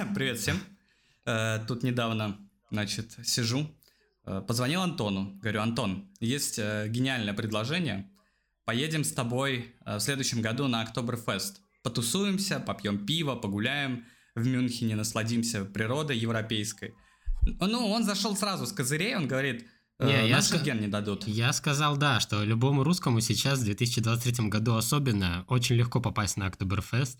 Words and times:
Привет 0.14 0.38
всем. 0.38 0.58
Э, 1.26 1.58
Тут 1.66 1.82
недавно, 1.82 2.38
значит, 2.70 3.16
сижу, 3.24 3.66
э, 4.24 4.40
позвонил 4.46 4.82
Антону. 4.82 5.38
Говорю, 5.42 5.60
Антон, 5.60 6.10
есть 6.20 6.58
э, 6.58 6.86
гениальное 6.88 7.34
предложение. 7.34 8.10
Поедем 8.64 9.04
с 9.04 9.12
тобой 9.12 9.74
в 9.84 9.98
следующем 9.98 10.42
году 10.42 10.68
на 10.68 10.82
Октоберфест. 10.82 11.60
Потусуемся, 11.82 12.60
попьем 12.60 13.04
пиво, 13.04 13.34
погуляем 13.34 14.04
в 14.34 14.46
Мюнхене, 14.46 14.94
насладимся 14.94 15.64
природой 15.64 16.16
европейской. 16.18 16.94
Ну, 17.42 17.88
он 17.90 18.04
зашел 18.04 18.36
сразу 18.36 18.66
с 18.66 18.72
козырей, 18.72 19.16
он 19.16 19.26
говорит, 19.26 19.66
Не, 19.98 20.28
я 20.28 20.38
ска- 20.38 20.62
ген 20.62 20.80
не 20.80 20.88
дадут. 20.88 21.26
Я 21.26 21.52
сказал, 21.52 21.96
да, 21.96 22.20
что 22.20 22.44
любому 22.44 22.84
русскому 22.84 23.20
сейчас 23.20 23.60
в 23.60 23.64
2023 23.64 24.48
году 24.48 24.76
особенно 24.76 25.44
очень 25.48 25.76
легко 25.76 26.00
попасть 26.00 26.36
на 26.36 26.46
Октоберфест 26.46 27.18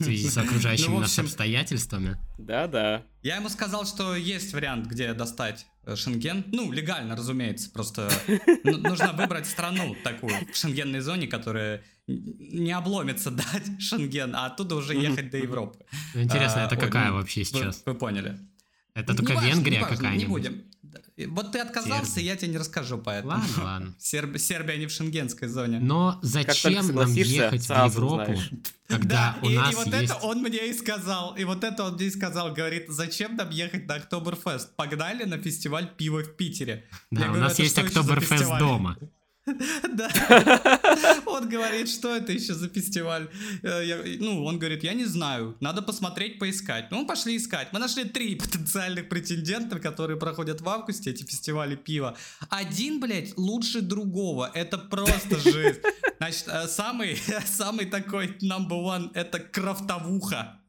в 0.04 0.04
связи 0.04 0.28
с 0.28 0.36
окружающими 0.38 0.88
Ну, 0.94 1.00
нас 1.00 1.10
общем, 1.10 1.24
обстоятельствами. 1.24 2.16
Да-да. 2.38 3.02
Я 3.22 3.36
ему 3.36 3.48
сказал, 3.48 3.84
что 3.86 4.16
есть 4.16 4.52
вариант, 4.54 4.86
где 4.86 5.12
достать 5.12 5.66
э, 5.84 5.94
Шенген. 5.94 6.44
Ну, 6.52 6.72
легально, 6.72 7.14
разумеется. 7.16 7.70
Просто 7.70 8.10
ну- 8.64 8.78
нужно 8.78 9.12
выбрать 9.12 9.46
страну 9.46 9.94
такую 10.02 10.34
в 10.52 10.56
шенгенной 10.56 11.00
зоне, 11.00 11.26
которая 11.26 11.82
не 12.06 12.72
обломится 12.72 13.30
дать 13.30 13.80
Шенген, 13.80 14.34
а 14.34 14.46
оттуда 14.46 14.76
уже 14.76 14.94
ехать 14.94 15.30
до 15.30 15.36
Европы. 15.36 15.78
Ну, 16.14 16.22
Интересно, 16.22 16.62
А, 16.64 16.66
это 16.66 16.76
какая 16.76 17.10
ну, 17.10 17.16
вообще 17.16 17.44
сейчас? 17.44 17.82
вы 17.84 17.94
поняли. 17.94 18.38
Это 18.94 19.12
Не 19.12 19.18
только 19.18 19.34
Венгрия 19.34 19.80
важно, 19.80 19.92
Не 19.92 19.96
какая-нибудь? 19.96 20.28
будем. 20.28 20.64
Да. 21.26 21.32
Вот 21.34 21.52
ты 21.52 21.58
отказался, 21.58 22.12
Сербия. 22.14 22.26
я 22.28 22.36
тебе 22.36 22.52
не 22.52 22.58
расскажу 22.58 22.98
поэтому. 22.98 23.32
Ладно, 23.32 23.48
ладно. 23.64 23.94
Серб- 23.98 24.38
Сербия 24.38 24.76
не 24.76 24.86
в 24.86 24.90
шенгенской 24.90 25.48
зоне. 25.48 25.78
Но 25.80 26.18
зачем 26.22 26.86
нам 26.94 27.12
ехать 27.12 27.62
в 27.66 27.70
Европу, 27.70 28.32
узнаешь. 28.32 28.50
когда 28.88 29.36
у 29.42 29.48
и, 29.48 29.56
нас 29.56 29.72
и 29.72 29.76
вот 29.76 29.86
есть... 29.86 30.04
это 30.04 30.14
он 30.16 30.42
мне 30.42 30.68
и 30.70 30.72
сказал, 30.72 31.34
и 31.36 31.44
вот 31.44 31.64
это 31.64 31.84
он 31.84 31.94
мне 31.94 32.06
и 32.06 32.10
сказал, 32.10 32.52
говорит, 32.52 32.86
зачем 32.88 33.36
нам 33.36 33.50
ехать 33.50 33.86
на 33.86 33.94
Октоберфест? 33.94 34.74
Погнали 34.76 35.24
на 35.24 35.38
фестиваль 35.38 35.88
пива 35.96 36.22
в 36.22 36.36
Питере. 36.36 36.84
Да, 37.10 37.20
Я 37.22 37.26
у 37.26 37.28
говорю, 37.30 37.44
нас 37.44 37.52
«Это 37.54 37.62
есть 37.62 37.78
Октоберфест 37.78 38.32
фестиваль?» 38.32 38.58
дома. 38.60 38.98
Да. 39.92 40.08
Он 41.26 41.48
говорит, 41.48 41.88
что 41.88 42.16
это 42.16 42.32
еще 42.32 42.54
за 42.54 42.68
фестиваль? 42.68 43.28
Э, 43.62 44.16
ну, 44.18 44.44
он 44.44 44.58
говорит, 44.58 44.84
я 44.84 44.94
не 44.94 45.04
знаю, 45.04 45.56
надо 45.60 45.82
посмотреть, 45.82 46.38
поискать. 46.38 46.90
Ну, 46.90 47.06
пошли 47.06 47.36
искать. 47.36 47.72
Мы 47.72 47.78
нашли 47.78 48.04
три 48.04 48.34
потенциальных 48.36 49.08
претендента, 49.08 49.78
которые 49.78 50.18
проходят 50.18 50.60
в 50.60 50.68
августе, 50.68 51.10
эти 51.10 51.24
фестивали 51.24 51.76
пива. 51.76 52.16
Один, 52.48 53.00
блядь, 53.00 53.36
лучше 53.36 53.80
другого. 53.80 54.50
Это 54.54 54.78
просто 54.78 55.38
жесть. 55.38 55.80
Значит, 56.18 56.44
э, 56.48 56.68
самый, 56.68 57.18
самый 57.46 57.86
такой 57.86 58.36
number 58.42 58.82
one 58.82 59.10
это 59.14 59.38
крафтовуха. 59.38 60.59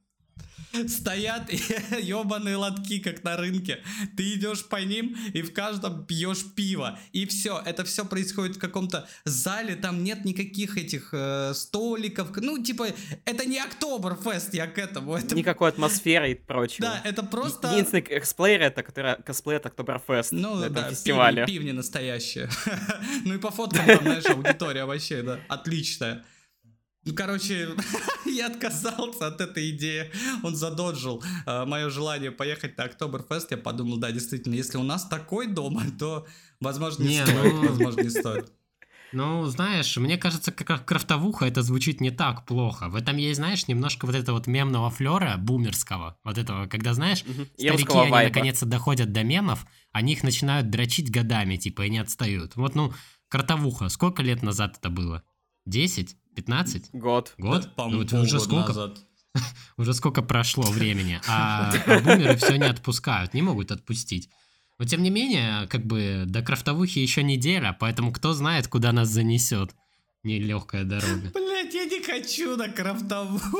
Стоят 0.88 1.52
ебаные 1.52 2.56
лотки, 2.58 3.00
как 3.00 3.24
на 3.24 3.38
рынке. 3.38 3.82
Ты 4.16 4.36
идешь 4.36 4.66
по 4.66 4.78
ним 4.78 5.16
и 5.34 5.42
в 5.42 5.54
каждом 5.54 6.06
пьешь 6.06 6.46
пиво. 6.56 6.98
И 7.12 7.26
все. 7.26 7.62
Это 7.66 7.84
все 7.84 8.06
происходит 8.06 8.58
в 8.58 8.60
каком-то 8.60 9.08
зале. 9.26 9.76
Там 9.76 10.04
нет 10.04 10.26
никаких 10.26 10.78
этих 10.78 11.10
э, 11.14 11.54
столиков. 11.54 12.36
Ну, 12.38 12.62
типа, 12.62 12.88
это 13.26 13.46
не 13.46 13.60
Октоберфест, 13.60 14.54
я 14.54 14.68
к 14.68 14.78
этому. 14.78 15.16
Это, 15.16 15.36
Никакой 15.36 15.70
атмосферы 15.70 16.32
и 16.32 16.36
прочего. 16.36 16.88
да, 16.88 17.02
это 17.04 17.24
просто... 17.24 17.70
Единственный 17.72 18.02
косплеер 18.02 18.62
это, 18.62 18.84
который 18.84 19.22
косплей 19.24 19.58
от 19.58 19.66
Октоберфест 19.66 20.32
Ну 20.32 20.56
на 20.56 20.70
да, 20.70 20.90
фестивале. 20.90 21.46
пивни, 21.46 21.58
пивни 21.60 21.72
настоящие. 21.72 22.50
ну 23.26 23.34
и 23.36 23.38
по 23.38 23.52
фоткам 23.52 23.86
там, 23.86 24.00
знаешь, 24.02 24.26
аудитория 24.26 24.86
вообще, 24.86 25.22
да, 25.22 25.40
отличная. 25.48 26.24
Ну, 27.04 27.14
короче, 27.16 27.70
я 28.26 28.48
отказался 28.48 29.28
от 29.28 29.42
этой 29.42 29.72
идеи. 29.72 30.12
Он 30.44 30.56
задоджил 30.56 31.24
мое 31.46 31.90
желание 31.90 32.32
поехать 32.32 32.78
на 32.78 32.84
Октоберфест. 32.86 33.52
Я 33.52 33.58
подумал, 33.58 33.98
да, 33.98 34.12
действительно, 34.12 34.54
если 34.56 34.78
у 34.78 34.84
нас 34.84 35.06
такой 35.08 35.48
дома, 35.48 35.84
то, 36.00 36.28
возможно, 36.60 37.04
не, 37.04 37.18
Не, 37.18 37.26
стоит. 37.26 37.54
ну- 37.54 37.68
Возможно, 37.70 38.02
не 38.02 38.10
стоит. 38.10 38.52
Ну, 39.14 39.46
знаешь, 39.48 39.98
мне 39.98 40.18
кажется, 40.18 40.54
как 40.54 40.86
крафтовуха 40.86 41.44
это 41.46 41.64
звучит 41.64 42.00
не 42.00 42.12
так 42.12 42.46
плохо. 42.46 42.88
В 42.88 42.96
этом 42.96 43.18
есть, 43.18 43.40
знаешь, 43.42 43.68
немножко 43.68 44.06
вот 44.06 44.16
этого 44.16 44.38
вот 44.38 44.48
мемного 44.48 44.90
флера 44.90 45.36
бумерского. 45.38 46.18
Вот 46.24 46.38
этого, 46.38 46.68
когда, 46.68 46.94
знаешь, 46.94 47.26
Мгм. 47.26 47.46
старики, 47.58 47.92
они 47.92 48.10
наконец-то 48.30 48.66
доходят 48.66 49.12
до 49.12 49.24
мемов, 49.26 49.66
они 49.92 50.14
их 50.14 50.24
начинают 50.24 50.70
дрочить 50.70 51.12
годами, 51.12 51.58
типа, 51.58 51.88
и 51.88 51.90
не 51.90 51.98
отстают. 51.98 52.56
Вот, 52.56 52.74
ну, 52.74 52.94
кротовуха, 53.28 53.90
сколько 53.90 54.24
лет 54.24 54.44
назад 54.44 54.78
это 54.80 54.90
было? 54.90 55.24
10? 55.66 56.16
15? 56.36 56.90
Год. 56.94 57.34
Год? 57.38 57.70
Да, 57.76 57.88
Ну, 57.88 58.00
вот 58.00 58.14
уже 58.14 58.40
сколько? 58.40 58.68
назад. 58.70 59.00
Уже 59.78 59.94
сколько 59.94 60.22
прошло 60.22 60.64
времени, 60.64 61.22
а, 61.28 61.74
а 61.86 62.00
бумеры 62.02 62.36
все 62.36 62.58
не 62.58 62.66
отпускают, 62.66 63.34
не 63.34 63.42
могут 63.42 63.72
отпустить. 63.72 64.30
Но 64.78 64.86
тем 64.86 65.02
не 65.04 65.10
менее, 65.10 65.68
как 65.68 65.86
бы 65.86 66.24
до 66.26 66.42
крафтовухи 66.42 67.00
еще 67.00 67.24
неделя, 67.24 67.76
поэтому 67.80 68.12
кто 68.12 68.34
знает, 68.34 68.68
куда 68.68 68.92
нас 68.92 69.08
занесет 69.08 69.74
нелегкая 70.24 70.84
дорога. 70.84 71.32
Блять, 71.34 71.74
я 71.74 71.86
не 71.86 72.04
хочу 72.04 72.58
на 72.58 72.68
крафтовуху. 72.68 73.58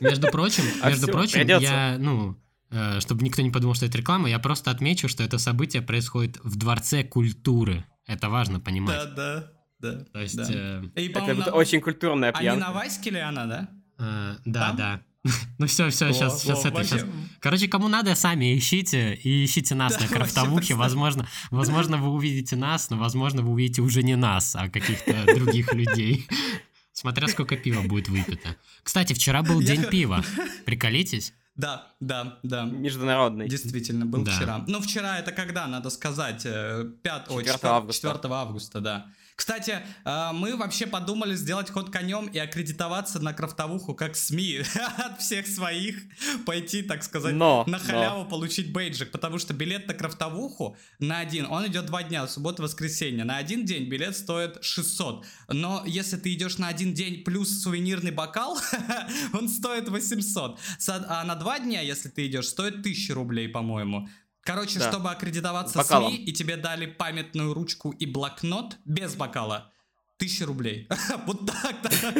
Между 0.00 0.28
прочим, 0.28 0.64
А 0.82 0.90
между 0.90 1.06
прочим, 1.06 1.46
я, 1.46 1.96
ну, 1.98 2.36
э, 2.70 3.00
чтобы 3.00 3.22
никто 3.24 3.42
не 3.42 3.50
подумал, 3.50 3.74
что 3.74 3.86
это 3.86 3.98
реклама, 3.98 4.28
я 4.28 4.38
просто 4.38 4.70
отмечу, 4.70 5.08
что 5.08 5.22
это 5.22 5.38
событие 5.38 5.82
происходит 5.82 6.38
в 6.42 6.56
Дворце 6.56 7.04
культуры. 7.04 7.84
Это 8.06 8.28
важно 8.28 8.58
понимать. 8.60 8.96
да, 8.96 9.14
да. 9.14 9.52
То 9.80 10.20
есть, 10.20 10.36
да. 10.36 10.46
э, 10.48 10.82
И, 10.96 11.08
Это 11.08 11.34
на- 11.34 11.46
очень 11.52 11.80
культурная 11.80 12.32
А 12.32 12.42
не 12.42 12.48
на 12.50 12.56
пьянка. 12.56 12.72
Ваське 12.72 13.10
ли 13.10 13.18
она, 13.18 13.46
да? 13.46 13.68
э, 13.98 14.36
да, 14.44 14.66
Там? 14.68 14.76
да. 14.76 15.00
Ну 15.58 15.66
все, 15.66 15.90
все, 15.90 16.06
Во, 16.06 16.12
сейчас, 16.14 16.42
сейчас 16.42 16.62
во, 16.64 16.68
это, 16.68 16.76
вообще, 16.78 16.98
сейчас. 16.98 17.06
Короче, 17.40 17.68
кому 17.68 17.88
надо, 17.88 18.14
сами 18.14 18.56
ищите 18.56 19.14
и 19.14 19.44
ищите 19.44 19.74
нас 19.74 19.94
Да, 19.96 20.00
на 20.02 20.08
крафтовухе. 20.08 20.74
Возможно, 20.74 21.26
возможно, 21.50 21.98
вы 21.98 22.08
увидите 22.08 22.56
нас, 22.56 22.88
но 22.90 22.96
возможно, 22.96 23.42
вы 23.42 23.50
увидите 23.50 23.82
уже 23.82 24.02
не 24.02 24.16
нас, 24.16 24.56
а 24.56 24.68
каких-то 24.70 25.12
других 25.34 25.72
людей. 25.74 26.26
Смотря 26.92 27.28
сколько 27.28 27.56
пива 27.56 27.82
будет 27.82 28.08
выпито. 28.08 28.56
Кстати, 28.82 29.12
вчера 29.12 29.42
был 29.42 29.62
день 29.62 29.84
пива. 29.84 30.22
Приколитесь? 30.66 31.32
Да, 31.56 31.88
да, 32.00 32.38
да. 32.42 32.64
Международный. 32.64 33.48
Действительно, 33.48 34.06
был 34.06 34.22
Да. 34.24 34.32
вчера. 34.32 34.64
Ну, 34.66 34.80
вчера 34.80 35.18
это 35.18 35.32
когда, 35.32 35.66
надо 35.66 35.90
сказать, 35.90 36.42
5 36.42 37.26
4 37.28 37.58
августа. 37.62 38.08
4 38.14 38.34
августа, 38.34 38.80
да. 38.80 39.06
Кстати, 39.40 39.80
э, 40.04 40.30
мы 40.34 40.54
вообще 40.54 40.86
подумали 40.86 41.34
сделать 41.34 41.70
ход 41.70 41.90
конем 41.90 42.26
и 42.26 42.38
аккредитоваться 42.38 43.20
на 43.20 43.32
крафтовуху 43.32 43.94
как 43.94 44.14
СМИ 44.14 44.58
от 44.98 45.18
всех 45.22 45.46
своих, 45.46 45.96
пойти, 46.44 46.82
так 46.82 47.02
сказать, 47.02 47.32
Но, 47.32 47.64
на 47.66 47.78
но. 47.78 47.84
халяву 47.84 48.24
получить 48.26 48.70
бейджик, 48.70 49.10
потому 49.10 49.38
что 49.38 49.54
билет 49.54 49.88
на 49.88 49.94
крафтовуху 49.94 50.76
на 50.98 51.20
один, 51.20 51.46
он 51.46 51.66
идет 51.68 51.86
два 51.86 52.02
дня, 52.02 52.28
суббота, 52.28 52.60
воскресенье. 52.62 53.24
На 53.24 53.38
один 53.38 53.64
день 53.64 53.88
билет 53.88 54.14
стоит 54.14 54.62
600, 54.62 55.24
но 55.48 55.84
если 55.86 56.18
ты 56.18 56.34
идешь 56.34 56.58
на 56.58 56.68
один 56.68 56.92
день 56.92 57.24
плюс 57.24 57.62
сувенирный 57.62 58.10
бокал, 58.10 58.60
он 59.32 59.48
стоит 59.48 59.88
800. 59.88 60.60
Со- 60.78 61.06
А 61.08 61.24
на 61.24 61.34
два 61.34 61.58
дня, 61.60 61.80
если 61.80 62.10
ты 62.10 62.26
идешь, 62.26 62.46
стоит 62.48 62.80
1000 62.80 63.14
рублей, 63.14 63.48
по-моему. 63.48 64.06
Короче, 64.42 64.78
Да. 64.78 64.88
чтобы 64.90 65.10
аккредитоваться 65.10 65.74
С 65.74 65.76
бокалом. 65.76 66.12
СМИ, 66.12 66.24
и 66.24 66.32
тебе 66.32 66.56
дали 66.56 66.86
памятную 66.86 67.52
ручку 67.54 67.90
и 67.90 68.06
блокнот 68.06 68.78
без 68.84 69.14
бокала, 69.14 69.70
1000 70.16 70.46
рублей. 70.46 70.88
Вот 71.26 71.46
так, 71.46 71.76
да. 71.82 72.12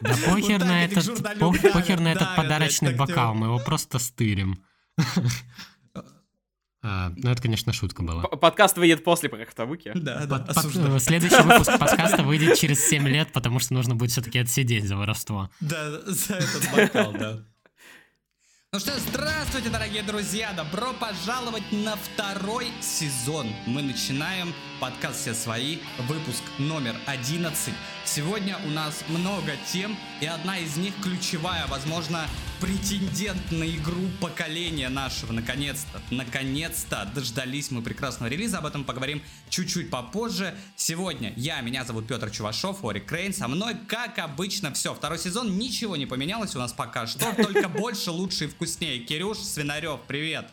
Да 0.00 0.16
похер 0.26 0.64
на 0.64 0.84
этот, 0.84 1.22
похер 1.72 2.00
на 2.00 2.12
этот 2.12 2.34
подарочный 2.36 2.94
бокал, 2.94 3.34
мы 3.34 3.46
его 3.46 3.58
просто 3.58 3.98
стырим. 3.98 4.64
А, 6.84 7.12
Ну, 7.16 7.30
это, 7.30 7.40
конечно, 7.40 7.72
шутка 7.72 8.02
была. 8.02 8.22
Подкаст 8.24 8.76
выйдет 8.76 9.04
после 9.04 9.28
проектовыки. 9.28 9.92
Да, 9.94 10.26
да, 10.26 10.38
Под- 10.38 10.48
под- 10.48 10.56
осуждаю. 10.56 10.96
э, 10.96 10.98
Следующий 10.98 11.40
выпуск 11.42 11.70
подкаста 11.78 12.24
выйдет 12.24 12.58
через 12.58 12.84
7 12.84 13.06
лет, 13.06 13.32
потому 13.32 13.60
что 13.60 13.74
нужно 13.74 13.94
будет 13.94 14.10
все-таки 14.10 14.40
отсидеть 14.40 14.84
за 14.88 14.96
воровство. 14.96 15.48
Да, 15.60 16.00
за 16.06 16.34
этот 16.34 16.70
бокал, 16.74 17.12
да. 17.12 17.44
Ну 18.74 18.80
что, 18.80 18.98
здравствуйте, 18.98 19.68
дорогие 19.68 20.02
друзья! 20.02 20.50
Добро 20.56 20.94
пожаловать 20.94 21.70
на 21.72 21.94
второй 21.94 22.72
сезон. 22.80 23.48
Мы 23.66 23.82
начинаем 23.82 24.54
подкаст 24.80 25.20
«Все 25.20 25.34
свои», 25.34 25.80
выпуск 26.08 26.42
номер 26.56 26.96
11. 27.04 27.74
Сегодня 28.06 28.56
у 28.64 28.70
нас 28.70 29.04
много 29.08 29.52
тем, 29.70 29.94
и 30.22 30.26
одна 30.26 30.56
из 30.58 30.78
них 30.78 30.94
ключевая, 31.02 31.66
возможно, 31.66 32.26
претендент 32.62 33.50
на 33.50 33.64
игру 33.64 34.08
поколения 34.20 34.88
нашего. 34.88 35.32
Наконец-то, 35.32 36.00
наконец-то 36.12 37.10
дождались 37.12 37.72
мы 37.72 37.82
прекрасного 37.82 38.30
релиза. 38.30 38.58
Об 38.58 38.66
этом 38.66 38.84
поговорим 38.84 39.20
чуть-чуть 39.48 39.90
попозже. 39.90 40.54
Сегодня 40.76 41.32
я, 41.34 41.60
меня 41.60 41.82
зовут 41.82 42.06
Петр 42.06 42.30
Чувашов, 42.30 42.84
Ори 42.84 43.00
Крейн. 43.00 43.34
Со 43.34 43.48
мной, 43.48 43.74
как 43.88 44.20
обычно, 44.20 44.72
все. 44.72 44.94
Второй 44.94 45.18
сезон, 45.18 45.58
ничего 45.58 45.96
не 45.96 46.06
поменялось 46.06 46.54
у 46.54 46.60
нас 46.60 46.72
пока 46.72 47.08
что. 47.08 47.34
Только 47.42 47.68
больше, 47.68 48.12
лучше 48.12 48.44
и 48.44 48.46
вкуснее. 48.46 49.00
Кирюш 49.00 49.38
Свинарев, 49.38 49.98
привет. 50.06 50.46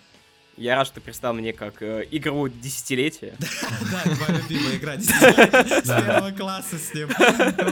Я 0.58 0.78
рад, 0.78 0.88
что 0.88 1.02
представил 1.02 1.36
мне 1.36 1.54
как 1.54 1.80
э, 1.84 2.08
игру 2.10 2.48
десятилетия. 2.48 3.36
Да, 3.92 4.04
моя 4.06 4.42
любимая 4.42 4.78
игра 4.78 4.98
с 5.00 5.86
первого 5.86 6.32
класса 6.32 6.80
с 6.80 6.92
ним. 6.92 7.10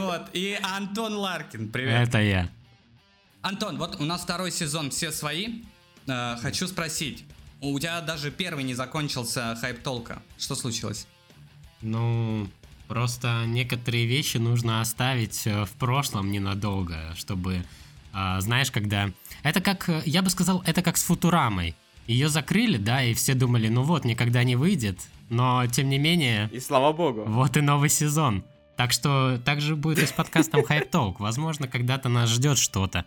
Вот. 0.00 0.28
И 0.32 0.56
Антон 0.62 1.14
Ларкин, 1.14 1.70
привет. 1.70 2.08
Это 2.08 2.22
я. 2.22 2.48
Антон, 3.48 3.78
вот 3.78 3.98
у 3.98 4.04
нас 4.04 4.20
второй 4.20 4.50
сезон 4.50 4.90
«Все 4.90 5.10
свои». 5.10 5.62
Э, 6.06 6.36
хочу 6.36 6.66
спросить, 6.66 7.24
у 7.62 7.78
тебя 7.78 8.02
даже 8.02 8.30
первый 8.30 8.62
не 8.62 8.74
закончился 8.74 9.56
хайп 9.58 9.82
толка. 9.82 10.20
Что 10.36 10.54
случилось? 10.54 11.06
Ну, 11.80 12.46
просто 12.88 13.44
некоторые 13.46 14.04
вещи 14.04 14.36
нужно 14.36 14.82
оставить 14.82 15.46
э, 15.46 15.64
в 15.64 15.70
прошлом 15.70 16.30
ненадолго, 16.30 17.14
чтобы, 17.16 17.64
а, 18.12 18.38
знаешь, 18.42 18.70
когда... 18.70 19.12
Это 19.42 19.62
как, 19.62 19.88
э, 19.88 20.02
я 20.04 20.20
бы 20.20 20.28
сказал, 20.28 20.62
это 20.66 20.82
как 20.82 20.98
с 20.98 21.04
Футурамой. 21.04 21.74
Ее 22.06 22.28
закрыли, 22.28 22.76
да, 22.76 23.02
и 23.02 23.14
все 23.14 23.32
думали, 23.32 23.68
ну 23.68 23.82
вот, 23.82 24.04
никогда 24.04 24.44
не 24.44 24.56
выйдет. 24.56 25.00
Но, 25.30 25.66
тем 25.68 25.88
не 25.88 25.96
менее, 25.96 26.50
И 26.52 26.60
слава 26.60 26.92
богу. 26.92 27.24
вот 27.26 27.56
и 27.56 27.62
новый 27.62 27.88
сезон. 27.88 28.44
Так 28.76 28.92
что 28.92 29.40
так 29.42 29.62
же 29.62 29.74
будет 29.74 30.00
и 30.00 30.06
с 30.06 30.12
подкастом 30.12 30.60
Hype 30.60 30.90
Talk. 30.90 31.16
Возможно, 31.18 31.66
когда-то 31.66 32.10
нас 32.10 32.28
ждет 32.28 32.58
что-то. 32.58 33.06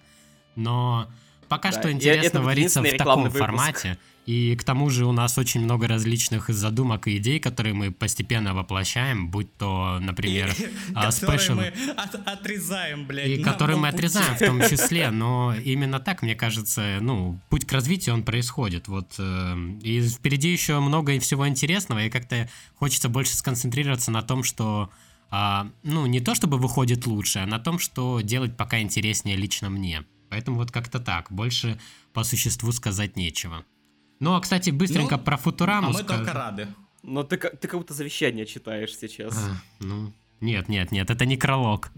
Но 0.55 1.07
пока 1.47 1.71
Да, 1.71 1.79
что 1.79 1.91
интересно 1.91 2.41
вариться 2.41 2.81
в 2.81 2.97
таком 2.97 3.23
выпуск. 3.23 3.39
формате. 3.39 3.97
И 4.27 4.55
к 4.55 4.63
тому 4.63 4.91
же 4.91 5.07
у 5.07 5.11
нас 5.11 5.35
очень 5.39 5.61
много 5.61 5.87
различных 5.87 6.47
задумок 6.49 7.07
и 7.07 7.17
идей, 7.17 7.39
которые 7.39 7.73
мы 7.73 7.91
постепенно 7.91 8.53
воплощаем, 8.53 9.29
будь 9.31 9.51
то, 9.57 9.97
например, 9.99 10.53
а, 10.93 11.11
спешл, 11.11 11.55
мы 11.55 11.73
от- 11.97 12.27
отрезаем, 12.27 13.07
блядь. 13.07 13.27
и 13.27 13.41
которые 13.41 13.77
мы 13.77 13.89
полпути. 13.89 14.05
отрезаем 14.05 14.35
в 14.35 14.39
том 14.39 14.61
числе, 14.69 15.09
но 15.09 15.55
именно 15.55 15.99
так, 15.99 16.21
мне 16.21 16.35
кажется, 16.35 16.99
ну, 17.01 17.39
путь 17.49 17.65
к 17.65 17.71
развитию, 17.71 18.13
он 18.13 18.21
происходит, 18.23 18.87
вот, 18.87 19.15
э, 19.17 19.55
и 19.81 20.01
впереди 20.07 20.51
еще 20.51 20.79
много 20.79 21.13
и 21.13 21.19
всего 21.19 21.47
интересного, 21.47 22.03
и 22.05 22.09
как-то 22.11 22.47
хочется 22.75 23.09
больше 23.09 23.35
сконцентрироваться 23.35 24.11
на 24.11 24.21
том, 24.21 24.43
что, 24.43 24.91
а, 25.31 25.67
ну, 25.81 26.05
не 26.05 26.19
то 26.19 26.35
чтобы 26.35 26.59
выходит 26.59 27.07
лучше, 27.07 27.39
а 27.39 27.47
на 27.47 27.57
том, 27.57 27.79
что 27.79 28.21
делать 28.21 28.55
пока 28.55 28.79
интереснее 28.81 29.35
лично 29.35 29.71
мне. 29.71 30.03
Поэтому 30.31 30.57
вот 30.57 30.71
как-то 30.71 30.99
так, 31.01 31.29
больше 31.29 31.77
по 32.13 32.23
существу 32.23 32.71
сказать 32.71 33.17
нечего. 33.17 33.65
Ну, 34.21 34.33
а, 34.33 34.39
кстати, 34.39 34.69
быстренько 34.69 35.17
Ну, 35.17 35.23
про 35.23 35.35
Футураму 35.35 35.89
А 35.89 35.91
мы 35.91 35.99
скажу. 35.99 36.19
только 36.19 36.33
рады. 36.33 36.67
Но 37.03 37.23
ты, 37.23 37.35
ты 37.37 37.67
как 37.67 37.77
будто 37.77 37.93
завещание 37.93 38.45
читаешь 38.45 38.95
сейчас. 38.95 39.37
А, 39.37 39.61
ну, 39.81 40.13
нет, 40.39 40.69
нет, 40.69 40.93
нет, 40.93 41.09
это 41.09 41.25
некролог. 41.25 41.91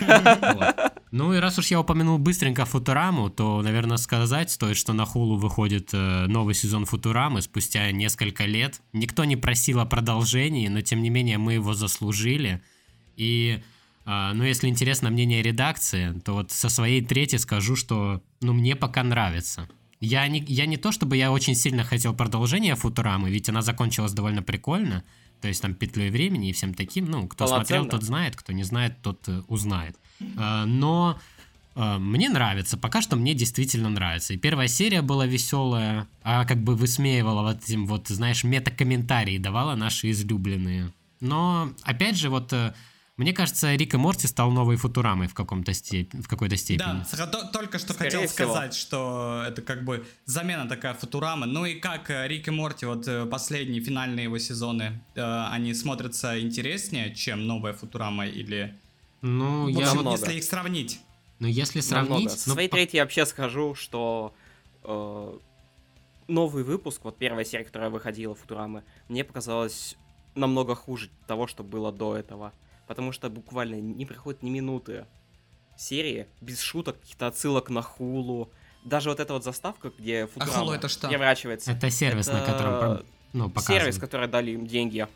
Вот. 0.00 0.76
Ну 1.12 1.32
и 1.32 1.38
раз 1.38 1.58
уж 1.58 1.68
я 1.68 1.80
упомянул 1.80 2.18
быстренько 2.18 2.64
Футураму, 2.66 3.30
то, 3.30 3.62
наверное, 3.62 3.96
сказать 3.96 4.50
стоит, 4.50 4.76
что 4.76 4.92
на 4.92 5.06
Хулу 5.06 5.36
выходит 5.36 5.90
э, 5.94 6.26
новый 6.26 6.54
сезон 6.54 6.84
Футурамы 6.84 7.40
спустя 7.40 7.90
несколько 7.92 8.44
лет. 8.44 8.82
Никто 8.92 9.24
не 9.24 9.36
просил 9.36 9.80
о 9.80 9.86
продолжении, 9.86 10.68
но 10.68 10.82
тем 10.82 11.02
не 11.02 11.08
менее 11.08 11.38
мы 11.38 11.54
его 11.54 11.72
заслужили. 11.72 12.60
И, 13.16 13.62
а, 14.06 14.32
ну, 14.34 14.44
если 14.44 14.68
интересно 14.68 15.10
мнение 15.10 15.42
редакции, 15.42 16.18
то 16.24 16.34
вот 16.34 16.52
со 16.52 16.68
своей 16.68 17.04
трети 17.04 17.36
скажу, 17.36 17.74
что, 17.74 18.22
ну, 18.40 18.52
мне 18.52 18.76
пока 18.76 19.02
нравится. 19.02 19.68
Я 20.00 20.28
не, 20.28 20.44
я 20.46 20.66
не 20.66 20.76
то, 20.76 20.92
чтобы 20.92 21.16
я 21.16 21.32
очень 21.32 21.56
сильно 21.56 21.82
хотел 21.82 22.14
продолжения 22.14 22.76
Футурамы, 22.76 23.30
ведь 23.30 23.48
она 23.48 23.62
закончилась 23.62 24.12
довольно 24.12 24.42
прикольно. 24.42 25.02
То 25.40 25.48
есть 25.48 25.60
там 25.60 25.74
петлей 25.74 26.10
времени 26.10 26.50
и 26.50 26.52
всем 26.52 26.72
таким. 26.72 27.06
Ну, 27.06 27.26
кто 27.26 27.46
смотрел, 27.48 27.86
тот 27.86 28.04
знает, 28.04 28.36
кто 28.36 28.52
не 28.52 28.62
знает, 28.62 29.02
тот 29.02 29.28
э, 29.28 29.42
узнает. 29.48 29.96
А, 30.36 30.64
но 30.66 31.18
а, 31.74 31.98
мне 31.98 32.28
нравится, 32.28 32.78
пока 32.78 33.02
что 33.02 33.16
мне 33.16 33.34
действительно 33.34 33.90
нравится. 33.90 34.34
И 34.34 34.38
первая 34.38 34.68
серия 34.68 35.02
была 35.02 35.26
веселая, 35.26 36.06
а 36.22 36.44
как 36.44 36.62
бы 36.62 36.74
высмеивала 36.74 37.42
вот 37.42 37.64
этим 37.64 37.86
вот, 37.86 38.08
знаешь, 38.08 38.44
метакомментарии, 38.44 39.38
давала 39.38 39.74
наши 39.74 40.10
излюбленные. 40.10 40.92
Но, 41.20 41.72
опять 41.82 42.16
же, 42.16 42.30
вот 42.30 42.52
э, 42.52 42.72
мне 43.16 43.32
кажется, 43.32 43.74
Рик 43.74 43.94
и 43.94 43.96
Морти 43.96 44.26
стал 44.26 44.50
новой 44.50 44.76
Футурамой 44.76 45.26
в, 45.26 45.32
каком-то 45.32 45.72
степ... 45.72 46.12
в 46.12 46.28
какой-то 46.28 46.56
степени. 46.56 47.02
Да, 47.10 47.50
только 47.50 47.78
что 47.78 47.94
Скорее 47.94 48.10
хотел 48.10 48.28
всего. 48.28 48.52
сказать, 48.52 48.74
что 48.74 49.42
это 49.48 49.62
как 49.62 49.84
бы 49.84 50.06
замена 50.26 50.68
такая 50.68 50.92
Футурама. 50.92 51.46
Ну 51.46 51.64
и 51.64 51.76
как 51.80 52.10
э, 52.10 52.28
Рик 52.28 52.48
и 52.48 52.50
Морти, 52.50 52.84
вот 52.84 53.08
э, 53.08 53.24
последние 53.24 53.82
финальные 53.82 54.24
его 54.24 54.36
сезоны, 54.36 55.00
э, 55.14 55.46
они 55.50 55.72
смотрятся 55.72 56.38
интереснее, 56.38 57.14
чем 57.14 57.46
новая 57.46 57.72
Футурама 57.72 58.26
или... 58.26 58.78
Ну, 59.22 59.66
я 59.68 59.90
общем, 59.90 60.10
если 60.10 60.34
их 60.34 60.44
сравнить. 60.44 61.00
ну, 61.38 61.46
если 61.46 61.80
Намного. 61.80 62.06
сравнить... 62.06 62.30
Со 62.32 62.50
ну, 62.50 62.54
своей 62.54 62.68
по- 62.68 62.76
трети 62.76 62.96
я 62.96 63.02
вообще 63.04 63.24
скажу, 63.24 63.74
что 63.74 64.34
э, 64.84 65.38
новый 66.28 66.64
выпуск, 66.64 67.00
вот 67.04 67.16
первая 67.16 67.46
серия, 67.46 67.64
которая 67.64 67.88
выходила 67.88 68.34
Футурамы, 68.34 68.84
мне 69.08 69.24
показалась 69.24 69.96
намного 70.34 70.74
хуже 70.74 71.10
того, 71.26 71.46
что 71.46 71.64
было 71.64 71.92
до 71.92 72.14
этого. 72.14 72.52
Потому 72.86 73.12
что 73.12 73.28
буквально 73.30 73.80
не 73.80 74.06
проходит 74.06 74.42
ни 74.42 74.50
минуты 74.50 75.06
серии 75.76 76.26
без 76.40 76.60
шуток, 76.60 77.00
каких-то 77.00 77.26
отсылок 77.26 77.68
на 77.70 77.82
Хулу. 77.82 78.50
Даже 78.84 79.10
вот 79.10 79.18
эта 79.20 79.32
вот 79.32 79.44
заставка, 79.44 79.90
где 79.98 80.26
Футурама 80.26 80.72
Hulu 80.72 80.74
это 80.76 80.88
что? 80.88 81.08
переворачивается. 81.08 81.72
Это 81.72 81.90
сервис, 81.90 82.28
на 82.28 82.38
Это 82.38 82.52
котором 82.52 82.78
про- 82.78 83.06
ну, 83.32 83.50
показывают. 83.50 83.82
Сервис, 83.82 83.98
который 83.98 84.28
дали 84.28 84.52
им 84.52 84.66
деньги 84.66 85.06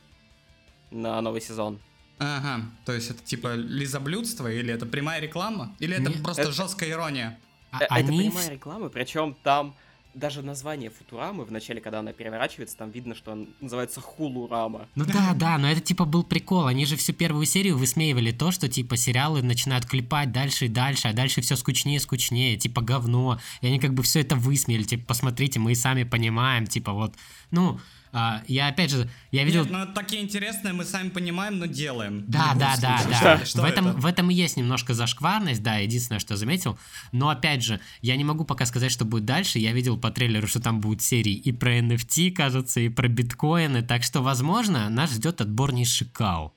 на 0.90 1.20
новый 1.20 1.40
сезон. 1.40 1.78
Ага, 2.18 2.64
то 2.84 2.92
есть 2.92 3.10
это 3.10 3.22
типа 3.24 3.54
лизоблюдство 3.54 4.50
или 4.50 4.74
это 4.74 4.84
прямая 4.84 5.20
реклама? 5.20 5.74
Или 5.78 5.94
это 5.96 6.10
Не, 6.10 6.22
просто 6.22 6.42
это- 6.42 6.52
жесткая 6.52 6.90
ирония? 6.90 7.38
А- 7.70 7.76
Э, 7.82 7.84
Это 7.84 7.94
они 7.94 8.28
прямая 8.28 8.50
реклама, 8.50 8.88
причем 8.90 9.34
там 9.42 9.74
даже 10.14 10.42
название 10.42 10.90
Футурамы, 10.90 11.44
в 11.44 11.52
начале, 11.52 11.80
когда 11.80 12.00
она 12.00 12.12
переворачивается, 12.12 12.76
там 12.76 12.90
видно, 12.90 13.14
что 13.14 13.32
он 13.32 13.48
называется 13.60 14.00
Хулурама. 14.00 14.88
Ну 14.94 15.04
да, 15.04 15.32
да, 15.34 15.58
но 15.58 15.70
это 15.70 15.80
типа 15.80 16.04
был 16.04 16.22
прикол. 16.22 16.66
Они 16.66 16.86
же 16.86 16.96
всю 16.96 17.12
первую 17.12 17.46
серию 17.46 17.76
высмеивали 17.76 18.32
то, 18.32 18.50
что 18.50 18.68
типа 18.68 18.96
сериалы 18.96 19.42
начинают 19.42 19.86
клепать 19.86 20.32
дальше 20.32 20.66
и 20.66 20.68
дальше, 20.68 21.08
а 21.08 21.12
дальше 21.12 21.40
все 21.40 21.56
скучнее 21.56 21.96
и 21.96 22.00
скучнее, 22.00 22.56
типа 22.56 22.82
говно. 22.82 23.40
И 23.60 23.66
они 23.66 23.78
как 23.78 23.94
бы 23.94 24.02
все 24.02 24.20
это 24.20 24.36
высмеяли, 24.36 24.82
типа, 24.82 25.06
посмотрите, 25.06 25.58
мы 25.58 25.72
и 25.72 25.76
сами 25.76 26.04
понимаем, 26.04 26.66
типа 26.66 26.92
вот. 26.92 27.14
Ну, 27.50 27.80
а, 28.12 28.42
я 28.48 28.68
опять 28.68 28.90
же, 28.90 29.08
я 29.30 29.44
видел... 29.44 29.62
Нет, 29.62 29.72
ну 29.72 29.86
такие 29.94 30.22
интересные 30.22 30.72
мы 30.72 30.84
сами 30.84 31.10
понимаем, 31.10 31.58
но 31.58 31.66
делаем. 31.66 32.24
Да, 32.26 32.54
да, 32.54 32.76
да, 32.80 32.98
случае. 32.98 33.20
да. 33.22 33.36
Что- 33.36 33.46
что 33.46 33.62
в, 33.62 33.64
этом, 33.64 33.88
это? 33.88 33.98
в 33.98 34.06
этом 34.06 34.30
и 34.30 34.34
есть 34.34 34.56
немножко 34.56 34.94
зашкварность, 34.94 35.62
да, 35.62 35.76
единственное, 35.76 36.18
что 36.18 36.36
заметил. 36.36 36.78
Но 37.12 37.28
опять 37.28 37.62
же, 37.62 37.80
я 38.02 38.16
не 38.16 38.24
могу 38.24 38.44
пока 38.44 38.66
сказать, 38.66 38.90
что 38.90 39.04
будет 39.04 39.24
дальше. 39.24 39.58
Я 39.58 39.72
видел 39.72 39.96
по 39.96 40.10
трейлеру, 40.10 40.46
что 40.46 40.60
там 40.60 40.80
будут 40.80 41.02
серии 41.02 41.34
и 41.34 41.52
про 41.52 41.78
NFT, 41.78 42.32
кажется, 42.32 42.80
и 42.80 42.88
про 42.88 43.08
биткоины. 43.08 43.82
Так 43.82 44.02
что, 44.02 44.22
возможно, 44.22 44.88
нас 44.88 45.12
ждет 45.12 45.40
отборнейший 45.40 46.08
кал. 46.08 46.54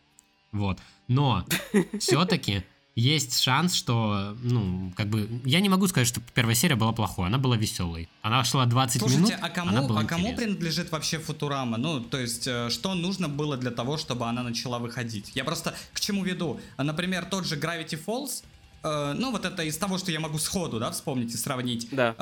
Вот. 0.51 0.79
Но 1.07 1.45
все-таки 1.99 2.63
есть 2.95 3.39
шанс, 3.39 3.73
что, 3.73 4.37
ну, 4.43 4.93
как 4.95 5.07
бы, 5.07 5.41
я 5.45 5.59
не 5.61 5.69
могу 5.69 5.87
сказать, 5.87 6.07
что 6.07 6.21
первая 6.33 6.55
серия 6.55 6.75
была 6.75 6.91
плохой, 6.91 7.27
она 7.27 7.37
была 7.37 7.57
веселой. 7.57 8.07
Она 8.21 8.43
шла 8.43 8.65
20 8.65 8.99
Слушайте, 8.99 9.19
минут, 9.23 9.39
а 9.41 9.61
она 9.61 9.73
кому, 9.73 9.87
была 9.87 10.01
а 10.01 10.03
кому 10.05 10.21
интересной. 10.27 10.45
принадлежит 10.45 10.91
вообще 10.91 11.17
Футурама? 11.17 11.77
Ну, 11.77 12.01
то 12.01 12.19
есть, 12.19 12.47
э, 12.47 12.69
что 12.69 12.93
нужно 12.93 13.27
было 13.29 13.57
для 13.57 13.71
того, 13.71 13.97
чтобы 13.97 14.27
она 14.27 14.43
начала 14.43 14.77
выходить? 14.77 15.31
Я 15.33 15.43
просто 15.43 15.73
к 15.93 15.99
чему 15.99 16.23
веду? 16.23 16.59
Например, 16.77 17.25
тот 17.25 17.47
же 17.47 17.55
Gravity 17.55 17.99
Falls, 18.05 18.43
э, 18.83 19.13
ну, 19.17 19.31
вот 19.31 19.45
это 19.45 19.63
из 19.63 19.77
того, 19.77 19.97
что 19.97 20.11
я 20.11 20.19
могу 20.19 20.37
сходу, 20.37 20.79
да, 20.79 20.91
вспомнить 20.91 21.33
и 21.33 21.37
сравнить. 21.37 21.87
Да. 21.91 22.15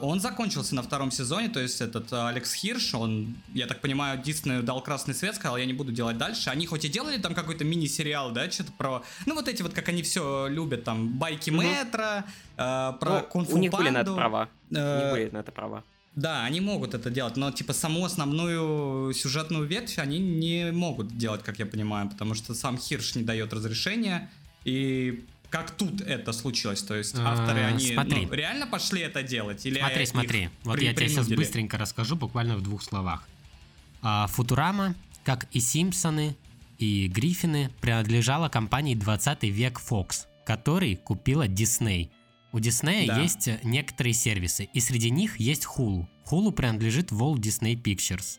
Э, 0.00 0.04
он 0.04 0.20
закончился 0.20 0.74
на 0.74 0.82
втором 0.82 1.10
сезоне, 1.10 1.48
то 1.48 1.60
есть 1.60 1.80
этот 1.80 2.12
э, 2.12 2.28
Алекс 2.28 2.52
Хирш, 2.54 2.94
он, 2.94 3.34
я 3.54 3.66
так 3.66 3.80
понимаю, 3.80 4.20
Диснею 4.22 4.62
дал 4.62 4.82
красный 4.82 5.14
свет, 5.14 5.34
сказал, 5.36 5.56
я 5.56 5.64
не 5.66 5.72
буду 5.72 5.92
делать 5.92 6.18
дальше. 6.18 6.50
Они 6.50 6.66
хоть 6.66 6.84
и 6.84 6.88
делали 6.88 7.18
там 7.18 7.34
какой-то 7.34 7.64
мини-сериал, 7.64 8.30
да, 8.32 8.50
что-то 8.50 8.72
про, 8.72 9.02
ну 9.26 9.34
вот 9.34 9.48
эти 9.48 9.62
вот, 9.62 9.72
как 9.72 9.88
они 9.88 10.02
все 10.02 10.46
любят, 10.48 10.84
там, 10.84 11.08
байки 11.18 11.50
Мгм. 11.50 11.64
метро, 11.64 12.04
э, 12.56 12.92
про 13.00 13.10
Ну, 13.10 13.20
кунг-фу 13.22 13.56
у 13.56 13.58
них 13.58 13.72
были 13.72 13.90
на 13.90 13.98
это 13.98 14.14
права. 14.14 14.48
У 14.70 14.74
Э, 14.76 15.02
них 15.04 15.12
были 15.12 15.30
на 15.30 15.38
это 15.38 15.52
права. 15.52 15.82
Да, 16.16 16.44
они 16.44 16.60
могут 16.60 16.94
это 16.94 17.10
делать, 17.10 17.36
но 17.36 17.50
типа 17.50 17.72
саму 17.72 18.04
основную 18.04 19.12
сюжетную 19.14 19.64
ветвь 19.66 19.98
они 19.98 20.18
не 20.20 20.70
могут 20.70 21.16
делать, 21.18 21.42
как 21.42 21.58
я 21.58 21.66
понимаю, 21.66 22.08
потому 22.08 22.34
что 22.34 22.54
сам 22.54 22.78
Хирш 22.78 23.16
не 23.16 23.22
дает 23.24 23.52
разрешения. 23.52 24.30
И 24.64 25.24
как 25.54 25.70
тут 25.70 26.00
это 26.00 26.32
случилось? 26.32 26.82
То 26.82 26.96
есть 26.96 27.14
А, 27.16 27.32
авторы, 27.32 27.60
они 27.60 27.92
смотри. 27.92 28.26
ну, 28.26 28.34
реально 28.34 28.66
пошли 28.66 29.02
это 29.02 29.22
делать? 29.22 29.64
Или 29.64 29.78
Смотри, 29.78 30.06
смотри. 30.06 30.50
Вот 30.64 30.76
при- 30.78 30.86
я 30.86 30.94
тебе 30.94 31.08
сейчас 31.08 31.28
быстренько 31.28 31.78
расскажу, 31.78 32.16
буквально 32.16 32.56
в 32.56 32.60
двух 32.62 32.82
словах. 32.82 33.28
А, 34.02 34.26
Футурама, 34.26 34.96
как 35.22 35.46
и 35.52 35.60
Симпсоны, 35.60 36.36
и 36.78 37.06
Гриффины, 37.06 37.70
принадлежала 37.80 38.48
компании 38.48 38.96
20 38.96 39.48
век 39.50 39.80
Fox, 39.80 40.26
который 40.44 40.96
купила 40.96 41.46
Disney. 41.46 42.10
У 42.52 42.58
Disney 42.58 43.06
Да. 43.06 43.20
есть 43.22 43.48
некоторые 43.62 44.12
сервисы, 44.12 44.68
и 44.72 44.80
среди 44.80 45.10
них 45.10 45.38
есть 45.38 45.66
Hulu. 45.66 46.06
Hulu 46.30 46.50
принадлежит 46.52 47.12
Walt 47.12 47.36
Disney 47.36 47.80
Pictures. 47.80 48.38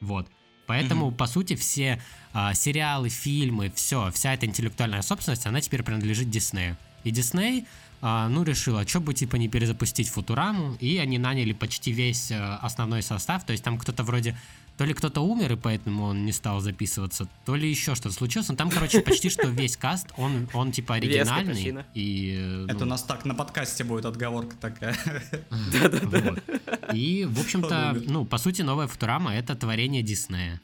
Вот. 0.00 0.28
Поэтому, 0.66 1.10
по 1.10 1.26
сути, 1.26 1.56
все 1.56 2.00
а, 2.32 2.54
сериалы, 2.54 3.08
фильмы, 3.08 3.72
все, 3.74 4.10
вся 4.12 4.34
эта 4.34 4.46
интеллектуальная 4.46 5.02
собственность, 5.02 5.46
она 5.46 5.60
теперь 5.60 5.82
принадлежит 5.82 6.30
Диснею. 6.30 6.76
И 7.04 7.10
Дисней 7.10 7.66
а, 8.00 8.28
ну, 8.28 8.42
решила, 8.42 8.86
что 8.86 9.00
бы, 9.00 9.14
типа, 9.14 9.36
не 9.36 9.48
перезапустить 9.48 10.08
Футураму, 10.08 10.74
и 10.80 10.98
они 10.98 11.18
наняли 11.18 11.52
почти 11.52 11.92
весь 11.92 12.30
э, 12.30 12.38
основной 12.60 13.02
состав, 13.02 13.44
то 13.44 13.52
есть 13.52 13.64
там 13.64 13.78
кто-то 13.78 14.02
вроде 14.02 14.36
то 14.76 14.84
ли 14.84 14.92
кто-то 14.92 15.20
умер, 15.20 15.52
и 15.52 15.56
поэтому 15.56 16.04
он 16.04 16.24
не 16.24 16.32
стал 16.32 16.60
записываться, 16.60 17.28
то 17.44 17.54
ли 17.54 17.68
еще 17.68 17.94
что-то 17.94 18.14
случилось. 18.14 18.48
Но 18.48 18.56
там, 18.56 18.70
короче, 18.70 19.00
почти 19.00 19.30
что 19.30 19.46
весь 19.46 19.76
каст, 19.76 20.08
он, 20.16 20.48
он 20.52 20.72
типа 20.72 20.94
оригинальный. 20.94 21.84
И, 21.94 22.36
ну... 22.36 22.66
Это 22.66 22.84
у 22.84 22.88
нас 22.88 23.02
так 23.04 23.24
на 23.24 23.34
подкасте 23.34 23.84
будет 23.84 24.04
отговорка 24.04 24.56
такая. 24.56 24.96
Да-да-да. 25.72 26.92
И, 26.92 27.24
в 27.24 27.40
общем-то, 27.40 28.02
ну, 28.06 28.24
по 28.24 28.38
сути, 28.38 28.62
новая 28.62 28.88
Футурама— 28.88 29.34
это 29.36 29.54
творение 29.54 30.02
Диснея. 30.02 30.60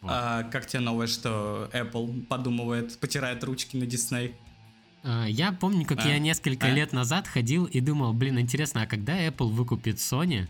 Вот. 0.00 0.12
А 0.14 0.42
как 0.44 0.66
тебе 0.66 0.80
новое, 0.80 1.08
что 1.08 1.68
Apple 1.72 2.26
подумывает, 2.26 2.98
потирает 3.00 3.42
ручки 3.42 3.76
на 3.76 3.86
Дисней? 3.86 4.36
А, 5.02 5.26
я 5.26 5.50
помню, 5.50 5.84
как 5.84 6.04
а? 6.04 6.08
я 6.08 6.18
несколько 6.20 6.68
а? 6.68 6.70
лет 6.70 6.92
назад 6.92 7.26
ходил 7.26 7.64
и 7.64 7.80
думал, 7.80 8.12
блин, 8.12 8.38
интересно, 8.38 8.82
а 8.82 8.86
когда 8.86 9.20
Apple 9.26 9.48
выкупит 9.48 9.96
Sony, 9.96 10.46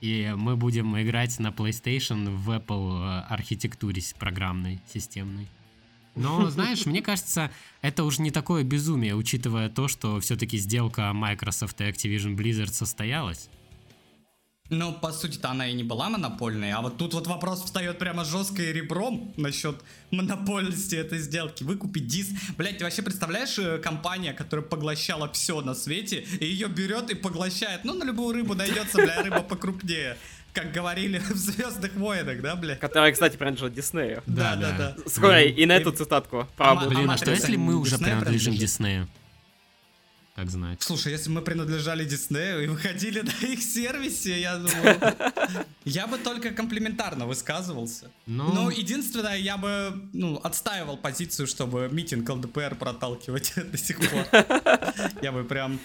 и 0.00 0.34
мы 0.36 0.56
будем 0.56 1.00
играть 1.00 1.38
на 1.38 1.48
PlayStation 1.48 2.34
в 2.34 2.50
Apple 2.50 3.02
э, 3.02 3.20
архитектуре 3.28 4.02
программной, 4.18 4.80
системной. 4.92 5.48
Но, 6.14 6.48
знаешь, 6.50 6.86
мне 6.86 7.02
кажется, 7.02 7.50
это 7.82 8.04
уже 8.04 8.22
не 8.22 8.30
такое 8.30 8.64
безумие, 8.64 9.14
учитывая 9.14 9.68
то, 9.68 9.88
что 9.88 10.20
все-таки 10.20 10.58
сделка 10.58 11.12
Microsoft 11.12 11.80
и 11.80 11.84
Activision 11.84 12.36
Blizzard 12.36 12.72
состоялась. 12.72 13.48
Ну, 14.70 14.92
по 14.92 15.12
сути-то 15.12 15.50
она 15.50 15.66
и 15.68 15.72
не 15.72 15.82
была 15.82 16.10
монопольной, 16.10 16.72
а 16.72 16.82
вот 16.82 16.98
тут 16.98 17.14
вот 17.14 17.26
вопрос 17.26 17.62
встает 17.62 17.98
прямо 17.98 18.24
жестко 18.24 18.62
и 18.62 18.72
ребром 18.72 19.32
насчет 19.38 19.76
монопольности 20.10 20.94
этой 20.94 21.20
сделки. 21.20 21.64
Выкупить 21.64 22.06
диск. 22.06 22.32
Блять, 22.58 22.78
ты 22.78 22.84
вообще 22.84 23.00
представляешь 23.00 23.58
э, 23.58 23.78
компания, 23.78 24.34
которая 24.34 24.66
поглощала 24.66 25.32
все 25.32 25.62
на 25.62 25.74
свете, 25.74 26.20
и 26.40 26.44
ее 26.44 26.68
берет 26.68 27.10
и 27.10 27.14
поглощает. 27.14 27.84
Ну, 27.84 27.94
на 27.94 28.04
любую 28.04 28.34
рыбу 28.34 28.54
найдется, 28.54 28.98
бля, 28.98 29.22
рыба 29.22 29.40
покрупнее 29.40 30.16
как 30.54 30.72
говорили 30.72 31.18
в 31.18 31.36
Звездных 31.36 31.94
войнах, 31.94 32.40
да, 32.40 32.56
бля? 32.56 32.74
Которая, 32.74 33.12
кстати, 33.12 33.36
принадлежит 33.36 33.74
Диснею. 33.74 34.22
Да, 34.26 34.56
да, 34.56 34.72
да. 34.76 34.96
Скоро 35.06 35.42
и 35.42 35.66
на 35.66 35.72
эту 35.72 35.92
цитатку. 35.92 36.48
Блин, 36.88 37.10
а 37.10 37.16
что 37.16 37.30
если 37.30 37.56
мы 37.56 37.76
уже 37.76 37.96
принадлежим 37.96 38.54
Диснею? 38.54 39.08
Как 40.38 40.50
знать. 40.50 40.80
Слушай, 40.82 41.10
если 41.12 41.30
мы 41.30 41.42
принадлежали 41.42 42.04
Диснею 42.04 42.62
и 42.62 42.66
выходили 42.68 43.20
на 43.42 43.46
их 43.46 43.60
сервисе, 43.60 44.40
я 44.40 44.56
думаю... 44.56 45.16
Я 45.84 46.06
бы 46.06 46.18
только 46.18 46.50
комплиментарно 46.50 47.26
высказывался. 47.26 48.10
Ну... 48.26 48.52
Но 48.52 48.70
единственное, 48.70 49.36
я 49.36 49.56
бы 49.56 50.00
ну, 50.12 50.36
отстаивал 50.36 50.96
позицию, 50.96 51.48
чтобы 51.48 51.88
митинг 51.90 52.28
ЛДПР 52.28 52.76
проталкивать 52.76 53.54
до 53.72 53.76
сих 53.76 53.98
пор. 53.98 54.26
Я 55.22 55.32
бы 55.32 55.42
прям... 55.42 55.80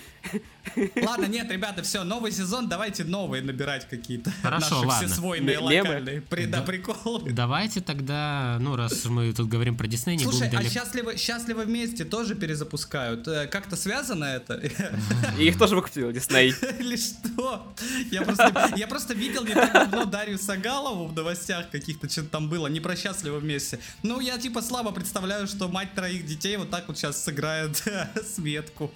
Ладно, 1.01 1.25
нет, 1.25 1.51
ребята, 1.51 1.81
все, 1.81 2.03
новый 2.03 2.31
сезон, 2.31 2.69
давайте 2.69 3.03
новые 3.05 3.41
набирать 3.41 3.89
какие-то. 3.89 4.31
Хорошо, 4.43 4.75
наши 4.75 4.87
ладно. 4.87 5.07
всесвойные 5.07 5.57
локальные 5.57 6.21
при, 6.21 6.45
да, 6.45 6.61
приколы. 6.61 7.31
Давайте 7.31 7.81
тогда, 7.81 8.57
ну, 8.59 8.75
раз 8.75 9.05
мы 9.05 9.33
тут 9.33 9.47
говорим 9.47 9.77
про 9.77 9.87
Дисней, 9.87 10.15
не 10.15 10.23
Слушай, 10.23 10.49
будем... 10.49 10.61
Слушай, 10.61 11.13
а 11.13 11.17
счастливо 11.17 11.61
вместе 11.61 12.05
тоже 12.05 12.35
перезапускают. 12.35 13.27
Э, 13.27 13.47
как-то 13.47 13.75
связано 13.75 14.25
это? 14.25 14.42
Это. 14.49 14.97
И 15.37 15.47
их 15.47 15.57
тоже 15.57 15.75
выкупил 15.75 16.11
Дисней. 16.11 16.53
Или 16.79 16.97
что? 16.97 17.73
Я 18.11 18.21
просто, 18.23 18.73
я 18.75 18.87
просто 18.87 19.13
видел 19.13 19.43
не 19.43 19.53
так 19.53 19.73
давно 19.73 20.05
Дарью 20.05 20.37
Сагалову 20.37 21.07
в 21.07 21.13
новостях 21.13 21.69
каких-то, 21.69 22.09
что-то 22.09 22.29
там 22.29 22.49
было, 22.49 22.67
не 22.67 22.79
про 22.79 22.95
счастливо 22.95 23.39
вместе. 23.39 23.79
Ну, 24.03 24.19
я 24.19 24.37
типа 24.37 24.61
слабо 24.61 24.91
представляю, 24.91 25.47
что 25.47 25.67
мать 25.67 25.93
троих 25.95 26.25
детей 26.25 26.57
вот 26.57 26.69
так 26.69 26.87
вот 26.87 26.97
сейчас 26.97 27.23
сыграет 27.23 27.83
Светку, 28.35 28.91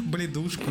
бледушку. 0.00 0.70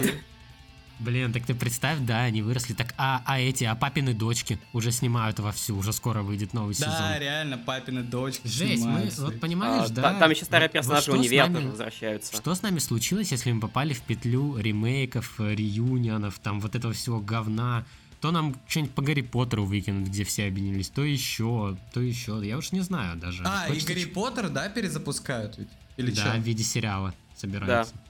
Блин, 1.00 1.32
так 1.32 1.46
ты 1.46 1.56
представь, 1.56 2.00
да, 2.00 2.24
они 2.24 2.42
выросли. 2.42 2.74
Так, 2.74 2.94
а, 2.98 3.22
а 3.26 3.40
эти, 3.40 3.64
а 3.64 3.74
папины 3.76 4.14
дочки 4.14 4.60
уже 4.74 4.92
снимают 4.92 5.40
вовсю, 5.40 5.78
уже 5.78 5.94
скоро 5.94 6.22
выйдет 6.24 6.54
новый 6.54 6.76
да, 6.76 6.86
сезон. 6.86 7.00
Да, 7.00 7.20
реально, 7.20 7.58
папины 7.58 8.04
дочки 8.04 8.46
Жесть, 8.46 8.84
мы, 8.84 9.10
вот 9.18 9.40
понимаешь, 9.40 9.90
а, 9.90 9.94
да. 9.94 10.20
Там 10.20 10.32
еще 10.32 10.44
старые 10.44 10.68
персонажи 10.68 11.12
вот 11.12 11.20
универа 11.20 11.48
нами, 11.48 11.68
возвращаются. 11.68 12.36
Что 12.36 12.54
с 12.54 12.62
нами 12.62 12.80
случилось, 12.80 13.32
если 13.32 13.52
мы 13.52 13.62
попали 13.62 13.94
в 13.94 14.02
петлю 14.02 14.58
ремейков, 14.58 15.40
реюнионов, 15.40 16.40
там 16.40 16.60
вот 16.60 16.76
этого 16.76 16.94
всего 16.94 17.20
говна? 17.20 17.86
То 18.20 18.32
нам 18.32 18.54
что-нибудь 18.68 18.94
по 18.94 19.02
Гарри 19.02 19.22
Поттеру 19.22 19.64
выкинут, 19.64 20.10
где 20.10 20.26
все 20.26 20.48
объединились, 20.48 20.90
то 20.90 21.02
еще, 21.02 21.78
то 21.94 22.02
еще. 22.02 22.42
Я 22.44 22.58
уж 22.58 22.74
не 22.74 22.82
знаю 22.82 23.18
даже. 23.18 23.44
А, 23.46 23.68
Хочется... 23.68 23.94
и 23.94 23.96
Гарри 23.96 24.06
Поттер, 24.06 24.50
да, 24.50 24.68
перезапускают 24.68 25.58
ведь? 25.58 25.70
Или 25.96 26.12
да, 26.12 26.22
что? 26.22 26.32
в 26.32 26.42
виде 26.42 26.64
сериала 26.64 27.14
собираются. 27.38 27.94
Да. 27.94 28.09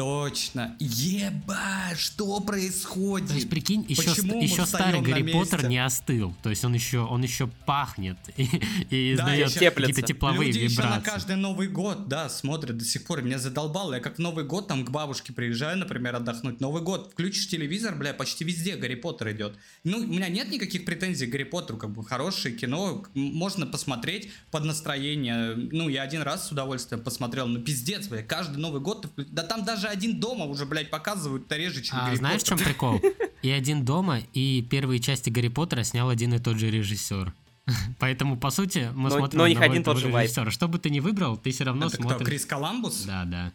Точно. 0.00 0.76
Еба, 0.78 1.94
что 1.94 2.40
происходит? 2.40 3.28
То 3.28 3.34
есть, 3.34 3.50
прикинь, 3.50 3.84
еще, 3.86 4.08
Почему 4.08 4.42
еще 4.42 4.64
старый 4.64 5.02
Гарри 5.02 5.30
Поттер 5.30 5.68
не 5.68 5.76
остыл. 5.76 6.34
То 6.42 6.48
есть 6.48 6.64
он 6.64 6.72
еще, 6.72 7.00
он 7.00 7.22
еще 7.22 7.48
пахнет 7.66 8.16
и, 8.38 8.44
и 8.88 9.14
да, 9.14 9.44
издает 9.44 9.74
какие-то 9.74 10.00
тепловые 10.00 10.52
Люди 10.52 10.60
вибрации. 10.60 10.80
еще 10.80 10.88
на 10.88 11.00
каждый 11.02 11.36
Новый 11.36 11.68
год, 11.68 12.08
да, 12.08 12.30
смотрят 12.30 12.78
до 12.78 12.84
сих 12.86 13.04
пор. 13.04 13.20
Меня 13.20 13.38
задолбало. 13.38 13.92
Я 13.92 14.00
как 14.00 14.16
в 14.16 14.18
Новый 14.20 14.46
год 14.46 14.68
там 14.68 14.86
к 14.86 14.90
бабушке 14.90 15.34
приезжаю, 15.34 15.76
например, 15.76 16.16
отдохнуть. 16.16 16.60
Новый 16.60 16.80
год, 16.80 17.10
включишь 17.12 17.48
телевизор, 17.48 17.94
бля, 17.94 18.14
почти 18.14 18.42
везде 18.42 18.76
Гарри 18.76 18.94
Поттер 18.94 19.32
идет. 19.32 19.58
Ну, 19.84 19.98
у 19.98 20.06
меня 20.06 20.30
нет 20.30 20.50
никаких 20.50 20.86
претензий 20.86 21.26
к 21.26 21.30
Гарри 21.30 21.44
Поттеру, 21.44 21.76
как 21.76 21.90
бы 21.90 22.02
хорошее 22.06 22.56
кино, 22.56 23.04
можно 23.12 23.66
посмотреть 23.66 24.30
под 24.50 24.64
настроение. 24.64 25.56
Ну, 25.56 25.90
я 25.90 26.04
один 26.04 26.22
раз 26.22 26.48
с 26.48 26.52
удовольствием 26.52 27.02
посмотрел, 27.02 27.46
ну, 27.48 27.60
пиздец, 27.60 28.08
бля, 28.08 28.22
каждый 28.22 28.56
Новый 28.56 28.80
год, 28.80 29.06
да 29.16 29.42
там 29.42 29.62
даже 29.66 29.89
один 29.90 30.18
дома 30.18 30.44
уже, 30.44 30.66
блядь, 30.66 30.90
показывают 30.90 31.48
то 31.48 31.56
реже, 31.56 31.82
чем 31.82 31.98
а, 31.98 32.06
Гарри 32.06 32.16
знаешь, 32.16 32.40
Поттер. 32.40 32.56
в 32.56 32.58
чем 32.60 32.66
прикол? 32.66 33.00
И 33.42 33.50
один 33.50 33.84
дома, 33.84 34.20
и 34.34 34.60
первые 34.68 35.00
части 35.00 35.30
Гарри 35.30 35.48
Поттера 35.48 35.82
снял 35.82 36.10
один 36.10 36.34
и 36.34 36.38
тот 36.38 36.58
же 36.58 36.70
режиссер. 36.70 37.32
Поэтому, 37.98 38.36
по 38.36 38.50
сути, 38.50 38.90
мы 38.94 39.08
но, 39.08 39.16
смотрим 39.16 39.38
но 39.38 39.48
них 39.48 39.60
один 39.62 39.82
тот 39.82 39.98
же 39.98 40.10
режиссера. 40.10 40.50
Что 40.50 40.68
бы 40.68 40.78
ты 40.78 40.90
ни 40.90 41.00
выбрал, 41.00 41.38
ты 41.38 41.50
все 41.50 41.64
равно 41.64 41.86
Это 41.86 41.96
смотришь... 41.96 42.16
кто, 42.16 42.24
Крис 42.26 42.44
Коламбус? 42.44 43.04
Да, 43.04 43.24
да. 43.24 43.52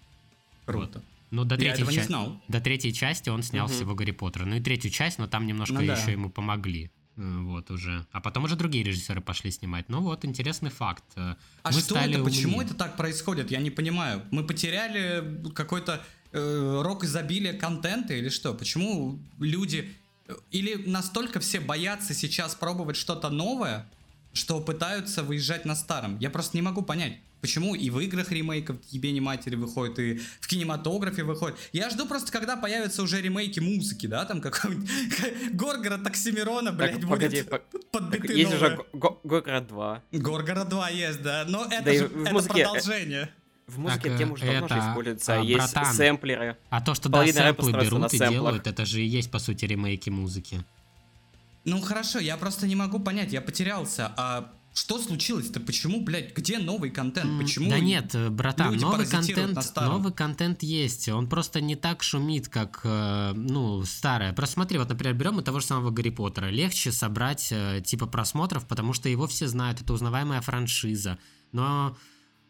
Круто. 0.65 1.03
Ну, 1.29 1.43
до 1.43 1.55
третьей, 1.55 1.69
Я 1.69 1.73
этого 1.75 1.91
ча... 1.91 1.99
не 2.01 2.05
знал. 2.07 2.41
до 2.47 2.61
третьей 2.61 2.93
части 2.93 3.29
он 3.29 3.43
снял 3.43 3.65
угу. 3.65 3.73
всего 3.73 3.93
Гарри 3.93 4.11
Поттера. 4.11 4.45
Ну 4.45 4.55
и 4.55 4.61
третью 4.61 4.89
часть, 4.89 5.19
но 5.19 5.27
там 5.27 5.45
немножко 5.45 5.75
ну, 5.75 5.85
да. 5.85 5.95
еще 5.95 6.11
ему 6.11 6.29
помогли. 6.29 6.89
Э, 7.17 7.39
вот 7.41 7.71
уже. 7.71 8.05
А 8.11 8.21
потом 8.21 8.43
уже 8.43 8.55
другие 8.55 8.83
режиссеры 8.83 9.21
пошли 9.21 9.51
снимать. 9.51 9.89
Ну 9.89 10.01
вот, 10.01 10.25
интересный 10.25 10.69
факт. 10.69 11.03
Э, 11.15 11.35
а 11.63 11.71
мы 11.71 11.79
что 11.79 11.95
это? 11.95 12.05
Умнее. 12.05 12.23
Почему 12.23 12.61
это 12.61 12.73
так 12.73 12.97
происходит? 12.97 13.51
Я 13.51 13.59
не 13.59 13.71
понимаю. 13.71 14.23
Мы 14.31 14.43
потеряли 14.43 15.41
какой-то 15.53 16.03
э, 16.35 16.81
рок 16.83 17.03
изобилия 17.03 17.53
контента 17.53 18.13
или 18.13 18.29
что? 18.29 18.53
Почему 18.53 19.19
люди... 19.39 19.95
Э, 20.27 20.35
или 20.51 20.75
настолько 20.87 21.39
все 21.39 21.59
боятся 21.59 22.13
сейчас 22.13 22.55
пробовать 22.55 22.97
что-то 22.97 23.29
новое, 23.29 23.89
что 24.33 24.59
пытаются 24.59 25.23
выезжать 25.23 25.65
на 25.65 25.75
старом? 25.75 26.19
Я 26.19 26.29
просто 26.29 26.57
не 26.57 26.61
могу 26.61 26.81
понять. 26.81 27.19
Почему 27.41 27.75
и 27.75 27.91
в 27.91 27.99
играх 27.99 28.31
ремейков 28.31 28.81
тебе 28.87 29.11
не 29.11 29.21
матери 29.21 29.55
выходит, 29.55 29.99
и 29.99 30.19
в 30.39 30.47
кинематографе 30.47 31.23
выходит. 31.23 31.55
Я 31.73 31.91
жду 31.91 32.07
просто, 32.07 32.31
когда 32.31 32.55
появятся 32.57 33.03
уже 33.03 33.21
ремейки 33.21 33.59
музыки, 33.59 34.07
да, 34.07 34.25
там 34.25 34.41
какой-нибудь 34.41 34.89
Горгород 35.53 36.07
Оксимирона, 36.07 36.71
блядь, 36.71 36.93
так, 36.93 37.01
будет 37.01 37.09
погоди, 37.11 37.43
по... 37.43 37.59
подбиты 37.91 38.33
Есть 38.33 38.51
новые. 38.51 38.77
уже 38.77 38.85
Горгород 39.23 39.67
2. 39.67 40.03
Горгород 40.13 40.69
2 40.69 40.89
есть, 40.89 41.21
да, 41.21 41.45
но 41.47 41.65
это 41.65 41.83
да 41.83 41.93
же 41.93 42.05
это 42.05 42.33
музыке... 42.33 42.53
продолжение. 42.63 43.31
В 43.67 43.79
музыке 43.79 44.09
так, 44.09 44.17
тема 44.19 44.33
уже 44.33 44.45
давно 44.45 44.65
это, 44.67 44.75
же 44.75 44.81
используется, 44.81 45.33
а, 45.33 45.43
есть 45.43 45.73
братан, 45.73 45.93
сэмплеры. 45.93 46.57
А 46.69 46.81
то, 46.81 46.93
что 46.93 47.09
да, 47.09 47.25
сэмплы 47.25 47.71
берут 47.71 48.13
и 48.13 48.19
делают, 48.19 48.67
это 48.67 48.85
же 48.85 49.01
и 49.01 49.05
есть, 49.05 49.31
по 49.31 49.39
сути, 49.39 49.65
ремейки 49.65 50.09
музыки. 50.09 50.63
Ну 51.63 51.81
хорошо, 51.81 52.19
я 52.19 52.37
просто 52.37 52.67
не 52.67 52.75
могу 52.75 52.99
понять, 52.99 53.33
я 53.33 53.41
потерялся. 53.41 54.13
А 54.17 54.51
что 54.75 54.99
случилось-то? 54.99 55.61
Почему, 55.61 56.01
блядь, 56.01 56.35
где 56.35 56.59
новый 56.59 56.91
контент? 56.91 57.41
Почему? 57.41 57.69
Да 57.69 57.79
нет, 57.79 58.13
э, 58.13 58.29
братан, 58.29 58.75
новый 58.75 59.07
контент, 59.07 59.57
новый 59.77 60.11
контент 60.11 60.63
есть. 60.63 61.07
Он 61.07 61.27
просто 61.27 61.61
не 61.61 61.77
так 61.77 62.03
шумит, 62.03 62.49
как, 62.49 62.81
э, 62.83 63.31
ну, 63.33 63.83
старое. 63.85 64.33
Просто 64.33 64.55
смотри, 64.55 64.77
вот, 64.77 64.89
например, 64.89 65.15
берем 65.15 65.39
и 65.39 65.43
того 65.43 65.61
же 65.61 65.65
самого 65.65 65.91
Гарри 65.91 66.09
Поттера. 66.09 66.47
Легче 66.47 66.91
собрать, 66.91 67.47
э, 67.51 67.81
типа, 67.85 68.05
просмотров, 68.05 68.67
потому 68.67 68.91
что 68.91 69.07
его 69.07 69.27
все 69.27 69.47
знают. 69.47 69.81
Это 69.81 69.93
узнаваемая 69.93 70.41
франшиза. 70.41 71.17
Но 71.53 71.95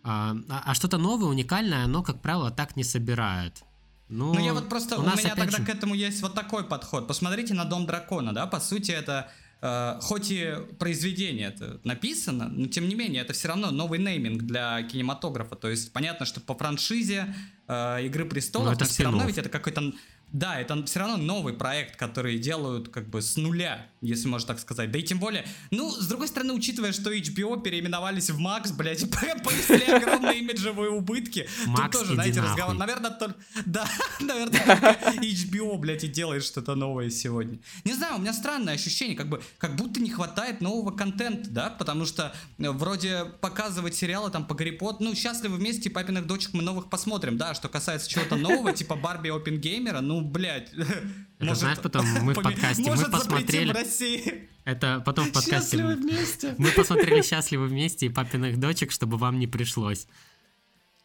а, 0.06 0.36
а, 0.50 0.64
а 0.66 0.76
что-то 0.76 1.00
новое, 1.00 1.30
уникальное, 1.30 1.86
оно, 1.86 2.04
как 2.04 2.22
правило, 2.22 2.52
так 2.52 2.76
не 2.76 2.84
собирают. 2.84 3.64
Ну, 4.08 4.36
ну 4.36 4.40
я 4.40 4.54
вот 4.54 4.70
просто, 4.70 5.00
у, 5.00 5.02
у 5.02 5.04
меня 5.04 5.36
тогда 5.36 5.58
же... 5.58 5.66
к 5.66 5.70
этому 5.70 5.96
есть 5.96 6.22
вот 6.22 6.36
такой 6.36 6.64
подход. 6.64 7.08
Посмотрите 7.08 7.56
на 7.56 7.66
Дом 7.66 7.88
Дракона, 7.88 8.32
да, 8.32 8.46
по 8.46 8.60
сути 8.60 8.92
это, 8.92 9.32
э, 9.64 9.98
хоть 10.02 10.30
и 10.30 10.54
произведение 10.78 11.48
это 11.48 11.80
написано, 11.84 12.50
но 12.50 12.68
тем 12.68 12.88
не 12.88 12.94
менее 12.94 13.24
это 13.24 13.34
все 13.34 13.48
равно 13.48 13.72
новый 13.72 13.98
нейминг 13.98 14.44
для 14.44 14.84
кинематографа. 14.84 15.56
То 15.56 15.70
есть 15.70 15.92
понятно, 15.92 16.28
что 16.28 16.40
по 16.40 16.54
франшизе 16.54 17.34
э, 17.68 18.06
Игры 18.06 18.26
Престолов, 18.26 18.68
но, 18.68 18.74
это 18.74 18.86
все 18.86 19.06
равно 19.06 19.26
ведь 19.26 19.40
это 19.40 19.50
какой-то 19.50 19.92
да, 20.32 20.60
это 20.60 20.84
все 20.86 21.00
равно 21.00 21.18
новый 21.18 21.54
проект, 21.54 21.96
который 21.96 22.38
делают 22.38 22.90
как 22.90 23.10
бы 23.10 23.22
с 23.22 23.38
нуля, 23.38 23.88
если 24.02 24.28
можно 24.28 24.48
так 24.48 24.60
сказать. 24.60 24.92
Да 24.92 25.00
и 25.00 25.04
тем 25.04 25.20
более, 25.20 25.46
ну, 25.72 25.90
с 25.92 26.08
другой 26.08 26.28
стороны, 26.28 26.54
учитывая, 26.54 26.92
что 26.92 27.14
HBO 27.14 27.62
переименовались 27.62 28.30
в 28.30 28.40
Max, 28.40 28.74
блядь, 28.76 29.10
понесли 29.44 29.86
огромные 29.86 30.40
имиджевые 30.40 30.90
убытки. 30.90 31.48
Max, 31.68 31.84
Тут 31.84 31.92
тоже, 31.92 32.14
знаете, 32.16 32.42
нахуй. 32.42 32.52
разговор. 32.52 32.76
Наверное, 32.76 33.12
только... 33.20 33.36
Да, 33.66 33.88
наверное, 34.20 34.98
HBO, 35.22 35.78
блядь, 35.78 36.04
и 36.04 36.08
делает 36.08 36.44
что-то 36.44 36.76
новое 36.76 37.10
сегодня. 37.10 37.60
Не 37.86 37.94
знаю, 37.94 38.18
у 38.18 38.20
меня 38.20 38.34
странное 38.34 38.74
ощущение, 38.74 39.16
как 39.16 39.30
бы, 39.30 39.42
как 39.58 39.76
будто 39.76 40.02
не 40.02 40.10
хватает 40.10 40.60
нового 40.60 40.92
контента, 40.92 41.50
да, 41.50 41.70
потому 41.70 42.06
что 42.06 42.34
э, 42.58 42.70
вроде 42.72 43.26
показывать 43.40 43.96
сериалы 43.96 44.32
там 44.32 44.46
по 44.46 44.54
Гарри 44.54 44.72
Поттеру, 44.72 45.06
ну, 45.06 45.16
счастливы 45.16 45.56
вместе, 45.58 45.90
папиных 45.90 46.28
дочек 46.28 46.52
мы 46.54 46.62
новых 46.62 46.90
посмотрим, 46.90 47.38
да, 47.38 47.54
что 47.54 47.70
касается 47.70 48.10
чего-то 48.10 48.36
нового, 48.36 48.74
типа 48.74 48.96
Барби 48.96 49.30
Опенгеймера, 49.30 50.02
ну, 50.02 50.15
блядь. 50.22 50.72
Это 51.40 51.56
знаешь, 51.56 51.80
потом 51.80 52.06
мы 52.22 52.34
в 52.34 52.36
подкасте, 52.42 52.90
мы 52.90 53.10
посмотрели... 53.10 53.72
в 53.72 53.76
России. 53.76 54.50
Это 54.64 55.02
потом 55.06 55.26
в 55.26 55.32
подкасте... 55.32 55.78
Счастливы 55.78 55.96
вместе. 55.96 56.56
Мы 56.58 56.72
посмотрели 56.72 57.22
«Счастливы 57.22 57.68
вместе» 57.68 58.08
и 58.08 58.10
«Папиных 58.10 58.60
дочек», 58.60 58.92
чтобы 58.92 59.18
вам 59.18 59.40
не 59.40 59.48
пришлось. 59.48 60.08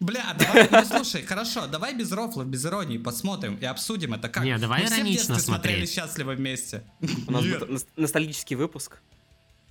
Бля, 0.01 0.35
давай, 0.39 0.67
ну 0.71 0.85
слушай, 0.87 1.23
хорошо, 1.23 1.67
давай 1.67 1.95
без 1.95 2.11
рофлов, 2.11 2.47
без 2.47 2.65
иронии 2.65 2.97
посмотрим 2.97 3.57
и 3.57 3.67
обсудим 3.67 4.15
это 4.15 4.31
как. 4.31 4.45
Не, 4.45 4.57
давай 4.57 4.81
Мы 4.81 4.87
все 4.87 4.95
в 4.95 4.99
иронично 5.01 5.35
детстве 5.35 5.53
смотрели. 5.53 5.87
«Счастливы 5.87 6.35
вместе». 6.37 6.85
У 7.27 7.33
нас 7.33 7.45
будет 7.45 7.69
ност- 7.69 7.89
ностальгический 7.97 8.57
выпуск. 8.57 9.03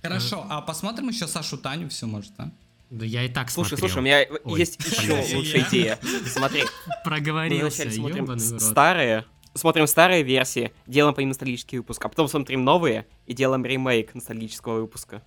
Хорошо, 0.02 0.46
а 0.48 0.62
посмотрим 0.62 1.08
еще 1.08 1.26
Сашу 1.26 1.58
Таню, 1.58 1.88
все 1.88 2.06
может, 2.06 2.32
а? 2.38 2.52
Да 2.90 3.06
я 3.06 3.24
и 3.24 3.28
так 3.28 3.50
Слушай, 3.50 3.78
смотрел. 3.78 3.88
слушай, 3.88 3.98
у 3.98 4.02
меня 4.02 4.40
Ой, 4.44 4.58
есть 4.58 4.78
еще 4.84 5.36
лучшая 5.36 5.66
идея. 5.68 5.98
Смотри, 6.26 6.62
мы 6.62 6.92
Проговорился, 7.04 7.82
вначале 7.84 7.90
смотрим 7.92 8.38
старые, 8.58 9.24
смотрим 9.54 9.86
старые 9.86 10.22
версии, 10.24 10.72
делаем 10.88 11.14
по 11.14 11.20
ним 11.20 11.28
ностальгический 11.28 11.78
выпуск, 11.78 12.04
а 12.04 12.08
потом 12.08 12.26
смотрим 12.28 12.64
новые 12.64 13.06
и 13.26 13.32
делаем 13.34 13.64
ремейк 13.64 14.14
ностальгического 14.14 14.80
выпуска. 14.80 15.22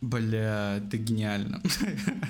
Бля, 0.00 0.80
ты 0.90 0.96
гениально. 0.96 1.62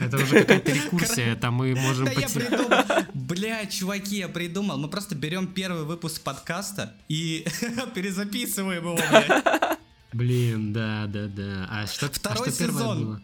Это 0.00 0.16
уже 0.16 0.40
какая-то 0.40 0.72
рекурсия, 0.72 1.32
это 1.32 1.50
мы 1.52 1.74
можем 1.76 2.06
Да 2.06 2.10
я 2.10 2.22
потерять. 2.26 2.48
придумал. 2.48 2.84
Бля, 3.14 3.66
чуваки, 3.66 4.18
я 4.18 4.28
придумал. 4.28 4.76
Мы 4.76 4.88
просто 4.88 5.14
берем 5.14 5.46
первый 5.46 5.84
выпуск 5.84 6.20
подкаста 6.22 6.92
и 7.08 7.46
перезаписываем 7.94 8.82
его, 8.82 8.96
блядь. 8.96 9.78
Блин, 10.12 10.72
да, 10.72 11.06
да, 11.06 11.28
да. 11.28 11.68
А 11.70 11.86
что, 11.86 12.10
Второй 12.10 12.48
а 12.48 12.50
что 12.50 12.58
первое 12.58 12.74
сезон. 12.82 13.04
было? 13.04 13.22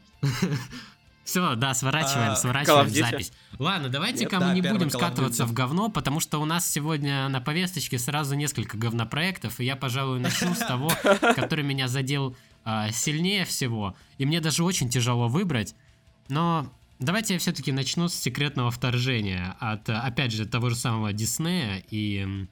Все, 1.27 1.57
да, 1.57 1.75
сворачиваем, 1.75 2.33
А, 2.33 2.37
сворачиваем 2.37 2.89
запись. 2.89 3.33
Ладно, 3.59 3.89
давайте-ка 3.89 4.37
мы 4.37 4.47
да, 4.47 4.55
не 4.55 4.63
будем 4.63 4.91
скатываться 4.91 5.45
в 5.45 5.53
говно, 5.53 5.89
потому 5.89 6.21
что 6.21 6.39
у 6.39 6.45
нас 6.45 6.71
сегодня 6.71 7.29
на 7.29 7.41
повесточке 7.41 7.99
сразу 7.99 8.37
несколько 8.37 8.79
говнопроектов, 8.79 9.59
и 9.59 9.65
я, 9.65 9.75
пожалуй, 9.75 10.21
начну 10.21 10.55
с 10.55 10.59
того, 10.59 10.89
который 11.35 11.65
меня 11.65 11.89
задел 11.89 12.37
а, 12.65 12.93
сильнее 12.93 13.45
всего, 13.45 13.97
и 14.19 14.25
мне 14.25 14.41
даже 14.41 14.63
очень 14.63 14.89
тяжело 14.89 15.27
выбрать, 15.27 15.75
но 16.29 16.73
давайте 17.01 17.35
я 17.35 17.41
все-таки 17.41 17.73
начну 17.73 18.09
с 18.09 18.15
секретного 18.15 18.71
вторжения 18.71 19.57
от, 19.59 19.89
опять 19.89 20.31
же, 20.33 20.47
того 20.47 20.71
же 20.71 20.77
самого 20.77 21.13
Диснея 21.13 21.83
и 21.91 22.47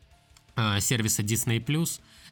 а, 0.57 0.81
сервиса 0.81 1.23
Disney+. 1.23 1.61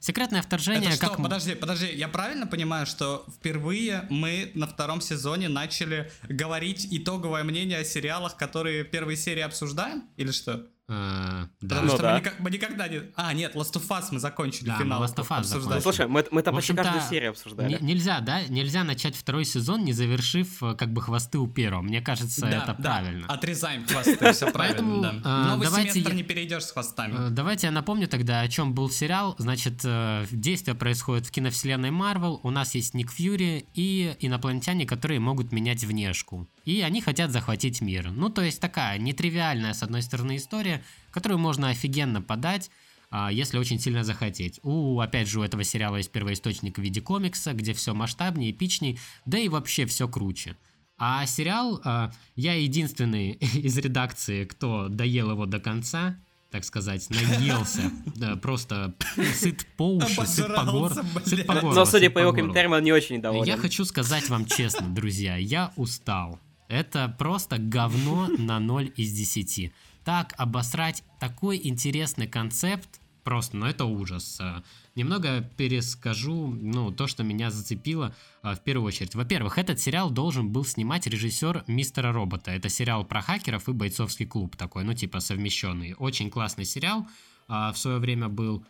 Секретное 0.02 0.42
вторжение, 0.42 0.88
Это 0.88 0.96
что? 0.96 1.10
как... 1.10 1.22
Подожди, 1.22 1.54
подожди, 1.54 1.86
я 1.94 2.08
правильно 2.08 2.48
понимаю, 2.48 2.86
что 2.86 3.24
впервые 3.36 4.04
мы 4.10 4.50
на 4.54 4.66
втором 4.66 5.00
сезоне 5.00 5.48
начали 5.48 6.10
говорить 6.28 6.88
итоговое 6.90 7.44
мнение 7.44 7.78
о 7.78 7.84
сериалах, 7.84 8.36
которые 8.36 8.82
первые 8.82 9.16
серии 9.16 9.42
обсуждаем? 9.42 10.02
Или 10.16 10.32
что? 10.32 10.66
А, 10.88 11.48
да. 11.60 11.76
Потому 11.76 11.82
Ну 11.82 11.88
что 11.94 12.02
да. 12.02 12.12
мы, 12.14 12.18
никак- 12.20 12.40
мы 12.40 12.50
никогда 12.50 12.88
не... 12.88 13.00
А, 13.14 13.32
нет, 13.32 13.54
Last 13.54 13.72
of 13.74 13.86
Us 13.88 14.06
мы 14.10 14.18
закончили 14.18 14.66
Да, 14.66 14.78
финал 14.78 15.02
Last 15.02 15.14
of 15.16 15.28
Us 15.28 15.38
обсуждать. 15.38 15.76
Ну, 15.76 15.80
слушай, 15.80 16.06
мы, 16.08 16.24
мы 16.30 16.42
там 16.42 16.54
почти 16.54 16.74
каждую 16.74 17.02
серию 17.02 17.30
обсуждали. 17.30 17.78
Не- 17.80 17.86
нельзя, 17.94 18.20
да? 18.20 18.42
Нельзя 18.48 18.84
начать 18.84 19.14
второй 19.16 19.44
сезон, 19.44 19.84
не 19.84 19.92
завершив 19.92 20.62
э, 20.62 20.74
как 20.74 20.92
бы 20.92 21.00
хвосты 21.00 21.38
у 21.38 21.46
первого. 21.46 21.82
Мне 21.82 22.00
кажется, 22.02 22.42
Да, 22.42 22.48
это 22.50 22.66
да, 22.66 22.74
правильно. 22.74 23.26
Отрезаем 23.28 23.86
хвосты, 23.86 24.32
все 24.32 24.50
Поэтому, 24.52 25.00
правильно, 25.00 25.22
да. 25.22 25.30
а, 25.30 25.50
Новый 25.52 25.66
давайте 25.66 25.92
семестр 25.92 26.10
я- 26.10 26.16
не 26.16 26.22
перейдешь 26.24 26.64
с 26.64 26.72
хвостами. 26.72 27.28
Э, 27.28 27.30
Давайте 27.30 27.68
я 27.68 27.70
напомню 27.70 28.08
тогда, 28.08 28.40
о 28.40 28.48
чем 28.48 28.74
был 28.74 28.90
сериал. 28.90 29.34
Значит, 29.38 29.80
э, 29.84 30.26
действие 30.30 30.74
происходит 30.74 31.26
в 31.26 31.30
киновселенной 31.30 31.90
Марвел. 31.90 32.40
У 32.42 32.50
нас 32.50 32.74
есть 32.74 32.92
Ник 32.94 33.10
Фьюри 33.12 33.66
и 33.74 34.16
инопланетяне, 34.20 34.84
которые 34.84 35.20
могут 35.20 35.52
менять 35.52 35.84
внешку. 35.84 36.48
И 36.64 36.80
они 36.80 37.00
хотят 37.00 37.30
захватить 37.30 37.80
мир. 37.80 38.10
Ну, 38.10 38.28
то 38.28 38.42
есть 38.42 38.60
такая 38.60 38.98
нетривиальная, 38.98 39.72
с 39.72 39.82
одной 39.82 40.02
стороны, 40.02 40.36
история, 40.36 40.82
которую 41.10 41.38
можно 41.38 41.70
офигенно 41.70 42.22
подать, 42.22 42.70
а, 43.10 43.30
если 43.30 43.58
очень 43.58 43.78
сильно 43.78 44.04
захотеть. 44.04 44.58
У, 44.62 44.98
опять 45.00 45.28
же, 45.28 45.40
у 45.40 45.42
этого 45.42 45.64
сериала 45.64 45.96
есть 45.96 46.10
первоисточник 46.10 46.78
в 46.78 46.82
виде 46.82 47.00
комикса, 47.00 47.52
где 47.52 47.74
все 47.74 47.92
масштабнее, 47.94 48.52
эпичней, 48.52 48.98
да 49.26 49.38
и 49.38 49.48
вообще 49.48 49.86
все 49.86 50.08
круче. 50.08 50.56
А 50.96 51.26
сериал, 51.26 51.80
а, 51.84 52.12
я 52.36 52.54
единственный 52.54 53.32
из 53.54 53.76
редакции, 53.76 54.44
кто 54.44 54.88
доел 54.88 55.32
его 55.32 55.46
до 55.46 55.60
конца, 55.60 56.16
так 56.50 56.64
сказать, 56.64 57.08
наелся, 57.10 57.90
да, 58.16 58.36
просто 58.36 58.94
сыт 59.34 59.66
по 59.76 59.96
уши, 59.96 60.24
сыт 60.26 60.46
по 60.46 60.64
горло, 60.64 60.86
Обожрался, 60.86 61.28
сыт 61.28 61.46
по 61.46 61.54
горло, 61.54 61.74
Но, 61.74 61.84
судя 61.84 62.08
по 62.08 62.18
его 62.18 62.32
комментариям, 62.32 62.72
он 62.72 62.82
не 62.82 62.92
очень 62.92 63.20
доволен. 63.20 63.44
Я 63.44 63.56
хочу 63.56 63.84
сказать 63.84 64.28
вам 64.28 64.46
честно, 64.46 64.88
друзья, 64.88 65.36
я 65.36 65.72
устал. 65.76 66.38
Это 66.72 67.14
просто 67.18 67.58
говно 67.58 68.28
на 68.38 68.58
0 68.58 68.90
из 68.96 69.12
10. 69.12 69.72
Так 70.04 70.34
обосрать 70.38 71.04
такой 71.20 71.60
интересный 71.62 72.26
концепт, 72.26 72.88
просто, 73.24 73.58
ну 73.58 73.66
это 73.66 73.84
ужас. 73.84 74.38
А, 74.40 74.62
Немного 74.94 75.42
перескажу, 75.56 76.48
ну, 76.48 76.90
то, 76.90 77.06
что 77.06 77.24
меня 77.24 77.50
зацепило 77.50 78.14
а, 78.42 78.54
в 78.54 78.60
первую 78.60 78.88
очередь. 78.88 79.14
Во-первых, 79.14 79.58
этот 79.58 79.80
сериал 79.80 80.10
должен 80.10 80.48
был 80.48 80.64
снимать 80.64 81.06
режиссер 81.06 81.64
Мистера 81.66 82.10
Робота. 82.10 82.50
Это 82.52 82.70
сериал 82.70 83.04
про 83.04 83.20
хакеров 83.20 83.68
и 83.68 83.72
бойцовский 83.72 84.24
клуб 84.24 84.56
такой, 84.56 84.84
ну, 84.84 84.94
типа 84.94 85.20
совмещенный. 85.20 85.94
Очень 85.98 86.30
классный 86.30 86.64
сериал 86.64 87.06
а, 87.48 87.72
в 87.72 87.78
свое 87.78 87.98
время 87.98 88.28
был. 88.28 88.64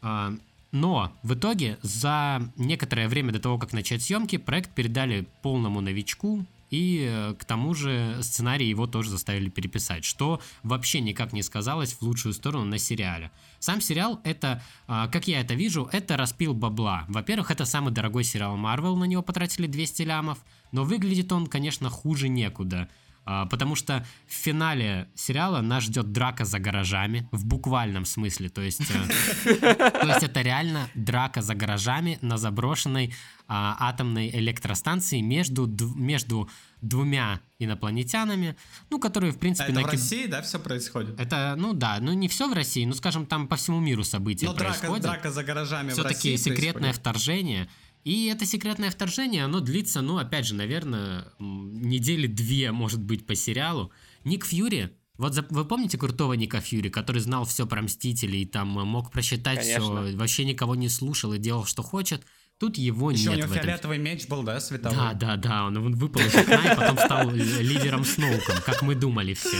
А, 0.00 0.34
но 0.72 1.12
в 1.22 1.34
итоге 1.34 1.78
за 1.82 2.42
некоторое 2.56 3.08
время 3.08 3.32
до 3.32 3.40
того, 3.40 3.58
как 3.58 3.74
начать 3.74 4.02
съемки, 4.02 4.38
проект 4.38 4.74
передали 4.74 5.26
полному 5.42 5.82
новичку, 5.82 6.46
и 6.72 7.06
э, 7.06 7.34
к 7.38 7.44
тому 7.44 7.74
же 7.74 8.18
сценарий 8.22 8.66
его 8.66 8.86
тоже 8.86 9.10
заставили 9.10 9.50
переписать, 9.50 10.04
что 10.04 10.40
вообще 10.62 11.00
никак 11.00 11.34
не 11.34 11.42
сказалось 11.42 11.92
в 11.92 12.02
лучшую 12.02 12.32
сторону 12.32 12.64
на 12.64 12.78
сериале. 12.78 13.30
Сам 13.58 13.82
сериал 13.82 14.20
это, 14.24 14.62
а, 14.88 15.06
как 15.08 15.28
я 15.28 15.40
это 15.40 15.52
вижу, 15.52 15.88
это 15.92 16.16
распил 16.16 16.54
бабла. 16.54 17.04
Во-первых, 17.08 17.50
это 17.50 17.66
самый 17.66 17.92
дорогой 17.92 18.24
сериал 18.24 18.56
Marvel, 18.56 18.96
на 18.96 19.04
него 19.04 19.22
потратили 19.22 19.66
200 19.66 20.02
лямов, 20.02 20.38
но 20.72 20.84
выглядит 20.84 21.30
он, 21.30 21.46
конечно, 21.46 21.90
хуже 21.90 22.30
некуда. 22.30 22.88
А, 23.24 23.46
Потому 23.46 23.76
что 23.76 24.04
в 24.26 24.32
финале 24.32 25.08
сериала 25.14 25.60
нас 25.60 25.84
ждет 25.84 26.10
драка 26.12 26.44
за 26.44 26.58
гаражами, 26.58 27.28
в 27.30 27.44
буквальном 27.46 28.04
смысле. 28.04 28.48
То 28.48 28.60
есть, 28.62 28.80
э, 28.90 29.90
то 29.90 30.06
есть 30.06 30.22
это 30.24 30.42
реально 30.42 30.88
драка 30.94 31.40
за 31.40 31.54
гаражами 31.54 32.18
на 32.20 32.36
заброшенной 32.36 33.14
а, 33.48 33.76
атомной 33.78 34.30
электростанции 34.30 35.20
между, 35.20 35.66
между 35.94 36.48
двумя 36.80 37.40
инопланетянами, 37.58 38.56
ну, 38.90 38.98
которые, 38.98 39.32
в 39.32 39.36
А 39.36 39.38
принципе, 39.38 39.72
это 39.72 39.80
в 39.80 39.82
на 39.82 39.88
ки- 39.88 39.92
России, 39.92 40.26
да, 40.26 40.42
все 40.42 40.58
происходит? 40.58 41.20
Это, 41.20 41.54
ну 41.56 41.72
да, 41.74 41.98
ну 42.00 42.12
не 42.12 42.28
все 42.28 42.48
в 42.48 42.52
России, 42.54 42.84
ну 42.84 42.94
скажем, 42.94 43.26
там 43.26 43.46
по 43.46 43.56
всему 43.56 43.78
миру 43.80 44.04
события 44.04 44.46
Но 44.46 44.54
драка, 44.54 44.78
происходят 44.78 45.02
драка 45.04 45.30
за 45.30 45.44
гаражами 45.44 45.90
в 45.90 45.92
все-таки 45.92 46.36
секретное 46.36 46.72
происходит. 46.92 46.96
вторжение. 46.96 47.68
И 48.04 48.26
это 48.26 48.46
секретное 48.46 48.90
вторжение, 48.90 49.44
оно 49.44 49.60
длится, 49.60 50.00
ну, 50.00 50.18
опять 50.18 50.46
же, 50.46 50.54
наверное, 50.54 51.26
недели 51.38 52.26
две, 52.26 52.72
может 52.72 53.00
быть, 53.00 53.26
по 53.26 53.36
сериалу. 53.36 53.92
Ник 54.24 54.44
Фьюри, 54.44 54.90
вот 55.18 55.34
за- 55.34 55.46
вы 55.50 55.64
помните 55.64 55.98
крутого 55.98 56.32
Ника 56.32 56.60
Фьюри, 56.60 56.88
который 56.88 57.20
знал 57.20 57.44
все 57.44 57.64
про 57.64 57.80
Мстителей, 57.80 58.44
там 58.44 58.76
э, 58.78 58.84
мог 58.84 59.12
просчитать 59.12 59.62
все, 59.62 59.80
вообще 60.16 60.44
никого 60.44 60.74
не 60.74 60.88
слушал 60.88 61.32
и 61.32 61.38
делал, 61.38 61.64
что 61.64 61.82
хочет? 61.82 62.24
Тут 62.58 62.76
его 62.76 63.10
Еще 63.10 63.28
у 63.28 63.32
нет 63.32 63.38
него 63.38 63.48
в 63.48 63.52
этом. 63.52 63.64
фиолетовый 63.66 63.98
меч 63.98 64.26
был, 64.26 64.42
да, 64.42 64.58
световой? 64.60 64.96
Да, 64.96 65.12
да, 65.14 65.36
да, 65.36 65.64
он 65.66 65.76
он 65.76 65.94
выпал 65.94 66.22
из 66.22 66.34
окна 66.34 66.72
и 66.72 66.76
потом 66.76 66.98
стал 66.98 67.30
лидером 67.30 68.04
Сноуком, 68.04 68.56
как 68.64 68.82
мы 68.82 68.94
думали 68.96 69.34
все. 69.34 69.56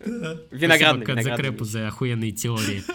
Виноградный, 0.00 1.04
Спасибо, 1.04 1.36
виноградный 1.36 1.66
за 1.66 1.88
охуенные 1.88 2.32
теории. 2.32 2.82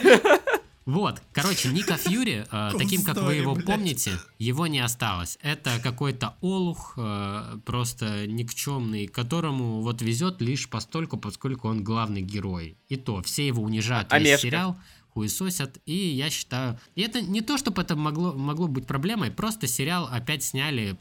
Вот, 0.90 1.22
короче, 1.32 1.68
Ника 1.68 1.96
Фьюри, 1.96 2.46
э, 2.50 2.70
таким 2.78 3.04
как 3.04 3.16
вы 3.16 3.36
его 3.36 3.54
блядь. 3.54 3.66
помните, 3.66 4.18
его 4.38 4.66
не 4.66 4.80
осталось. 4.80 5.38
Это 5.40 5.78
какой-то 5.80 6.34
олух, 6.40 6.94
э, 6.96 7.58
просто 7.64 8.26
никчемный, 8.26 9.06
которому 9.06 9.82
вот 9.82 10.02
везет 10.02 10.40
лишь 10.40 10.68
постольку, 10.68 11.16
поскольку 11.16 11.68
он 11.68 11.84
главный 11.84 12.22
герой. 12.22 12.76
И 12.88 12.96
то, 12.96 13.22
все 13.22 13.46
его 13.46 13.62
унижают 13.62 14.12
весь 14.12 14.40
сериал, 14.40 14.76
хуесосят, 15.14 15.78
и 15.86 15.94
я 15.94 16.28
считаю... 16.28 16.78
И 16.96 17.02
это 17.02 17.22
не 17.22 17.40
то, 17.40 17.56
чтобы 17.56 17.82
это 17.82 17.94
могло, 17.94 18.32
могло 18.32 18.66
быть 18.66 18.86
проблемой, 18.86 19.30
просто 19.30 19.68
сериал 19.68 20.08
опять 20.10 20.42
сняли, 20.42 20.96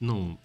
ну, 0.00 0.38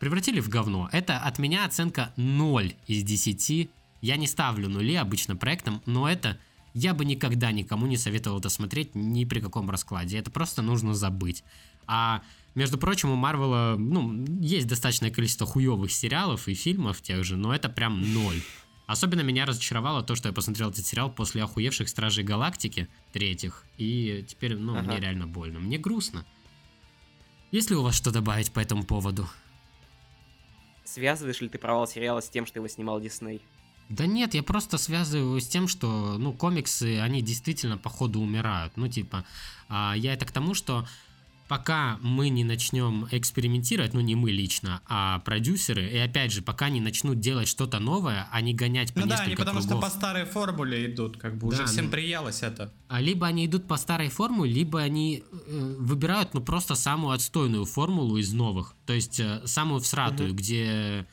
превратили 0.00 0.40
в 0.40 0.48
говно. 0.48 0.88
Это 0.90 1.18
от 1.18 1.38
меня 1.38 1.64
оценка 1.64 2.12
0 2.16 2.74
из 2.88 3.04
10 3.04 3.70
Я 4.00 4.16
не 4.16 4.26
ставлю 4.26 4.68
нули 4.68 4.96
обычно 4.96 5.36
проектом, 5.36 5.80
но 5.86 6.08
это 6.08 6.38
я 6.74 6.94
бы 6.94 7.04
никогда 7.04 7.52
никому 7.52 7.86
не 7.86 7.96
советовал 7.96 8.38
это 8.38 8.48
смотреть 8.48 8.94
ни 8.94 9.24
при 9.24 9.40
каком 9.40 9.70
раскладе. 9.70 10.18
Это 10.18 10.30
просто 10.30 10.62
нужно 10.62 10.94
забыть. 10.94 11.44
А 11.86 12.22
между 12.54 12.78
прочим, 12.78 13.10
у 13.10 13.16
Марвела, 13.16 13.76
ну, 13.78 14.24
есть 14.40 14.66
достаточное 14.66 15.10
количество 15.10 15.46
хуевых 15.46 15.90
сериалов 15.90 16.48
и 16.48 16.54
фильмов 16.54 17.00
тех 17.00 17.24
же, 17.24 17.36
но 17.36 17.54
это 17.54 17.68
прям 17.68 18.12
ноль. 18.14 18.42
Особенно 18.86 19.20
меня 19.22 19.46
разочаровало 19.46 20.02
то, 20.02 20.14
что 20.14 20.28
я 20.28 20.34
посмотрел 20.34 20.70
этот 20.70 20.84
сериал 20.84 21.10
после 21.10 21.42
охуевших 21.42 21.88
Стражей 21.88 22.24
Галактики 22.24 22.88
третьих, 23.12 23.64
и 23.78 24.24
теперь, 24.28 24.56
ну, 24.56 24.76
ага. 24.76 24.82
мне 24.82 25.00
реально 25.00 25.26
больно. 25.26 25.60
Мне 25.60 25.78
грустно. 25.78 26.26
Есть 27.50 27.70
ли 27.70 27.76
у 27.76 27.82
вас 27.82 27.94
что 27.94 28.10
добавить 28.10 28.52
по 28.52 28.60
этому 28.60 28.84
поводу? 28.84 29.28
Связываешь 30.84 31.40
ли 31.40 31.48
ты 31.48 31.58
провал 31.58 31.86
сериала 31.86 32.20
с 32.20 32.28
тем, 32.28 32.44
что 32.44 32.58
его 32.58 32.68
снимал 32.68 33.00
Дисней? 33.00 33.40
Да 33.88 34.06
нет, 34.06 34.34
я 34.34 34.42
просто 34.42 34.78
связываю 34.78 35.40
с 35.40 35.46
тем, 35.46 35.68
что, 35.68 36.16
ну, 36.18 36.32
комиксы, 36.32 36.98
они 37.00 37.22
действительно 37.22 37.76
по 37.76 37.90
ходу 37.90 38.20
умирают. 38.20 38.72
Ну, 38.76 38.88
типа, 38.88 39.24
а, 39.68 39.94
я 39.96 40.14
это 40.14 40.24
к 40.24 40.32
тому, 40.32 40.54
что 40.54 40.86
пока 41.52 41.98
мы 42.00 42.30
не 42.30 42.44
начнем 42.44 43.06
экспериментировать, 43.10 43.92
ну 43.92 44.00
не 44.00 44.14
мы 44.14 44.30
лично, 44.30 44.80
а 44.86 45.18
продюсеры, 45.18 45.86
и 45.86 45.98
опять 45.98 46.32
же, 46.32 46.40
пока 46.40 46.70
не 46.70 46.80
начнут 46.80 47.20
делать 47.20 47.46
что-то 47.46 47.78
новое, 47.78 48.26
а 48.32 48.40
не 48.40 48.54
гонять 48.54 48.94
по 48.94 49.00
ну 49.00 49.06
несколько 49.06 49.18
да, 49.18 49.26
они 49.26 49.36
потому 49.36 49.60
кругов. 49.60 49.78
что 49.78 49.86
по 49.86 49.90
старой 49.90 50.24
формуле 50.24 50.86
идут, 50.90 51.18
как 51.18 51.36
бы 51.36 51.50
да, 51.50 51.56
уже 51.56 51.66
всем 51.66 51.86
ну, 51.86 51.90
приелось 51.90 52.42
это. 52.42 52.72
А 52.88 53.02
либо 53.02 53.26
они 53.26 53.44
идут 53.44 53.68
по 53.68 53.76
старой 53.76 54.08
формуле, 54.08 54.50
либо 54.50 54.80
они 54.80 55.24
э, 55.30 55.76
выбирают, 55.78 56.32
ну 56.32 56.40
просто 56.40 56.74
самую 56.74 57.12
отстойную 57.12 57.66
формулу 57.66 58.16
из 58.16 58.32
новых, 58.32 58.74
то 58.86 58.94
есть 58.94 59.20
э, 59.20 59.42
самую 59.44 59.82
всратую, 59.82 60.30
угу. 60.30 60.38
где, 60.38 61.06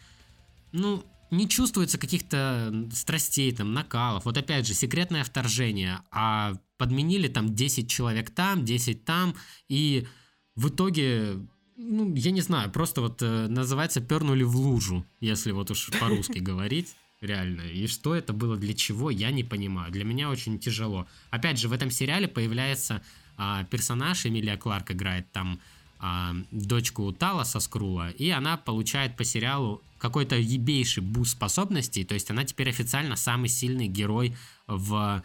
ну 0.72 1.04
не 1.32 1.48
чувствуется 1.48 1.98
каких-то 1.98 2.88
страстей, 2.94 3.52
там, 3.52 3.74
накалов. 3.74 4.26
Вот 4.26 4.38
опять 4.38 4.68
же, 4.68 4.74
секретное 4.74 5.24
вторжение, 5.24 6.00
а 6.12 6.56
подменили 6.78 7.28
там 7.28 7.54
10 7.54 7.90
человек 7.90 8.30
там, 8.30 8.66
10 8.66 9.06
там, 9.06 9.36
и 9.68 10.08
в 10.56 10.70
итоге, 10.70 11.40
ну, 11.78 12.14
я 12.16 12.32
не 12.32 12.42
знаю, 12.42 12.72
просто 12.72 13.02
вот 13.02 13.22
э, 13.22 13.48
называется 13.48 14.02
пернули 14.02 14.44
в 14.44 14.56
лужу, 14.56 15.06
если 15.20 15.52
вот 15.52 15.72
уж 15.72 15.90
по-русски 16.00 16.40
говорить. 16.40 16.96
Реально. 17.22 17.62
И 17.62 17.88
что 17.88 18.16
это 18.16 18.32
было, 18.32 18.56
для 18.56 18.74
чего, 18.74 19.10
я 19.10 19.32
не 19.32 19.44
понимаю. 19.44 19.92
Для 19.92 20.06
меня 20.06 20.30
очень 20.30 20.58
тяжело. 20.58 21.06
Опять 21.32 21.60
же, 21.60 21.68
в 21.68 21.74
этом 21.74 21.92
сериале 21.92 22.30
появляется 22.30 23.02
а, 23.36 23.66
персонаж, 23.66 24.26
Эмилия 24.26 24.56
Кларк 24.58 24.92
играет 24.92 25.30
там 25.32 25.60
а, 26.00 26.34
дочку 26.52 27.12
Талоса 27.12 27.60
Скрулла, 27.60 28.12
и 28.12 28.30
она 28.30 28.58
получает 28.58 29.18
по 29.18 29.24
сериалу 29.24 29.82
какой-то 29.98 30.38
ебейший 30.38 31.04
boost 31.04 31.34
способностей, 31.34 32.06
то 32.06 32.14
есть 32.14 32.32
она 32.32 32.46
теперь 32.46 32.70
официально 32.70 33.16
самый 33.16 33.50
сильный 33.50 33.88
герой 33.88 34.36
в 34.66 35.24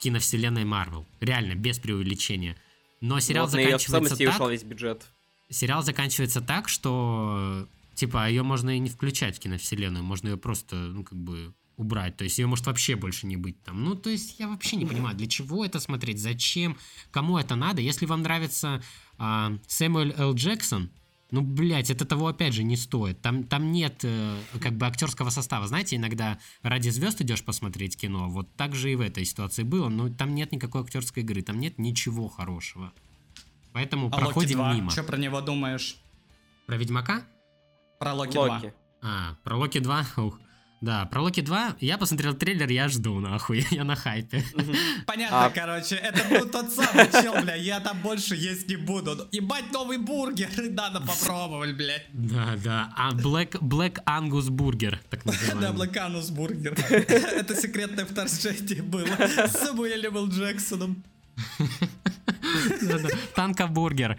киновселенной 0.00 0.64
Марвел. 0.64 1.06
Реально, 1.20 1.54
без 1.54 1.78
преувеличения. 1.78 2.56
Но 3.00 3.20
сериал 3.20 3.46
вот 3.46 3.52
заканчивается 3.52 4.16
так... 4.16 4.34
ушел 4.34 4.48
весь 4.48 4.62
бюджет. 4.62 5.06
Сериал 5.50 5.82
заканчивается 5.82 6.40
так, 6.40 6.68
что 6.68 7.68
типа 7.94 8.28
ее 8.28 8.42
можно 8.42 8.74
и 8.74 8.78
не 8.78 8.88
включать 8.88 9.36
в 9.36 9.40
киновселенную, 9.40 10.02
можно 10.02 10.28
ее 10.28 10.36
просто, 10.36 10.76
ну, 10.76 11.04
как 11.04 11.18
бы 11.18 11.54
убрать. 11.76 12.16
То 12.16 12.24
есть 12.24 12.38
ее 12.38 12.46
может 12.46 12.66
вообще 12.66 12.96
больше 12.96 13.26
не 13.26 13.36
быть 13.36 13.62
там. 13.62 13.84
Ну, 13.84 13.94
то 13.94 14.10
есть 14.10 14.38
я 14.38 14.48
вообще 14.48 14.76
не 14.76 14.86
понимаю, 14.86 15.16
для 15.16 15.26
чего 15.26 15.64
это 15.64 15.78
смотреть, 15.78 16.20
зачем, 16.20 16.76
кому 17.10 17.38
это 17.38 17.54
надо. 17.54 17.80
Если 17.82 18.06
вам 18.06 18.22
нравится 18.22 18.82
а, 19.18 19.52
Сэмюэль 19.66 20.14
Л. 20.16 20.34
Джексон, 20.34 20.90
ну, 21.32 21.42
блядь, 21.42 21.90
это 21.90 22.04
того 22.04 22.28
опять 22.28 22.54
же 22.54 22.62
не 22.62 22.76
стоит. 22.76 23.20
Там, 23.20 23.44
там 23.44 23.72
нет 23.72 24.04
э, 24.04 24.38
как 24.60 24.74
бы 24.74 24.86
актерского 24.86 25.30
состава. 25.30 25.66
Знаете, 25.66 25.96
иногда 25.96 26.38
ради 26.62 26.88
звезд 26.90 27.20
идешь 27.20 27.42
посмотреть 27.42 27.96
кино. 27.96 28.28
Вот 28.28 28.48
так 28.56 28.76
же 28.76 28.92
и 28.92 28.94
в 28.94 29.00
этой 29.00 29.24
ситуации 29.24 29.64
было. 29.64 29.88
Но 29.88 30.08
там 30.08 30.34
нет 30.34 30.52
никакой 30.52 30.82
актерской 30.82 31.24
игры, 31.24 31.42
там 31.42 31.58
нет 31.58 31.78
ничего 31.78 32.28
хорошего. 32.28 32.92
Поэтому 33.72 34.06
а 34.06 34.16
проходим 34.16 34.60
Локи 34.60 34.70
2. 34.70 34.74
мимо. 34.74 34.90
Что 34.90 35.02
про 35.02 35.16
него 35.16 35.40
думаешь? 35.40 35.96
Про 36.66 36.76
Ведьмака? 36.76 37.22
Про 37.98 38.14
Локи, 38.14 38.36
Локи. 38.36 38.60
2. 38.60 38.72
А, 39.02 39.36
про 39.42 39.56
Локи 39.56 39.80
2? 39.80 40.06
Ух. 40.18 40.40
Да, 40.86 41.04
про 41.04 41.20
Локи 41.20 41.40
2 41.40 41.78
я 41.80 41.98
посмотрел 41.98 42.32
трейлер, 42.34 42.70
я 42.70 42.86
жду, 42.88 43.18
нахуй, 43.18 43.66
я 43.72 43.82
на 43.82 43.96
хайпе. 43.96 44.44
Понятно, 45.04 45.46
а... 45.46 45.50
короче, 45.50 45.96
это 45.96 46.22
был 46.30 46.48
тот 46.48 46.70
самый 46.70 47.10
чел, 47.10 47.34
бля, 47.42 47.56
я 47.56 47.80
там 47.80 48.00
больше 48.02 48.36
есть 48.36 48.68
не 48.68 48.76
буду. 48.76 49.26
Ебать, 49.32 49.72
новый 49.72 49.98
бургер, 49.98 50.48
надо 50.70 51.00
попробовать, 51.00 51.76
блядь. 51.76 52.06
Да, 52.12 52.54
да, 52.62 52.94
а 52.96 53.10
Black, 53.10 53.58
Black 53.60 53.98
Angus 54.04 54.48
бургер, 54.48 55.00
так 55.10 55.24
называемый. 55.24 55.60
Да, 55.60 55.72
Black 55.72 55.94
Angus 55.94 56.32
бургер. 56.32 56.74
Это 56.78 57.56
секретное 57.56 58.04
вторжение 58.04 58.80
было 58.80 59.08
с 59.08 59.58
Самуэлем 59.58 60.16
Л. 60.16 60.28
Джексоном. 60.28 61.02
Танкобургер. 63.34 64.16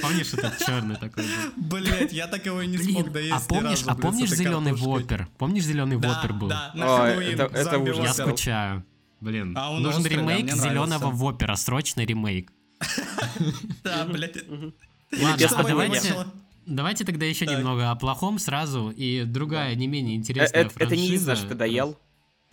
Помнишь, 0.00 0.32
этот 0.32 0.58
черный 0.58 0.96
такой 0.96 1.24
был? 1.24 1.78
Блять, 1.80 2.12
я 2.12 2.26
так 2.26 2.44
его 2.46 2.60
и 2.62 2.66
не 2.66 2.78
смог 2.78 3.12
доесть 3.12 3.32
А 3.32 3.40
помнишь, 3.48 3.82
а 3.86 3.94
помнишь 3.94 4.30
зеленый 4.30 4.72
вопер? 4.72 5.28
Помнишь 5.38 5.64
зеленый 5.64 5.96
вопер 5.96 6.32
был? 6.32 6.48
Да, 6.48 6.72
на 6.74 7.08
это 7.10 7.78
ужас. 7.78 8.04
Я 8.04 8.14
скучаю. 8.14 8.84
Блин, 9.20 9.56
а 9.58 9.78
нужен 9.78 10.06
ремейк 10.06 10.52
зеленого 10.52 11.10
вопера, 11.10 11.56
срочный 11.56 12.06
ремейк. 12.06 12.52
Да, 13.82 14.04
блядь. 14.04 14.36
Ладно, 15.12 15.46
а 15.56 15.62
давайте... 15.62 16.14
Давайте 16.66 17.06
тогда 17.06 17.24
еще 17.24 17.46
немного 17.46 17.90
о 17.90 17.96
плохом 17.96 18.38
сразу 18.38 18.90
и 18.90 19.24
другая 19.24 19.74
не 19.74 19.86
менее 19.86 20.16
интересная 20.16 20.68
франшиза. 20.68 20.84
Это 20.84 20.96
не 20.96 21.14
из-за, 21.14 21.34
что 21.34 21.48
ты 21.48 21.54
доел? 21.54 21.98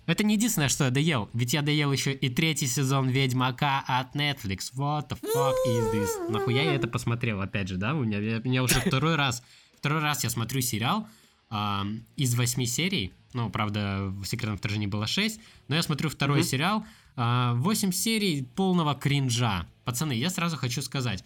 Это 0.05 0.23
не 0.23 0.35
единственное, 0.35 0.69
что 0.69 0.85
я 0.85 0.91
доел. 0.91 1.29
Ведь 1.33 1.53
я 1.53 1.61
доел 1.61 1.91
еще 1.91 2.13
и 2.13 2.29
третий 2.29 2.67
сезон 2.67 3.09
Ведьмака 3.09 3.83
от 3.87 4.15
Netflix. 4.15 4.71
What 4.75 5.09
the 5.09 5.19
fuck 5.19 5.55
is 5.67 5.93
this? 5.93 6.29
Нахуя 6.29 6.63
я 6.63 6.75
это 6.75 6.87
посмотрел, 6.87 7.41
опять 7.41 7.67
же, 7.67 7.77
да? 7.77 7.95
У 7.95 8.03
меня, 8.03 8.19
я, 8.19 8.37
у 8.37 8.43
меня 8.43 8.63
уже 8.63 8.79
второй 8.81 9.15
раз, 9.15 9.41
второй 9.77 10.01
раз 10.01 10.23
я 10.23 10.29
смотрю 10.29 10.61
сериал 10.61 11.07
э, 11.49 11.81
из 12.15 12.35
восьми 12.35 12.65
серий. 12.65 13.13
Ну, 13.33 13.49
правда, 13.49 14.05
в 14.11 14.25
«Секретном 14.25 14.57
вторжении» 14.57 14.87
было 14.87 15.07
шесть. 15.07 15.41
Но 15.67 15.75
я 15.75 15.81
смотрю 15.81 16.09
второй 16.09 16.39
mm-hmm. 16.39 16.43
сериал. 16.43 16.85
Э, 17.17 17.53
8 17.55 17.91
серий 17.91 18.43
полного 18.43 18.95
кринжа. 18.95 19.67
Пацаны, 19.83 20.13
я 20.13 20.29
сразу 20.29 20.55
хочу 20.55 20.81
сказать. 20.81 21.23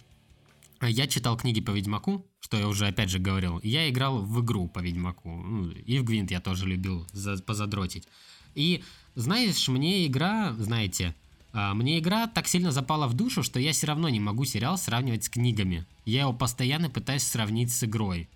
Я 0.82 1.06
читал 1.06 1.36
книги 1.36 1.60
по 1.60 1.72
Ведьмаку, 1.72 2.26
что 2.40 2.56
я 2.56 2.66
уже 2.66 2.86
опять 2.86 3.10
же 3.10 3.18
говорил. 3.18 3.60
Я 3.62 3.88
играл 3.90 4.22
в 4.22 4.42
игру 4.42 4.66
по 4.66 4.78
Ведьмаку. 4.78 5.30
Ну, 5.30 5.70
и 5.70 5.98
в 5.98 6.04
Гвинт 6.04 6.30
я 6.30 6.40
тоже 6.40 6.66
любил 6.66 7.06
за, 7.12 7.36
позадротить. 7.42 8.08
И 8.54 8.82
знаешь, 9.14 9.68
мне 9.68 10.06
игра, 10.06 10.52
знаете, 10.58 11.14
а, 11.52 11.74
мне 11.74 11.98
игра 11.98 12.26
так 12.26 12.46
сильно 12.46 12.70
запала 12.70 13.06
в 13.06 13.14
душу, 13.14 13.42
что 13.42 13.58
я 13.58 13.72
все 13.72 13.86
равно 13.86 14.08
не 14.08 14.20
могу 14.20 14.44
сериал 14.44 14.78
сравнивать 14.78 15.24
с 15.24 15.28
книгами. 15.28 15.84
Я 16.04 16.22
его 16.22 16.32
постоянно 16.32 16.90
пытаюсь 16.90 17.24
сравнить 17.24 17.72
с 17.72 17.84
игрой. 17.84 18.28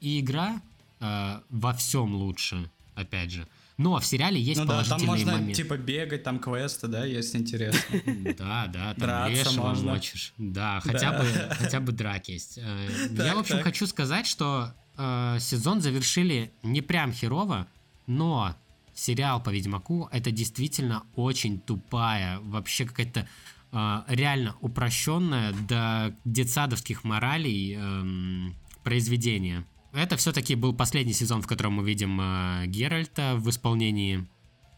И 0.00 0.20
игра 0.20 0.60
э, 1.00 1.40
во 1.48 1.72
всем 1.72 2.14
лучше, 2.14 2.70
опять 2.94 3.30
же. 3.30 3.48
Но 3.78 3.98
в 4.00 4.06
сериале 4.06 4.40
есть 4.40 4.60
ну 4.60 4.66
положительные 4.66 5.00
да, 5.00 5.06
там 5.06 5.14
можно, 5.14 5.32
моменты. 5.32 5.62
типа, 5.62 5.76
бегать, 5.76 6.22
там 6.22 6.38
квесты, 6.38 6.86
да, 6.86 7.04
есть 7.04 7.36
интересно. 7.36 8.00
Да, 8.38 8.66
да, 8.68 8.94
там 8.94 9.30
лешего 9.30 9.74
мочишь. 9.74 10.32
Да, 10.38 10.80
хотя 10.80 11.12
бы, 11.12 11.26
хотя 11.50 11.80
бы 11.80 11.92
драк 11.92 12.28
есть. 12.28 12.58
Э, 12.58 12.88
я, 13.10 13.34
в 13.34 13.38
общем, 13.38 13.62
хочу 13.62 13.86
сказать, 13.86 14.26
что 14.26 14.72
э, 14.96 15.36
сезон 15.40 15.82
завершили 15.82 16.52
не 16.62 16.80
прям 16.80 17.12
херово, 17.12 17.66
но 18.06 18.54
сериал 18.96 19.42
по 19.42 19.50
Ведьмаку 19.50 20.08
это 20.10 20.30
действительно 20.30 21.04
очень 21.14 21.60
тупая, 21.60 22.40
вообще 22.40 22.86
какая-то 22.86 23.28
э, 23.72 24.02
реально 24.08 24.56
упрощенная 24.60 25.52
до 25.52 26.16
детсадовских 26.24 27.04
моралей 27.04 27.76
э, 27.78 28.52
произведение. 28.82 29.64
Это 29.92 30.16
все-таки 30.16 30.54
был 30.54 30.74
последний 30.74 31.12
сезон, 31.12 31.42
в 31.42 31.46
котором 31.46 31.74
мы 31.74 31.84
видим 31.84 32.18
э, 32.20 32.66
Геральта 32.66 33.36
в 33.36 33.48
исполнении 33.50 34.26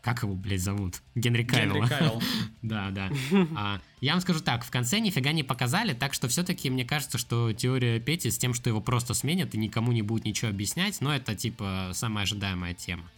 как 0.00 0.22
его, 0.22 0.34
блядь, 0.34 0.60
зовут? 0.60 1.02
Генри 1.16 1.42
Кайл. 1.42 1.74
Генри 1.74 1.86
Кайл. 1.86 2.22
да, 2.62 2.90
да. 2.90 3.10
А, 3.56 3.80
я 4.00 4.12
вам 4.12 4.20
скажу 4.22 4.40
так, 4.40 4.64
в 4.64 4.70
конце 4.70 5.00
нифига 5.00 5.32
не 5.32 5.42
показали, 5.42 5.92
так 5.92 6.14
что 6.14 6.28
все-таки 6.28 6.70
мне 6.70 6.84
кажется, 6.84 7.18
что 7.18 7.52
теория 7.52 8.00
Пети 8.00 8.30
с 8.30 8.38
тем, 8.38 8.54
что 8.54 8.70
его 8.70 8.80
просто 8.80 9.12
сменят 9.12 9.54
и 9.54 9.58
никому 9.58 9.92
не 9.92 10.02
будет 10.02 10.24
ничего 10.24 10.50
объяснять, 10.50 11.00
но 11.00 11.14
это 11.14 11.34
типа 11.34 11.90
самая 11.92 12.22
ожидаемая 12.22 12.74
тема. 12.74 13.10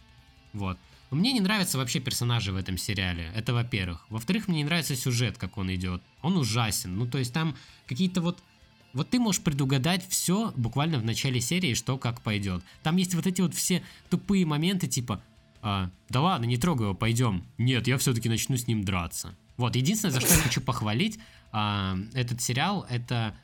Вот. 0.53 0.77
Мне 1.11 1.33
не 1.33 1.41
нравятся 1.41 1.77
вообще 1.77 1.99
персонажи 1.99 2.53
в 2.53 2.55
этом 2.55 2.77
сериале. 2.77 3.31
Это 3.35 3.53
во-первых. 3.53 4.05
Во-вторых, 4.09 4.47
мне 4.47 4.59
не 4.59 4.63
нравится 4.63 4.95
сюжет, 4.95 5.37
как 5.37 5.57
он 5.57 5.73
идет. 5.73 6.01
Он 6.21 6.37
ужасен. 6.37 6.97
Ну, 6.97 7.05
то 7.05 7.17
есть 7.17 7.33
там 7.33 7.55
какие-то 7.85 8.21
вот... 8.21 8.39
Вот 8.93 9.09
ты 9.09 9.19
можешь 9.19 9.41
предугадать 9.41 10.05
все 10.07 10.51
буквально 10.55 10.99
в 10.99 11.05
начале 11.05 11.39
серии, 11.39 11.75
что 11.75 11.97
как 11.97 12.21
пойдет. 12.21 12.63
Там 12.83 12.97
есть 12.97 13.15
вот 13.15 13.25
эти 13.25 13.39
вот 13.39 13.53
все 13.53 13.83
тупые 14.09 14.45
моменты, 14.45 14.87
типа, 14.87 15.21
а, 15.61 15.89
да 16.09 16.21
ладно, 16.21 16.45
не 16.45 16.57
трогай 16.57 16.87
его, 16.87 16.93
пойдем. 16.93 17.45
Нет, 17.57 17.87
я 17.87 17.97
все-таки 17.97 18.27
начну 18.27 18.57
с 18.57 18.67
ним 18.67 18.83
драться. 18.83 19.35
Вот, 19.57 19.75
единственное, 19.75 20.11
за 20.11 20.19
что 20.19 20.33
я 20.33 20.39
хочу 20.43 20.59
похвалить 20.59 21.19
а, 21.51 21.97
этот 22.13 22.41
сериал, 22.41 22.85
это, 22.89 23.35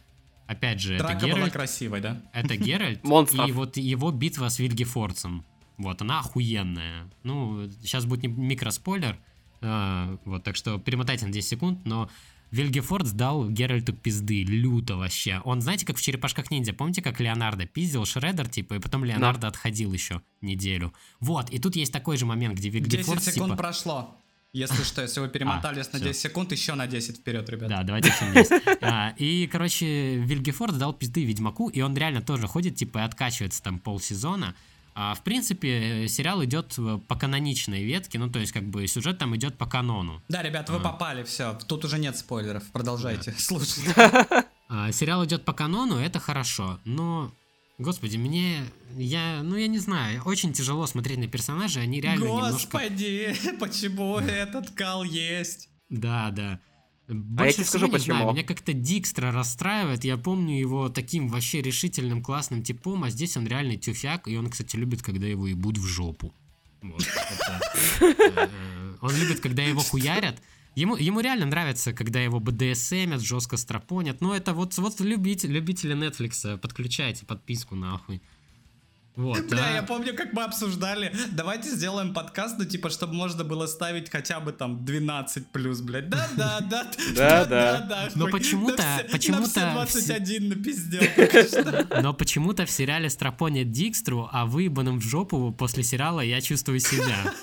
опять 0.48 0.82
же, 0.82 0.98
Драка 0.98 1.14
это 1.14 1.26
Геральт. 1.26 1.42
была 1.42 1.50
красивой, 1.50 2.02
да? 2.02 2.22
Это 2.34 2.56
Геральт 2.58 3.02
и 3.06 3.52
вот 3.52 3.78
его 3.78 4.12
битва 4.12 4.50
с 4.50 4.60
Вильгефорцем. 4.60 5.46
Вот, 5.78 6.02
она 6.02 6.20
охуенная. 6.20 7.10
Ну, 7.24 7.70
сейчас 7.82 8.06
будет 8.06 8.24
не 8.24 8.30
микроспойлер, 8.30 9.18
а, 9.62 10.18
вот, 10.26 10.44
так 10.44 10.56
что 10.56 10.80
перемотайте 10.80 11.26
на 11.26 11.32
10 11.32 11.48
секунд, 11.48 11.86
но 11.86 12.10
Вильгефорд 12.52 13.08
сдал 13.08 13.50
Геральту 13.50 13.94
пизды, 13.94 14.44
люто 14.44 14.96
вообще. 14.96 15.42
Он, 15.44 15.62
знаете, 15.62 15.86
как 15.86 15.98
в 15.98 16.02
«Черепашках 16.02 16.50
ниндзя», 16.50 16.74
помните, 16.74 17.02
как 17.02 17.20
Леонардо 17.20 17.66
пиздил 17.66 18.06
Шреддер, 18.06 18.48
типа, 18.48 18.76
и 18.76 18.80
потом 18.80 19.04
Леонардо 19.04 19.42
да. 19.42 19.48
отходил 19.50 19.92
еще 19.92 20.22
неделю. 20.42 20.94
Вот, 21.20 21.50
и 21.50 21.60
тут 21.60 21.76
есть 21.76 21.92
такой 21.92 22.18
же 22.18 22.26
момент, 22.26 22.58
где 22.58 22.70
Вильгефорд, 22.70 23.20
10 23.20 23.34
секунд 23.34 23.52
типа... 23.52 23.64
прошло. 23.64 24.16
Если 24.54 24.84
что, 24.84 25.02
если 25.02 25.20
вы 25.20 25.28
перемотались 25.28 25.88
а, 25.92 25.98
на 25.98 26.00
10 26.00 26.16
все. 26.16 26.30
секунд, 26.30 26.52
еще 26.52 26.74
на 26.74 26.88
10 26.88 27.18
вперед, 27.18 27.48
ребят. 27.50 27.70
Да, 27.70 27.84
давайте 27.84 28.10
еще 28.10 28.34
10. 28.34 28.78
а, 28.82 29.14
и, 29.18 29.46
короче, 29.48 30.16
Вильгефорд 30.16 30.78
дал 30.78 30.94
пизды 30.94 31.26
Ведьмаку, 31.26 31.68
и 31.68 31.82
он 31.82 31.96
реально 31.96 32.22
тоже 32.22 32.48
ходит, 32.48 32.76
типа, 32.76 33.00
и 33.00 33.02
откачивается 33.02 33.62
там 33.62 33.78
полсезона. 33.78 34.56
А, 35.00 35.14
в 35.14 35.22
принципе, 35.22 36.06
э, 36.06 36.08
сериал 36.08 36.44
идет 36.44 36.76
по 37.08 37.16
каноничной 37.16 37.84
ветке, 37.84 38.18
ну, 38.18 38.32
то 38.32 38.40
есть, 38.40 38.52
как 38.52 38.64
бы, 38.64 38.88
сюжет 38.88 39.20
там 39.20 39.36
идет 39.36 39.56
по 39.56 39.68
канону. 39.68 40.24
Да, 40.28 40.42
ребят, 40.42 40.72
вы 40.72 40.78
а. 40.78 40.80
попали, 40.80 41.24
все. 41.24 41.54
Тут 41.68 41.86
уже 41.86 42.00
нет 42.00 42.18
спойлеров. 42.18 42.64
Продолжайте 42.72 43.32
да. 43.32 43.38
слушать. 43.38 43.84
А, 44.70 44.92
сериал 44.92 45.24
идет 45.24 45.46
по 45.46 45.54
канону, 45.54 45.96
это 45.96 46.20
хорошо, 46.20 46.78
но 46.84 47.32
Господи, 47.78 48.18
мне, 48.18 48.66
я, 48.98 49.42
ну 49.42 49.56
я 49.56 49.68
не 49.68 49.78
знаю, 49.78 50.22
очень 50.26 50.52
тяжело 50.52 50.86
смотреть 50.88 51.20
на 51.20 51.28
персонажей, 51.28 51.84
они 51.84 52.02
реально 52.02 52.26
Господи, 52.26 53.30
немножко... 53.30 53.58
почему 53.62 54.18
этот 54.18 54.72
кал 54.72 55.06
есть? 55.06 55.70
Да, 55.90 56.32
да. 56.32 56.60
Больше 57.08 57.44
а 57.44 57.46
я 57.46 57.54
тебе 57.54 57.64
скажу 57.66 57.90
почему. 57.90 58.18
Знаю, 58.18 58.34
меня 58.34 58.44
как-то 58.44 58.74
Дикстра 58.74 59.32
расстраивает. 59.32 60.04
Я 60.04 60.18
помню 60.18 60.60
его 60.60 60.90
таким 60.90 61.30
вообще 61.30 61.62
решительным 61.62 62.22
классным 62.22 62.64
типом, 62.64 63.06
а 63.06 63.10
здесь 63.10 63.38
он 63.38 63.48
реальный 63.48 63.78
тюфяк, 63.78 64.28
и 64.28 64.36
он, 64.36 64.50
кстати, 64.50 64.76
любит, 64.76 65.02
когда 65.02 65.26
его 65.26 65.48
ебут 65.48 65.78
в 65.78 65.86
жопу. 65.86 66.34
Это, 66.82 67.62
э, 68.02 68.94
он 69.02 69.16
любит, 69.16 69.40
когда 69.40 69.64
его 69.64 69.82
хуярят. 69.82 70.42
Ему, 70.76 70.96
ему 70.96 71.22
реально 71.22 71.48
нравится, 71.48 71.92
когда 71.92 72.20
его 72.20 72.40
БДСМят, 72.40 73.22
жестко 73.22 73.58
стропонят. 73.58 74.22
Но 74.22 74.36
это 74.36 74.54
вот, 74.54 74.78
вот 74.78 75.00
любитель, 75.00 75.52
любители 75.52 75.96
Netflix, 75.96 76.58
подключайте 76.58 77.26
подписку 77.26 77.76
нахуй. 77.76 78.22
Вот, 79.18 79.50
Бля, 79.50 79.66
а... 79.66 79.74
я 79.74 79.82
помню, 79.82 80.16
как 80.16 80.32
мы 80.34 80.44
обсуждали, 80.44 81.12
давайте 81.32 81.72
сделаем 81.72 82.14
подкаст, 82.14 82.60
ну, 82.60 82.66
типа, 82.66 82.92
чтобы 82.92 83.16
можно 83.16 83.44
было 83.44 83.66
ставить 83.66 84.12
хотя 84.12 84.40
бы 84.40 84.52
там 84.52 84.86
12 84.86 85.48
плюс, 85.48 85.82
блядь. 85.82 86.08
Да, 86.08 86.30
да, 86.38 86.60
да. 86.62 86.84
Да, 87.16 87.46
да. 87.46 87.80
да. 87.80 88.10
Но 88.14 88.28
почему-то... 88.28 88.84
почему-то 89.12 89.72
21 89.74 90.50
напиздел. 90.50 91.02
Но 92.00 92.14
почему-то 92.14 92.68
в 92.68 92.70
сериале 92.70 93.10
стропонят 93.10 93.72
Дикстру, 93.72 94.30
а 94.32 94.46
выебанным 94.46 95.00
в 95.00 95.04
жопу 95.04 95.52
после 95.52 95.82
сериала 95.82 96.22
я 96.22 96.40
чувствую 96.40 96.80
себя. 96.80 97.34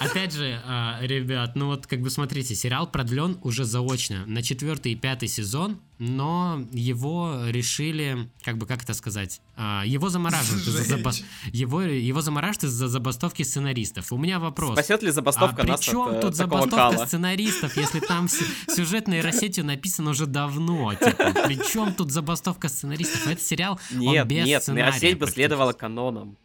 Опять 0.00 0.34
же, 0.34 0.60
а, 0.66 0.98
ребят, 1.02 1.54
ну 1.54 1.66
вот 1.66 1.86
как 1.86 2.00
бы 2.00 2.10
смотрите, 2.10 2.56
сериал 2.56 2.90
продлен 2.90 3.38
уже 3.42 3.64
заочно 3.64 4.26
на 4.26 4.42
четвертый 4.42 4.92
и 4.92 4.96
пятый 4.96 5.28
сезон, 5.28 5.80
но 6.02 6.60
его 6.72 7.44
решили, 7.46 8.28
как 8.42 8.58
бы 8.58 8.66
как 8.66 8.82
это 8.82 8.92
сказать, 8.92 9.40
а, 9.56 9.84
его 9.86 10.08
замораживают 10.08 10.66
из-за 10.66 10.82
забо... 10.82 11.12
его, 11.52 11.82
его 11.82 12.20
замораживают 12.20 12.64
из-за 12.64 12.88
забастовки 12.88 13.44
сценаристов. 13.44 14.12
У 14.12 14.18
меня 14.18 14.40
вопрос. 14.40 14.72
Спасет 14.72 15.04
ли 15.04 15.12
забастовка 15.12 15.62
а 15.62 15.64
нас 15.64 15.78
при 15.78 15.90
чем 15.90 16.08
от, 16.08 16.20
тут 16.20 16.34
забастовка 16.34 16.76
кала? 16.76 17.06
сценаристов, 17.06 17.76
если 17.76 18.00
там 18.00 18.26
сюжет 18.28 19.06
нейросетью 19.06 19.64
написан 19.64 20.08
уже 20.08 20.26
давно? 20.26 20.92
Типа, 20.94 21.34
при 21.46 21.64
чем 21.72 21.94
тут 21.94 22.10
забастовка 22.10 22.68
сценаристов? 22.68 23.24
Это 23.28 23.40
сериал, 23.40 23.78
нет, 23.92 24.22
он 24.22 24.28
без 24.28 24.44
нет, 24.44 24.62
сценария. 24.62 24.86
Нейросеть 24.86 25.18
бы 25.20 25.28
следовала 25.28 25.72
канонам. 25.72 26.36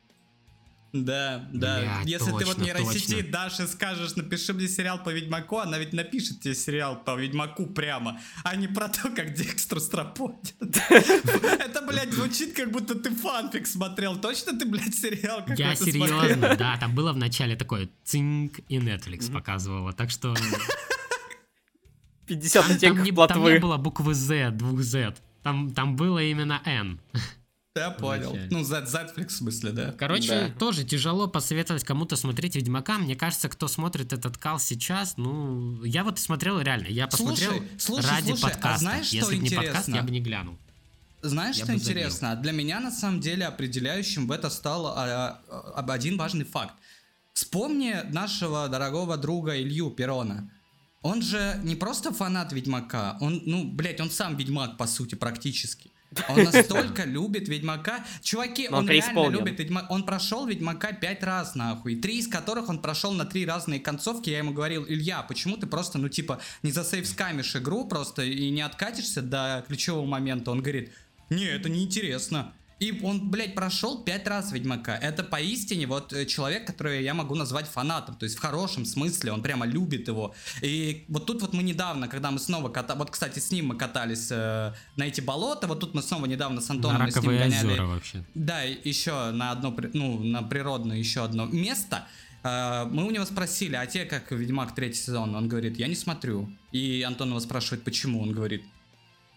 Да, 0.94 1.48
да. 1.52 1.80
Бля, 1.80 2.02
Если 2.06 2.32
точно, 2.32 2.40
ты 2.40 2.46
вот 2.46 2.58
нейросети 2.60 3.16
точно. 3.16 3.32
дашь 3.32 3.60
и 3.60 3.68
скажешь, 3.68 4.16
напиши 4.16 4.54
мне 4.54 4.68
сериал 4.68 5.04
по 5.04 5.10
Ведьмаку, 5.10 5.58
она 5.58 5.78
ведь 5.78 5.94
напишет 5.94 6.42
тебе 6.42 6.56
сериал 6.56 7.04
по 7.04 7.16
Ведьмаку 7.16 7.66
прямо, 7.68 8.20
а 8.44 8.56
не 8.56 8.68
про 8.68 8.88
то, 8.88 9.10
как 9.10 9.34
Декстру 9.34 9.80
стропотит. 9.80 10.56
Это, 10.90 11.82
блядь, 11.88 12.14
звучит, 12.14 12.54
как 12.56 12.72
будто 12.72 12.96
ты 12.96 13.14
фанфик 13.14 13.68
смотрел. 13.68 14.18
Точно 14.18 14.58
ты, 14.58 14.66
блядь, 14.66 14.96
сериал 14.96 15.40
какой-то 15.40 15.62
Я 15.62 15.76
серьезно, 15.76 16.56
да, 16.56 16.78
там 16.80 16.96
было 16.96 17.12
в 17.12 17.18
начале 17.18 17.56
такое 17.56 17.90
цинк 18.04 18.60
и 18.70 18.78
Netflix 18.78 19.32
показывала, 19.32 19.94
так 19.94 20.10
что... 20.10 20.36
50 22.28 22.72
оттенков 22.72 23.08
плотвы. 23.16 23.36
Там 23.36 23.54
не 23.54 23.60
было 23.60 23.78
буквы 23.78 24.14
Z, 24.14 24.52
двух 24.52 24.82
Z. 24.82 25.16
Там, 25.44 25.72
там 25.72 25.96
было 25.96 26.20
именно 26.20 26.62
N. 26.66 27.00
Я 27.80 27.92
понял. 27.92 28.38
Ну, 28.50 28.64
Z, 28.64 28.86
Netflix 28.86 29.28
в 29.28 29.32
смысле, 29.32 29.72
да. 29.72 29.92
Короче, 29.98 30.50
да. 30.50 30.60
тоже 30.60 30.84
тяжело 30.84 31.28
посоветовать 31.28 31.84
кому-то 31.84 32.16
смотреть 32.16 32.56
Ведьмака. 32.56 32.98
Мне 32.98 33.16
кажется, 33.16 33.50
кто 33.50 33.68
смотрит 33.68 34.14
этот 34.14 34.38
кал 34.38 34.60
сейчас, 34.60 35.18
ну, 35.18 35.84
я 35.84 36.04
вот 36.04 36.20
смотрел 36.20 36.60
реально. 36.60 36.88
Я 36.88 37.08
посмотрел 37.08 37.52
слушай, 37.52 37.70
слушай, 37.78 38.10
ради 38.10 38.28
слушай, 38.28 38.44
а 38.44 38.48
подкаста. 38.50 38.76
А 38.76 38.78
знаешь, 38.78 39.10
Если 39.10 39.36
бы 39.36 39.42
не 39.44 39.50
подкаст, 39.50 39.88
я 39.90 40.04
бы 40.04 40.12
не 40.12 40.22
глянул. 40.22 40.58
Знаешь, 41.22 41.58
я 41.58 41.64
что 41.64 41.74
интересно? 41.74 42.30
Забил. 42.30 42.44
Для 42.44 42.52
меня, 42.52 42.80
на 42.80 42.92
самом 42.92 43.20
деле, 43.20 43.46
определяющим 43.46 44.28
в 44.28 44.32
это 44.32 44.50
стал 44.50 44.88
а, 44.88 45.42
а, 45.50 45.86
один 45.88 46.18
важный 46.18 46.46
факт. 46.46 46.76
Вспомни 47.34 47.96
нашего 48.12 48.68
дорогого 48.68 49.18
друга 49.18 49.60
Илью 49.60 49.90
Перона. 49.92 50.50
Он 51.02 51.22
же 51.22 51.60
не 51.64 51.76
просто 51.76 52.12
фанат 52.12 52.52
Ведьмака, 52.52 53.18
он, 53.22 53.42
ну, 53.46 53.64
блядь, 53.72 54.02
он 54.02 54.10
сам 54.10 54.36
Ведьмак, 54.36 54.78
по 54.78 54.88
сути, 54.88 55.16
практически. 55.16 55.92
Он 56.30 56.44
настолько 56.52 57.04
любит 57.04 57.48
Ведьмака. 57.48 58.06
Чуваки, 58.22 58.70
он, 58.70 58.88
реально 58.88 59.30
любит 59.30 59.60
Ведьмака. 59.60 59.88
Он 59.90 60.04
прошел 60.04 60.46
Ведьмака 60.46 60.94
пять 60.94 61.24
раз, 61.24 61.56
нахуй. 61.56 61.96
Три 61.96 62.20
из 62.20 62.28
которых 62.28 62.70
он 62.70 62.82
прошел 62.82 63.12
на 63.12 63.26
три 63.26 63.46
разные 63.46 63.80
концовки. 63.80 64.30
Я 64.30 64.40
ему 64.40 64.54
говорил, 64.54 64.86
Илья, 64.88 65.22
почему 65.24 65.58
ты 65.58 65.68
просто, 65.68 65.98
ну, 65.98 66.10
типа, 66.10 66.40
не 66.64 66.72
засейвскамишь 66.72 67.56
игру 67.56 67.88
просто 67.88 68.24
и 68.24 68.50
не 68.50 68.62
откатишься 68.62 69.22
до 69.22 69.64
ключевого 69.68 70.06
момента? 70.06 70.52
Он 70.52 70.62
говорит, 70.62 70.92
не, 71.30 71.46
это 71.46 71.70
неинтересно. 71.70 72.54
И 72.80 73.00
он, 73.04 73.30
блядь, 73.32 73.56
прошел 73.56 74.04
пять 74.04 74.28
раз 74.28 74.52
Ведьмака. 74.52 74.96
Это 74.96 75.24
поистине 75.24 75.88
вот 75.88 76.14
э, 76.14 76.26
человек, 76.26 76.68
который 76.68 77.04
я 77.04 77.14
могу 77.14 77.34
назвать 77.34 77.68
фанатом. 77.68 78.16
То 78.16 78.26
есть 78.26 78.38
в 78.38 78.40
хорошем 78.40 78.86
смысле, 78.86 79.32
он 79.32 79.42
прямо 79.42 79.66
любит 79.66 80.08
его. 80.08 80.36
И 80.62 81.06
вот 81.08 81.26
тут 81.26 81.42
вот 81.42 81.54
мы 81.54 81.64
недавно, 81.64 82.08
когда 82.08 82.30
мы 82.30 82.40
снова 82.40 82.70
катались... 82.70 83.00
Вот, 83.00 83.12
кстати, 83.12 83.40
с 83.40 83.52
ним 83.52 83.68
мы 83.68 83.76
катались 83.76 84.28
э, 84.30 84.74
на 84.96 85.04
эти 85.04 85.22
болота. 85.22 85.66
Вот 85.68 85.80
тут 85.80 85.96
мы 85.96 86.04
снова 86.04 86.28
недавно 86.28 86.62
с 86.62 86.70
Антоном 86.70 87.02
на 87.02 87.12
с 87.12 87.16
ним 87.16 87.26
гоняли... 87.26 87.68
озера 87.68 87.86
вообще. 87.86 88.24
Да, 88.36 88.62
еще 88.62 89.32
на 89.32 89.52
одно, 89.52 89.76
ну, 89.94 90.20
на 90.20 90.44
природное 90.44 90.98
еще 90.98 91.24
одно 91.24 91.46
место. 91.46 92.08
Э, 92.44 92.86
мы 92.86 93.06
у 93.06 93.10
него 93.10 93.26
спросили, 93.26 93.76
а 93.76 93.88
те 93.88 94.06
как 94.06 94.32
Ведьмак 94.32 94.76
третий 94.76 95.02
сезон? 95.02 95.36
Он 95.36 95.48
говорит, 95.48 95.80
я 95.80 95.88
не 95.88 95.96
смотрю. 95.96 96.50
И 96.72 97.02
Антон 97.02 97.30
его 97.30 97.40
спрашивает, 97.40 97.84
почему? 97.84 98.22
Он 98.22 98.34
говорит, 98.34 98.64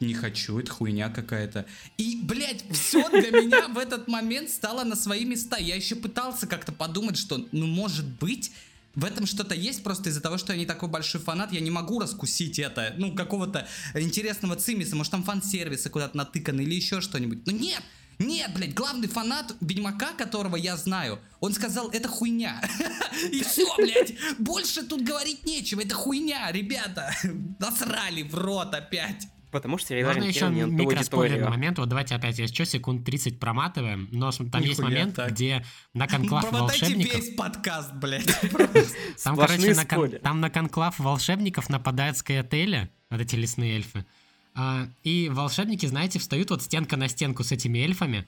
не 0.01 0.15
хочу, 0.15 0.59
это 0.59 0.71
хуйня 0.71 1.11
какая-то. 1.11 1.67
И, 1.99 2.21
блядь, 2.23 2.65
все 2.73 3.09
для 3.11 3.31
меня 3.31 3.69
в 3.69 3.79
этот 3.79 4.09
момент 4.09 4.51
стало 4.51 4.85
на 4.85 4.97
свои 4.97 5.25
места. 5.25 5.59
Я 5.59 5.77
еще 5.77 5.95
пытался 5.95 6.47
как-то 6.47 6.73
подумать, 6.73 7.19
что, 7.19 7.47
ну, 7.53 7.67
может 7.67 8.07
быть, 8.07 8.51
в 8.95 9.05
этом 9.05 9.27
что-то 9.27 9.55
есть, 9.55 9.83
просто 9.85 10.09
из-за 10.09 10.21
того, 10.21 10.39
что 10.39 10.53
я 10.53 10.59
не 10.59 10.67
такой 10.67 10.89
большой 10.89 11.21
фанат, 11.21 11.53
я 11.53 11.61
не 11.61 11.71
могу 11.71 12.01
раскусить 12.01 12.59
это, 12.59 12.95
ну, 12.97 13.15
какого-то 13.15 13.69
интересного 13.95 14.57
цимиса, 14.57 14.97
может, 14.97 15.13
там 15.13 15.23
фан-сервиса 15.23 15.91
куда-то 15.91 16.17
натыканы 16.17 16.63
или 16.63 16.75
еще 16.75 17.01
что-нибудь. 17.01 17.47
Но 17.47 17.53
нет, 17.53 17.83
нет, 18.19 18.53
блядь, 18.55 18.75
главный 18.75 19.07
фанат 19.07 19.55
Ведьмака, 19.61 20.13
которого 20.15 20.57
я 20.57 20.77
знаю, 20.77 21.21
он 21.41 21.53
сказал, 21.53 21.91
это 21.91 22.09
хуйня. 22.09 22.61
И 23.33 23.43
все, 23.43 23.67
блядь, 23.77 24.15
больше 24.39 24.83
тут 24.83 25.03
говорить 25.03 25.45
нечего, 25.45 25.83
это 25.83 25.95
хуйня, 25.95 26.51
ребята. 26.51 27.15
Насрали 27.59 28.23
в 28.23 28.35
рот 28.35 28.75
опять. 28.75 29.29
Потому 29.51 29.79
что 29.79 29.95
Можно 29.95 30.25
еще 30.25 30.49
микроспойлерный 30.49 31.49
момент, 31.49 31.79
вот 31.79 31.89
давайте 31.89 32.15
опять, 32.15 32.39
если 32.39 32.55
что, 32.55 32.65
секунд 32.65 33.05
30 33.05 33.41
проматываем, 33.41 34.09
но 34.13 34.31
там 34.31 34.47
Нихуя 34.47 34.67
есть 34.69 34.81
момент, 34.81 35.17
так. 35.17 35.33
где 35.33 35.65
на 35.93 36.07
конклав 36.07 36.51
волшебников... 36.53 37.17
весь 37.17 37.35
подкаст, 37.35 37.93
блядь. 37.95 38.27
Там, 39.25 39.37
короче, 39.37 39.75
на, 39.75 39.85
кон... 39.85 40.11
там 40.23 40.41
на 40.41 40.51
конклав 40.51 40.99
волшебников 40.99 41.69
нападают 41.69 42.17
скаятели, 42.17 42.91
вот 43.11 43.21
эти 43.21 43.35
лесные 43.35 43.75
эльфы. 43.75 44.07
А, 44.55 44.89
и 45.03 45.29
волшебники, 45.33 45.87
знаете, 45.87 46.19
встают 46.19 46.51
вот 46.51 46.63
стенка 46.63 46.97
на 46.97 47.09
стенку 47.09 47.45
с 47.45 47.53
этими 47.53 47.79
эльфами, 47.79 48.27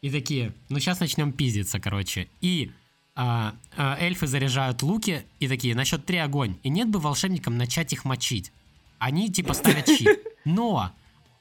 и 0.00 0.10
такие, 0.10 0.52
ну 0.68 0.78
сейчас 0.78 1.00
начнем 1.00 1.32
пиздиться, 1.32 1.80
короче. 1.80 2.28
И 2.40 2.70
а, 3.14 3.54
а, 3.76 3.96
эльфы 3.98 4.26
заряжают 4.26 4.82
луки, 4.82 5.24
и 5.40 5.48
такие, 5.48 5.74
на 5.74 5.84
счет 5.84 6.06
три 6.06 6.18
огонь. 6.18 6.58
И 6.62 6.68
нет 6.68 6.88
бы 6.88 7.00
волшебникам 7.00 7.56
начать 7.56 7.92
их 7.92 8.04
мочить. 8.04 8.52
Они 8.98 9.30
типа 9.30 9.54
ставят 9.54 9.88
щит. 9.88 10.20
Но 10.44 10.90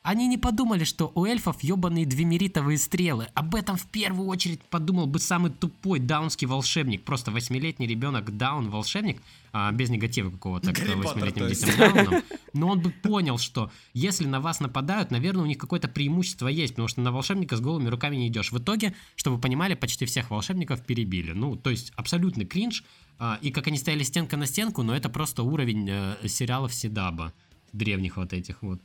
Они 0.04 0.26
не 0.28 0.38
подумали, 0.38 0.86
что 0.86 1.12
у 1.16 1.26
эльфов 1.26 1.62
ебаные 1.62 2.06
двемеритовые 2.06 2.78
стрелы. 2.78 3.28
Об 3.34 3.56
этом 3.56 3.76
в 3.76 3.86
первую 3.88 4.30
очередь 4.30 4.62
подумал 4.62 5.06
бы 5.06 5.20
самый 5.20 5.52
тупой 5.52 6.00
даунский 6.00 6.48
волшебник. 6.48 7.04
Просто 7.04 7.30
восьмилетний 7.30 7.88
ребенок 7.88 8.38
даун 8.38 8.70
волшебник, 8.70 9.22
а, 9.52 9.70
без 9.74 9.90
негатива 9.90 10.30
какого-то 10.30 10.72
к 10.72 10.80
восьмилетним 10.80 11.50
детям 11.50 11.72
дауном. 11.78 12.24
Но 12.54 12.70
он 12.70 12.80
бы 12.80 12.90
понял, 12.92 13.38
что 13.38 13.70
если 13.94 14.26
на 14.26 14.40
вас 14.40 14.62
нападают, 14.62 15.12
наверное, 15.12 15.44
у 15.44 15.46
них 15.48 15.58
какое-то 15.58 15.90
преимущество 15.90 16.48
есть, 16.48 16.74
потому 16.74 16.88
что 16.88 17.02
на 17.02 17.12
волшебника 17.12 17.58
с 17.58 17.60
голыми 17.60 17.90
руками 17.90 18.16
не 18.16 18.30
идешь. 18.30 18.54
В 18.54 18.60
итоге, 18.60 18.94
чтобы 19.18 19.36
вы 19.36 19.42
понимали, 19.42 19.74
почти 19.74 20.06
всех 20.06 20.32
волшебников 20.32 20.86
перебили. 20.86 21.34
Ну, 21.34 21.58
то 21.58 21.70
есть 21.70 21.92
абсолютный 21.98 22.46
кринж. 22.46 22.86
А, 23.20 23.40
И 23.42 23.52
как 23.52 23.68
они 23.68 23.78
стояли 23.78 24.04
стенка 24.04 24.38
на 24.38 24.46
стенку, 24.46 24.84
но 24.84 24.96
это 24.96 25.10
просто 25.10 25.44
уровень 25.44 25.86
э, 25.90 26.28
сериалов 26.28 26.74
Седаба, 26.74 27.34
древних 27.74 28.18
вот 28.18 28.34
этих 28.34 28.62
вот. 28.62 28.80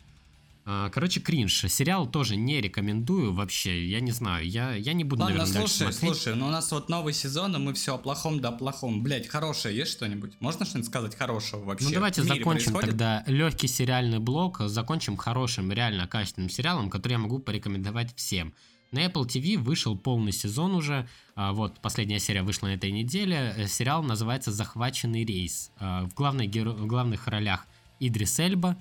А, 0.65 0.91
Короче, 0.91 1.21
кринж. 1.21 1.65
Сериал 1.69 2.07
тоже 2.07 2.37
не 2.37 2.61
рекомендую 2.61 3.33
вообще. 3.33 3.85
Я 3.85 4.01
не 4.01 4.13
знаю, 4.13 4.49
я, 4.49 4.75
я 4.75 4.93
не 4.93 5.03
буду, 5.03 5.23
Ладно, 5.23 5.39
наверное, 5.39 5.61
дальше 5.61 5.75
слушай, 5.75 5.93
смотреть. 5.93 6.23
слушай, 6.23 6.37
ну 6.37 6.47
у 6.47 6.51
нас 6.51 6.71
вот 6.71 6.89
новый 6.89 7.13
сезон, 7.13 7.57
и 7.57 7.59
мы 7.59 7.75
все 7.75 7.97
о 7.97 7.99
плохом 7.99 8.41
да 8.41 8.51
о 8.51 8.53
плохом. 8.53 9.03
Блять, 9.03 9.27
хорошее 9.27 9.77
есть 9.77 9.91
что-нибудь? 9.93 10.33
Можно 10.41 10.65
что-нибудь 10.65 10.89
сказать 10.89 11.17
хорошего 11.17 11.65
вообще? 11.65 11.87
Ну 11.87 11.95
давайте 11.95 12.23
закончим 12.23 12.73
происходит? 12.73 12.91
тогда 12.91 13.25
легкий 13.27 13.67
сериальный 13.67 14.21
блок, 14.21 14.61
закончим 14.67 15.17
хорошим, 15.17 15.73
реально 15.73 16.07
качественным 16.07 16.49
сериалом, 16.49 16.91
который 16.91 17.13
я 17.13 17.19
могу 17.19 17.41
порекомендовать 17.41 18.15
всем. 18.15 18.55
На 18.93 19.07
Apple 19.07 19.27
TV 19.27 19.57
вышел 19.57 19.97
полный 19.97 20.33
сезон 20.33 20.75
уже, 20.75 21.09
а, 21.35 21.55
вот 21.55 21.81
последняя 21.81 22.21
серия 22.21 22.43
вышла 22.43 22.67
на 22.67 22.75
этой 22.75 22.93
неделе. 22.93 23.55
Э, 23.57 23.67
Сериал 23.67 24.03
называется 24.03 24.53
«Захваченный 24.53 25.25
рейс». 25.25 25.71
А, 25.79 26.05
В, 26.05 26.15
главной 26.15 26.47
в 26.47 26.87
главных 26.87 27.27
ролях 27.27 27.67
Идрис 28.07 28.39
Эльба. 28.39 28.77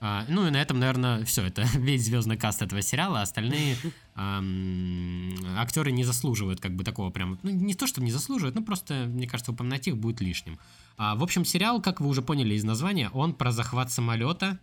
А, 0.00 0.24
Ну 0.28 0.46
и 0.46 0.50
на 0.50 0.60
этом, 0.60 0.78
наверное, 0.78 1.24
все. 1.24 1.44
Это 1.44 1.62
весь 1.74 2.04
звездный 2.04 2.36
каст 2.36 2.62
этого 2.62 2.82
сериала. 2.82 3.22
Остальные 3.22 3.76
ам, 4.14 5.34
актеры 5.56 5.90
не 5.92 6.04
заслуживают 6.04 6.60
как 6.60 6.74
бы 6.74 6.84
такого 6.84 7.10
прям... 7.10 7.38
Ну, 7.42 7.50
не 7.50 7.74
то, 7.74 7.86
что 7.86 8.02
не 8.02 8.10
заслуживают, 8.10 8.54
но 8.54 8.62
просто, 8.62 9.06
мне 9.08 9.26
кажется, 9.26 9.52
упоминать 9.52 9.88
их 9.88 9.96
будет 9.96 10.20
лишним. 10.20 10.58
А, 10.96 11.14
в 11.14 11.22
общем, 11.22 11.44
сериал, 11.44 11.80
как 11.82 12.00
вы 12.00 12.08
уже 12.08 12.22
поняли 12.22 12.54
из 12.54 12.64
названия, 12.64 13.10
он 13.10 13.34
про 13.34 13.50
захват 13.50 13.90
самолета. 13.90 14.58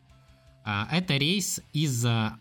А, 0.64 0.88
это 0.92 1.18
рейс 1.18 1.62
из 1.74 2.06
а, 2.06 2.40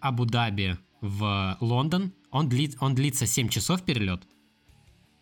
Абу-Даби 0.00 0.78
в 1.00 1.56
Лондон. 1.60 2.12
Он, 2.30 2.48
длит, 2.48 2.76
он 2.80 2.94
длится 2.94 3.26
7 3.26 3.48
часов 3.48 3.82
перелет. 3.82 4.22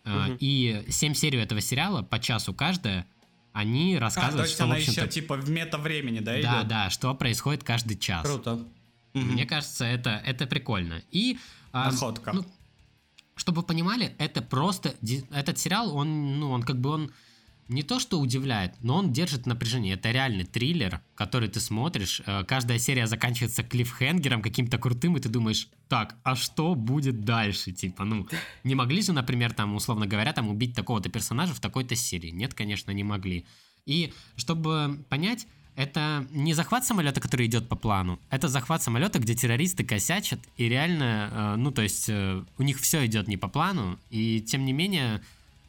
А, 0.05 0.27
Мгм. 0.27 0.37
И 0.39 0.85
7 0.89 1.13
серий 1.13 1.39
этого 1.39 1.61
сериала, 1.61 2.01
по 2.01 2.19
часу 2.19 2.53
каждая, 2.53 3.07
они 3.53 3.93
А, 3.95 3.97
то 3.97 4.01
рассказывают, 4.01 4.41
есть 4.45 4.53
что, 4.55 4.63
в 4.63 4.65
она 4.67 4.75
общем-то... 4.75 5.01
еще 5.01 5.09
типа 5.09 5.35
в 5.37 5.49
мета-времени, 5.49 6.19
да, 6.19 6.33
Да, 6.33 6.39
идет? 6.39 6.67
да, 6.67 6.89
что 6.89 7.13
происходит 7.15 7.63
каждый 7.63 7.97
час. 7.97 8.25
Круто. 8.25 8.65
Мне 9.13 9.45
кажется, 9.45 9.85
это, 9.85 10.21
это 10.25 10.47
прикольно. 10.47 11.03
И 11.11 11.37
а, 11.71 11.91
Находка. 11.91 12.33
ну, 12.33 12.45
чтобы 13.35 13.61
вы 13.61 13.67
понимали, 13.67 14.15
это 14.17 14.41
просто 14.41 14.95
этот 15.31 15.57
сериал, 15.59 15.95
он, 15.95 16.39
ну, 16.39 16.51
он 16.51 16.63
как 16.63 16.79
бы 16.79 16.89
он 16.89 17.11
не 17.73 17.83
то 17.83 17.99
что 17.99 18.19
удивляет, 18.19 18.75
но 18.81 18.97
он 18.97 19.11
держит 19.11 19.45
напряжение. 19.45 19.95
Это 19.95 20.11
реальный 20.11 20.45
триллер, 20.45 21.01
который 21.15 21.49
ты 21.49 21.59
смотришь. 21.59 22.21
э, 22.25 22.43
Каждая 22.45 22.77
серия 22.79 23.07
заканчивается 23.07 23.63
клиффхенгером 23.63 24.41
каким-то 24.41 24.77
крутым, 24.77 25.17
и 25.17 25.19
ты 25.19 25.29
думаешь, 25.29 25.67
так, 25.89 26.15
а 26.23 26.35
что 26.35 26.75
будет 26.75 27.25
дальше? 27.25 27.71
Типа, 27.71 28.03
ну, 28.05 28.27
не 28.63 28.75
могли 28.75 29.01
же, 29.01 29.13
например, 29.13 29.53
там, 29.53 29.75
условно 29.75 30.05
говоря, 30.05 30.33
там 30.33 30.49
убить 30.49 30.75
такого-то 30.75 31.09
персонажа 31.09 31.53
в 31.53 31.59
такой-то 31.59 31.95
серии? 31.95 32.29
Нет, 32.29 32.53
конечно, 32.53 32.91
не 32.91 33.03
могли. 33.03 33.45
И 33.85 34.13
чтобы 34.35 35.03
понять, 35.09 35.47
это 35.75 36.27
не 36.31 36.53
захват 36.53 36.85
самолета, 36.85 37.19
который 37.19 37.47
идет 37.47 37.67
по 37.67 37.75
плану, 37.75 38.19
это 38.29 38.47
захват 38.47 38.83
самолета, 38.83 39.17
где 39.19 39.33
террористы 39.33 39.83
косячат, 39.83 40.39
и 40.57 40.69
реально, 40.69 41.29
э, 41.31 41.55
ну, 41.57 41.71
то 41.71 41.81
есть, 41.81 42.09
э, 42.09 42.43
у 42.57 42.63
них 42.63 42.79
все 42.79 43.05
идет 43.05 43.27
не 43.27 43.37
по 43.37 43.47
плану, 43.47 43.99
и 44.11 44.41
тем 44.41 44.65
не 44.65 44.73
менее, 44.73 45.21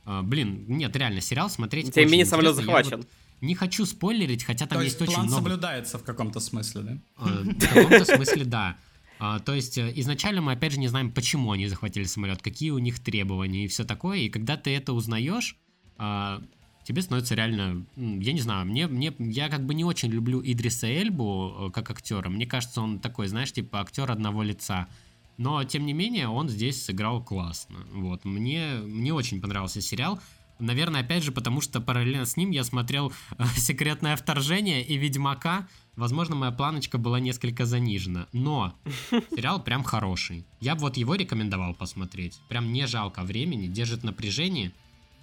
э, 0.06 0.22
блин, 0.22 0.64
нет, 0.68 0.94
реально, 0.96 1.20
сериал 1.20 1.50
смотреть 1.50 1.92
Тем 1.94 2.06
не 2.06 2.12
менее, 2.12 2.26
самолет 2.26 2.54
захвачен. 2.56 2.98
вот 2.98 3.08
не 3.40 3.54
хочу 3.54 3.84
спойлерить, 3.84 4.44
хотя 4.44 4.66
там 4.66 4.78
То 4.78 4.84
есть 4.84 4.94
есть 5.00 5.02
очень 5.02 5.14
план 5.14 5.26
много... 5.26 5.42
соблюдается 5.42 5.98
в 5.98 6.04
каком-то 6.04 6.40
смысле, 6.40 6.82
да? 6.82 6.98
Э, 7.18 7.42
В 7.44 7.58
каком-то 7.58 8.04
смысле, 8.04 8.44
да. 8.44 8.76
А, 9.18 9.38
То 9.38 9.54
есть 9.54 9.78
э, 9.78 9.92
изначально 9.96 10.40
мы 10.40 10.52
опять 10.52 10.72
же 10.72 10.78
не 10.78 10.88
знаем, 10.88 11.10
почему 11.10 11.52
они 11.52 11.66
захватили 11.68 12.04
самолет, 12.04 12.42
какие 12.42 12.70
у 12.70 12.78
них 12.78 12.98
требования 13.00 13.64
и 13.64 13.68
все 13.68 13.84
такое. 13.84 14.18
И 14.20 14.28
когда 14.28 14.56
ты 14.56 14.74
это 14.74 14.92
узнаешь, 14.92 15.56
а, 15.98 16.42
тебе 16.84 17.02
становится 17.02 17.34
реально, 17.34 17.84
я 17.96 18.32
не 18.32 18.40
знаю, 18.40 18.66
мне, 18.66 18.86
мне, 18.86 19.12
я 19.18 19.48
как 19.48 19.64
бы 19.64 19.74
не 19.74 19.84
очень 19.84 20.10
люблю 20.10 20.40
Идриса 20.44 20.86
Эльбу 20.86 21.68
э, 21.68 21.70
как 21.70 21.90
актера. 21.90 22.28
Мне 22.28 22.46
кажется, 22.46 22.80
он 22.80 22.98
такой, 22.98 23.26
знаешь, 23.28 23.52
типа 23.52 23.80
актер 23.80 24.10
одного 24.10 24.42
лица. 24.42 24.88
Но, 25.36 25.62
тем 25.64 25.84
не 25.86 25.92
менее, 25.92 26.28
он 26.28 26.48
здесь 26.48 26.84
сыграл 26.84 27.22
классно. 27.22 27.78
Вот, 27.92 28.24
мне, 28.24 28.74
мне 28.84 29.12
очень 29.12 29.40
понравился 29.40 29.80
сериал. 29.80 30.20
Наверное, 30.60 31.00
опять 31.00 31.24
же, 31.24 31.32
потому 31.32 31.60
что 31.60 31.80
параллельно 31.80 32.24
с 32.26 32.36
ним 32.36 32.50
я 32.52 32.62
смотрел 32.62 33.12
э, 33.38 33.44
«Секретное 33.56 34.14
вторжение» 34.16 34.84
и 34.84 34.96
«Ведьмака». 34.96 35.66
Возможно, 35.96 36.36
моя 36.36 36.52
планочка 36.52 36.96
была 36.98 37.18
несколько 37.18 37.66
занижена. 37.66 38.28
Но 38.32 38.74
сериал 39.34 39.62
прям 39.62 39.82
хороший. 39.82 40.44
Я 40.60 40.76
бы 40.76 40.82
вот 40.82 40.96
его 40.96 41.16
рекомендовал 41.16 41.74
посмотреть. 41.74 42.40
Прям 42.48 42.72
не 42.72 42.86
жалко 42.86 43.22
времени, 43.24 43.66
держит 43.66 44.04
напряжение. 44.04 44.70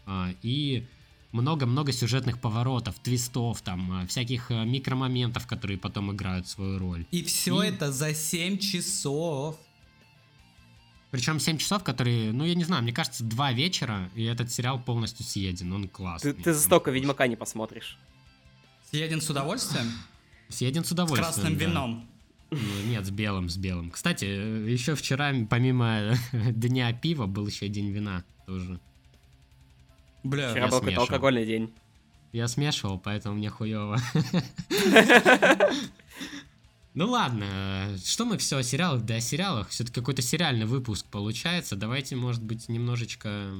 а, 0.05 0.33
И 0.43 0.85
много-много 1.31 1.93
сюжетных 1.93 2.41
поворотов, 2.41 2.99
твистов, 2.99 3.61
там, 3.61 3.89
а, 3.93 4.07
всяких 4.07 4.49
микромоментов, 4.49 5.47
которые 5.47 5.77
потом 5.77 6.11
играют 6.11 6.47
свою 6.49 6.77
роль. 6.77 7.05
И 7.11 7.23
все 7.23 7.63
И- 7.63 7.67
это 7.67 7.89
за 7.93 8.13
7 8.13 8.57
часов. 8.57 9.57
Причем 11.11 11.39
7 11.39 11.57
часов, 11.57 11.83
которые, 11.83 12.31
ну, 12.31 12.45
я 12.45 12.55
не 12.55 12.63
знаю, 12.63 12.83
мне 12.83 12.93
кажется, 12.93 13.23
2 13.23 13.51
вечера, 13.51 14.09
и 14.15 14.23
этот 14.23 14.51
сериал 14.51 14.81
полностью 14.81 15.25
съеден. 15.25 15.71
Он 15.73 15.87
классный. 15.89 16.33
Ты, 16.33 16.41
ты 16.43 16.53
за 16.53 16.61
столько 16.61 16.89
Ведьмака 16.91 17.27
не 17.27 17.35
посмотришь. 17.35 17.97
Съеден 18.89 19.21
с 19.21 19.29
удовольствием? 19.29 19.91
Съеден 20.49 20.83
с 20.83 20.87
С 20.87 20.91
удовольствием. 20.91 21.33
красным 21.33 21.57
да. 21.57 21.65
вином. 21.65 22.07
Ну, 22.49 22.57
Нет, 22.87 23.05
с 23.05 23.09
белым, 23.11 23.49
с 23.49 23.57
белым. 23.57 23.91
Кстати, 23.91 24.25
еще 24.25 24.95
вчера, 24.95 25.33
помимо 25.49 26.13
дня 26.33 26.91
пива, 26.93 27.25
был 27.25 27.47
еще 27.47 27.67
день 27.67 27.91
вина 27.91 28.23
тоже. 28.45 28.79
Бля, 30.23 30.49
Вчера 30.51 30.65
я 30.65 30.71
был 30.71 30.79
какой-то 30.79 31.01
алкогольный 31.01 31.45
день. 31.45 31.73
Я 32.33 32.47
смешивал, 32.47 32.99
поэтому 32.99 33.35
мне 33.35 33.49
хуево. 33.49 33.97
Ну 36.93 37.09
ладно, 37.09 37.45
э, 37.47 37.97
что 38.03 38.25
мы 38.25 38.37
все 38.37 38.57
о 38.57 38.63
сериалах, 38.63 39.03
да 39.03 39.15
о 39.15 39.21
сериалах. 39.21 39.69
Все-таки 39.69 39.95
какой-то 39.95 40.21
сериальный 40.21 40.65
выпуск 40.65 41.05
получается. 41.09 41.75
Давайте, 41.75 42.15
может 42.15 42.43
быть, 42.43 42.67
немножечко 42.67 43.53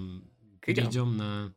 перейдем 0.61 1.17
на 1.17 1.53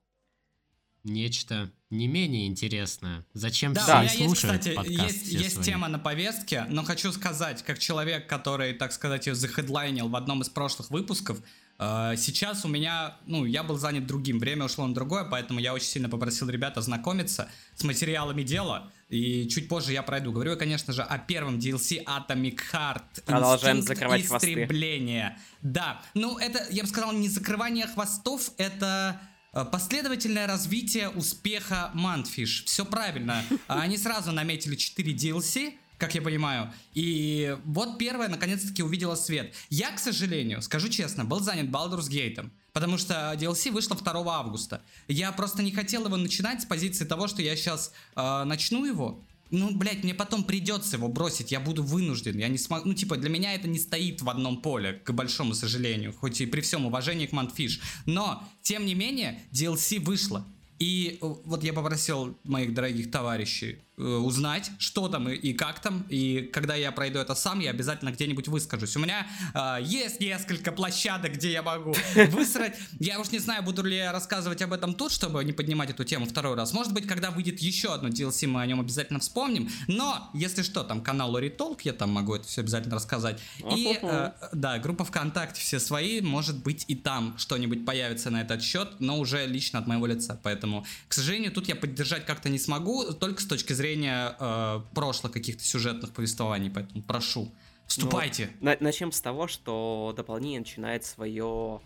нечто 1.05 1.71
не 1.91 2.09
менее 2.09 2.47
интересное. 2.47 3.25
Зачем 3.35 3.73
Да, 3.73 3.83
все 3.83 3.93
и 3.93 3.97
меня 3.97 4.03
есть, 4.03 4.25
слушают 4.25 4.61
кстати, 4.61 4.75
подкаст 4.75 4.99
есть, 4.99 5.27
все 5.27 5.39
есть 5.39 5.55
свои? 5.55 5.65
тема 5.65 5.89
на 5.89 5.99
повестке, 5.99 6.67
но 6.69 6.83
хочу 6.83 7.13
сказать, 7.13 7.63
как 7.63 7.79
человек, 7.79 8.27
который, 8.27 8.73
так 8.73 8.93
сказать, 8.93 9.27
ее 9.27 9.35
захедлайнил 9.35 10.09
в 10.09 10.17
одном 10.17 10.43
из 10.43 10.49
прошлых 10.49 10.91
выпусков, 10.91 11.39
э, 11.79 12.15
сейчас 12.17 12.65
у 12.65 12.69
меня, 12.69 13.17
ну, 13.27 13.45
я 13.45 13.63
был 13.63 13.77
занят 13.77 14.07
другим, 14.07 14.39
время 14.39 14.65
ушло 14.65 14.87
на 14.87 14.95
другое, 14.95 15.25
поэтому 15.25 15.61
я 15.61 15.75
очень 15.75 15.87
сильно 15.87 16.09
попросил 16.09 16.49
ребят 16.49 16.79
ознакомиться 16.79 17.49
с 17.77 17.85
материалами 17.85 18.43
дела, 18.43 18.91
и 19.15 19.49
чуть 19.49 19.69
позже 19.69 19.93
я 19.93 20.03
пройду. 20.03 20.33
Говорю 20.33 20.53
я, 20.53 20.57
конечно 20.57 20.93
же, 20.93 21.03
о 21.03 21.19
первом 21.19 21.59
DLC 21.59 22.05
Atomic 22.05 22.59
Heart. 22.73 23.25
Продолжаем 23.25 23.83
закрывать 23.83 24.27
хвосты. 24.27 24.51
истребления. 24.51 25.39
Да, 25.63 26.03
ну 26.15 26.39
это, 26.39 26.67
я 26.71 26.83
бы 26.83 26.89
сказал, 26.89 27.13
не 27.13 27.29
закрывание 27.29 27.87
хвостов, 27.87 28.51
это 28.59 29.21
э, 29.53 29.65
последовательное 29.65 30.47
развитие 30.47 31.09
успеха 31.09 31.91
Мантфиш. 31.95 32.65
Все 32.65 32.85
правильно. 32.85 33.43
А 33.69 33.81
Они 33.81 33.97
сразу 33.97 34.33
наметили 34.33 34.77
4 34.77 35.13
DLC, 35.15 35.75
как 35.99 36.15
я 36.15 36.23
понимаю. 36.23 36.73
И 36.93 37.57
вот 37.65 37.99
первая 37.99 38.29
наконец-таки 38.29 38.83
увидела 38.83 39.15
свет. 39.15 39.55
Я, 39.71 39.93
к 39.93 39.99
сожалению, 39.99 40.61
скажу 40.63 40.89
честно, 40.89 41.25
был 41.25 41.41
занят 41.41 41.67
Baldur's 41.67 42.11
Gate. 42.11 42.51
Потому 42.75 42.99
что 42.99 43.33
DLC 43.41 43.71
вышло 43.71 43.97
2 43.97 44.37
августа. 44.37 44.83
Я 45.09 45.33
просто 45.33 45.63
не 45.63 45.73
хотел 45.73 46.05
его 46.05 46.17
начинать 46.17 46.61
с 46.61 46.67
позиции 46.67 47.07
того, 47.07 47.29
что 47.29 47.41
я 47.41 47.57
сейчас 47.57 47.93
начну 48.15 48.85
его. 48.85 49.19
Ну, 49.51 49.71
блядь, 49.71 50.03
мне 50.03 50.15
потом 50.15 50.43
придется 50.43 50.97
его 50.97 51.07
бросить, 51.07 51.53
я 51.53 51.61
буду 51.61 51.85
вынужден, 51.85 52.37
я 52.37 52.49
не 52.49 52.59
смогу, 52.59 52.89
ну, 52.89 52.95
типа, 52.95 53.17
для 53.17 53.31
меня 53.31 53.55
это 53.55 53.69
не 53.69 53.79
стоит 53.79 54.21
в 54.21 54.29
одном 54.29 54.61
поле, 54.61 55.01
к 55.05 55.13
большому 55.13 55.55
сожалению, 55.55 56.13
хоть 56.13 56.41
и 56.41 56.47
при 56.47 56.61
всем 56.61 56.87
уважении 56.87 57.27
к 57.27 57.33
Мантфиш, 57.33 57.81
но, 58.05 58.43
тем 58.63 58.85
не 58.85 58.95
менее, 58.95 59.41
DLC 59.53 60.01
вышло, 60.01 60.45
и 60.79 61.19
э, 61.21 61.35
вот 61.45 61.63
я 61.63 61.73
попросил 61.73 62.37
моих 62.45 62.75
дорогих 62.75 63.11
товарищей 63.11 63.79
э, 63.94 63.94
узнать, 63.97 64.73
что 64.79 65.09
там 65.09 65.29
и, 65.29 65.35
и 65.35 65.53
как 65.53 65.81
там. 65.81 66.05
И 66.09 66.51
когда 66.53 66.75
я 66.75 66.91
пройду 66.91 67.21
это 67.21 67.35
сам, 67.35 67.61
я 67.61 67.71
обязательно 67.71 68.11
где-нибудь 68.11 68.49
выскажусь. 68.49 68.97
У 68.97 69.01
меня 69.01 69.27
э, 69.55 69.79
есть 69.83 70.21
несколько 70.21 70.73
площадок, 70.73 71.35
где 71.35 71.53
я 71.53 71.63
могу 71.63 71.95
высрать. 72.31 72.77
Я 72.99 73.21
уж 73.21 73.31
не 73.31 73.39
знаю, 73.39 73.63
буду 73.63 73.85
ли 73.85 73.97
я 73.97 74.13
рассказывать 74.13 74.63
об 74.63 74.73
этом 74.73 74.95
тут, 74.95 75.13
чтобы 75.13 75.45
не 75.45 75.53
поднимать 75.53 75.91
эту 75.91 76.05
тему 76.05 76.27
второй 76.27 76.57
раз. 76.57 76.73
Может 76.73 76.93
быть, 76.93 77.07
когда 77.07 77.31
выйдет 77.31 77.61
еще 77.61 77.95
одно 77.95 78.09
DLC, 78.09 78.49
мы 78.49 78.63
о 78.63 78.67
нем 78.67 78.81
обязательно 78.81 79.21
вспомним. 79.21 79.71
Но, 79.87 80.29
если 80.35 80.63
что, 80.63 80.83
там 80.83 81.01
канал 81.01 81.31
Лори 81.31 81.51
Толк, 81.51 81.83
я 81.83 81.93
там 81.93 82.11
могу 82.11 82.35
это 82.35 82.49
все 82.49 82.63
обязательно 82.63 82.97
рассказать. 82.97 83.41
И, 83.77 83.99
э, 84.03 84.33
да, 84.53 84.79
группа 84.79 85.05
ВКонтакте 85.05 85.61
все 85.61 85.79
свои, 85.79 86.21
может 86.21 86.63
быть, 86.65 86.85
и 86.89 86.97
там 86.97 87.39
что-нибудь 87.39 87.87
появится 87.87 88.31
на 88.31 88.41
этот 88.41 88.61
счет, 88.61 88.89
но 88.99 89.21
уже 89.21 89.47
лично 89.47 89.79
от 89.79 89.87
моего 89.87 90.07
лица. 90.07 90.41
Поэтому, 90.43 90.85
к 91.07 91.15
сожалению, 91.15 91.53
тут 91.53 91.69
я 91.69 91.77
поддержать 91.77 92.27
как-то 92.27 92.49
не 92.49 92.59
смогу, 92.59 93.13
только 93.13 93.41
с 93.41 93.47
точки 93.47 93.73
зрения 93.73 93.84
э, 93.89 94.81
прошлых 94.95 95.33
каких-то 95.33 95.63
сюжетных 95.63 96.13
повествований. 96.13 96.71
Поэтому 96.71 97.03
прошу, 97.03 97.53
вступайте. 97.87 98.51
Ну, 98.61 98.71
на- 98.71 98.77
начнем 98.81 99.13
с 99.13 99.21
того, 99.21 99.47
что 99.49 100.13
дополнение 100.17 100.61
начинает 100.61 101.05
свое 101.05 101.81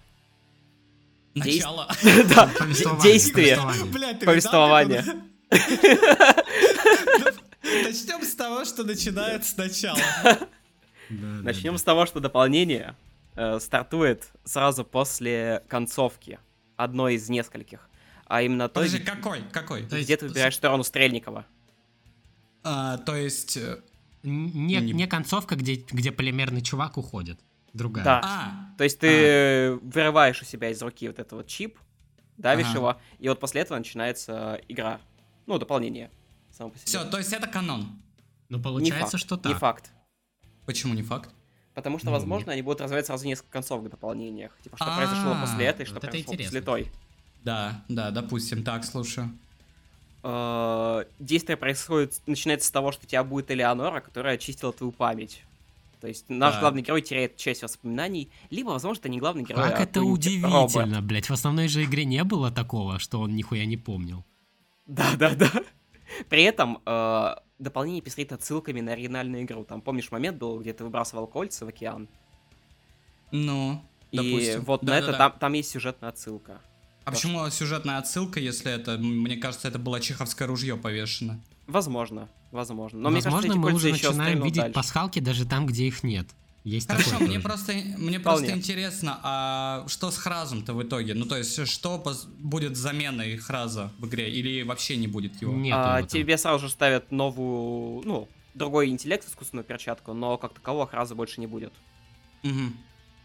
Начало. 1.35 1.89
действие. 3.03 3.59
повествование. 4.25 5.05
Начнем 7.63 8.23
с 8.23 8.35
того, 8.35 8.65
что 8.65 8.85
начинает 8.85 9.45
сначала. 9.45 9.99
Начнем 11.11 11.77
с 11.79 11.83
того, 11.83 12.07
что 12.07 12.21
дополнение 12.21 12.95
э, 13.35 13.59
стартует 13.61 14.29
сразу 14.45 14.85
после 14.85 15.63
концовки 15.69 16.39
одной 16.77 17.15
из 17.15 17.29
нескольких. 17.29 17.89
А 18.27 18.43
именно 18.43 18.69
той, 18.69 18.87
Подожди, 18.87 19.05
какой? 19.05 19.43
Какой? 19.53 19.83
Где 19.83 20.17
ты 20.17 20.29
выбираешь 20.29 20.55
сторону 20.55 20.85
Стрельникова. 20.85 21.47
А, 22.63 22.99
то 22.99 23.15
есть... 23.17 23.57
э, 23.57 23.81
Не, 24.23 24.77
Не- 24.81 24.93
не 24.93 25.07
концовка, 25.07 25.57
где, 25.57 25.77
где 25.91 26.13
полимерный 26.13 26.61
чувак 26.63 26.97
уходит. 26.99 27.39
Другая. 27.73 28.05
Да. 28.05 28.21
А, 28.25 28.77
То 28.79 28.85
есть 28.85 28.99
ты 28.99 29.79
вырываешь 29.83 30.41
у 30.43 30.45
себя 30.45 30.71
из 30.71 30.81
руки 30.83 31.07
вот 31.07 31.19
этот 31.19 31.33
вот 31.33 31.47
чип, 31.47 31.79
давишь 32.37 32.67
Ага. 32.69 32.79
его, 32.79 32.97
и 33.19 33.29
вот 33.29 33.39
после 33.41 33.61
этого 33.61 33.79
начинается 33.79 34.61
игра. 34.69 35.01
Ну, 35.47 35.59
дополнение. 35.59 36.11
Все, 36.85 37.05
то 37.05 37.19
есть 37.19 37.33
это 37.33 37.47
канон. 37.47 37.89
Ну, 38.49 38.57
Не 38.59 38.63
получается, 38.63 39.13
факт, 39.13 39.25
что 39.25 39.37
Не 39.37 39.43
так. 39.43 39.59
факт. 39.59 39.91
Почему 40.67 40.95
не 40.95 41.03
факт? 41.03 41.31
Потому 41.75 41.99
что, 41.99 42.07
Ну, 42.07 42.13
возможно, 42.13 42.53
они 42.53 42.63
будут 42.63 42.81
развивать 42.81 43.07
сразу 43.07 43.25
несколько 43.27 43.51
концов 43.53 43.83
в 43.85 43.89
дополнениях. 43.89 44.51
Типа, 44.65 44.77
что 44.77 44.97
произошло 44.97 45.33
А, 45.33 45.41
после 45.43 45.67
этой, 45.67 45.87
что 45.87 45.95
вот 45.95 46.05
это 46.05 46.11
произошло 46.11 46.37
после 46.37 46.61
той. 46.63 46.91
Да, 47.45 47.85
да, 47.89 48.11
допустим, 48.11 48.65
так, 48.65 48.85
слушаю. 48.85 49.31
Э, 50.23 51.05
Действие 51.19 51.57
происходит, 51.57 52.21
начинается 52.27 52.69
с 52.69 52.71
того, 52.71 52.93
что 52.93 53.05
у 53.05 53.09
тебя 53.09 53.23
будет 53.25 53.51
Элеонора, 53.51 54.01
которая 54.01 54.35
очистила 54.35 54.73
твою 54.73 54.93
память. 54.93 55.43
То 56.01 56.07
есть 56.07 56.27
наш 56.29 56.53
Так. 56.55 56.61
главный 56.61 56.83
герой 56.83 57.03
теряет 57.03 57.37
часть 57.37 57.63
воспоминаний, 57.63 58.31
либо, 58.51 58.69
возможно, 58.71 59.01
это 59.01 59.09
не 59.09 59.19
главный 59.19 59.43
герой, 59.43 59.65
Как 59.65 59.81
а 59.81 59.83
это 59.83 60.03
удивительно, 60.03 60.53
робот. 60.95 61.03
блядь. 61.05 61.29
В 61.29 61.33
основной 61.33 61.67
же 61.69 61.83
игре 61.85 62.05
не 62.05 62.23
было 62.23 62.51
такого, 62.53 62.99
что 63.01 63.21
он 63.21 63.35
нихуя 63.35 63.65
не 63.67 63.77
помнил. 63.77 64.25
Да, 64.87 65.09
да, 65.19 65.35
да. 65.35 65.51
При 66.29 66.45
этом 66.45 66.81
э, 66.87 67.35
дополнение 67.59 68.01
пестрит 68.01 68.33
отсылками 68.33 68.81
на 68.81 68.93
оригинальную 68.93 69.43
игру. 69.43 69.65
Там, 69.65 69.81
помнишь, 69.81 70.11
момент 70.13 70.39
был, 70.39 70.61
где 70.61 70.73
ты 70.73 70.85
выбрасывал 70.85 71.27
кольца 71.27 71.65
в 71.67 71.69
океан? 71.69 72.09
Ну, 73.31 73.83
И 74.11 74.17
допустим. 74.17 74.61
вот 74.65 74.83
на 74.83 74.87
Да-да-да. 74.93 75.09
это 75.11 75.19
там, 75.19 75.33
там 75.39 75.53
есть 75.53 75.71
сюжетная 75.71 76.11
отсылка. 76.11 76.61
А 77.09 77.13
почему 77.13 77.49
сюжетная 77.51 77.99
отсылка, 77.99 78.39
если 78.41 78.71
это, 78.73 78.99
мне 78.99 79.37
кажется, 79.37 79.69
это 79.69 79.79
было 79.79 80.01
чеховское 80.01 80.47
ружье 80.47 80.77
повешено? 80.77 81.41
Возможно, 81.67 82.29
возможно. 82.51 82.99
Но 82.99 83.09
мне 83.11 83.17
Возможно, 83.21 83.49
кажется, 83.49 83.59
эти 83.59 83.59
мы 83.59 83.75
уже 83.75 83.91
начинаем 83.93 84.43
видеть 84.43 84.63
дальше. 84.63 84.75
пасхалки 84.75 85.19
даже 85.21 85.45
там, 85.47 85.67
где 85.67 85.87
их 85.87 86.03
нет. 86.03 86.27
Есть 86.65 86.89
Хорошо, 86.89 87.11
такое 87.13 87.27
мне 87.29 87.37
тоже. 87.37 87.47
просто, 87.49 87.73
мне 87.73 87.87
Вполне. 87.95 88.19
просто 88.21 88.51
интересно, 88.53 89.19
а 89.23 89.85
что 89.89 90.11
с 90.11 90.19
Хразом-то 90.19 90.75
в 90.75 90.83
итоге? 90.83 91.15
Ну, 91.15 91.25
то 91.25 91.37
есть, 91.39 91.67
что 91.67 92.03
будет 92.41 92.77
заменой 92.77 93.37
Храза 93.39 93.91
в 93.99 94.07
игре? 94.07 94.31
Или 94.31 94.63
вообще 94.63 94.97
не 94.97 95.07
будет 95.07 95.41
его? 95.41 95.55
Нет 95.55 95.75
А, 95.79 95.99
его 95.99 96.09
тебе 96.09 96.37
сразу 96.37 96.67
же 96.67 96.71
ставят 96.71 97.11
новую, 97.11 98.03
ну, 98.05 98.29
другой 98.55 98.89
интеллект, 98.89 99.27
искусственную 99.27 99.65
перчатку, 99.65 100.13
но 100.13 100.37
как 100.37 100.53
такового 100.53 100.87
храза 100.87 101.15
больше 101.15 101.41
не 101.41 101.47
будет. 101.47 101.73
Мгм. 102.43 102.77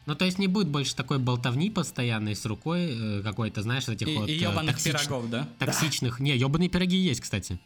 Ну, 0.05 0.15
то 0.15 0.25
есть 0.25 0.37
не 0.37 0.47
будет 0.47 0.67
больше 0.67 0.95
такой 0.95 1.17
болтовни 1.17 1.69
постоянной 1.69 2.35
с 2.35 2.45
рукой, 2.45 3.19
э, 3.19 3.21
какой-то, 3.23 3.61
знаешь, 3.61 3.87
этих 3.87 4.07
И, 4.07 4.15
вот 4.17 4.29
и 4.29 4.33
э, 4.33 4.35
ебаных 4.35 4.77
токсич- 4.77 5.05
пирогов, 5.05 5.29
да? 5.29 5.47
токсичных... 5.59 6.19
Не, 6.19 6.35
ебаные 6.35 6.69
пироги 6.69 6.97
есть, 6.97 7.21
кстати. 7.21 7.59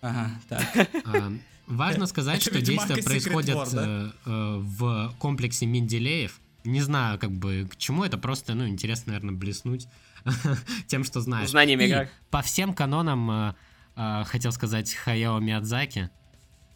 Ага, 0.00 0.30
так. 0.48 0.88
А, 1.04 1.32
Важно 1.66 2.06
сказать, 2.06 2.40
что 2.42 2.60
действия 2.60 3.02
происходят 3.02 3.70
да? 3.72 4.12
э, 4.24 4.56
в 4.58 5.14
комплексе 5.18 5.66
Менделеев. 5.66 6.40
Не 6.64 6.80
знаю, 6.80 7.18
как 7.18 7.30
бы, 7.30 7.68
к 7.70 7.76
чему 7.76 8.04
это, 8.04 8.16
просто, 8.18 8.54
ну, 8.54 8.66
интересно, 8.66 9.12
наверное, 9.12 9.34
блеснуть 9.34 9.86
тем, 10.86 11.04
что 11.04 11.20
знаешь. 11.20 11.50
Знаниями 11.50 11.84
игры. 11.84 12.10
по 12.30 12.42
всем 12.42 12.74
канонам, 12.74 13.54
хотел 13.94 14.52
сказать, 14.52 14.94
Хаяо 14.94 15.38
Миядзаки. 15.40 16.10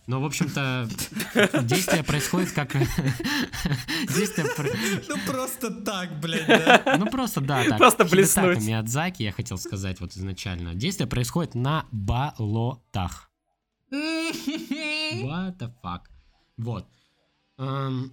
Ну, 0.07 0.21
в 0.21 0.25
общем-то, 0.27 0.87
действие 1.63 2.05
происходит 2.05 2.53
как... 2.53 2.73
Действие... 4.15 4.47
Ну, 5.09 5.17
просто 5.27 5.71
так, 5.71 6.21
блядь, 6.21 6.47
да? 6.47 6.97
Ну, 6.99 7.07
просто, 7.07 7.41
да, 7.41 7.65
так. 7.65 7.79
Просто 7.79 8.05
блеснуть. 8.05 8.61
Миядзаки, 8.61 9.23
я 9.23 9.33
хотел 9.33 9.57
сказать 9.57 10.01
вот 10.01 10.13
изначально. 10.13 10.75
Действие 10.75 11.07
происходит 11.09 11.55
на 11.55 11.87
болотах. 11.91 13.31
What 13.91 15.57
the 15.59 15.73
fuck? 15.83 16.01
Вот. 16.59 16.87
Эм, 17.59 18.13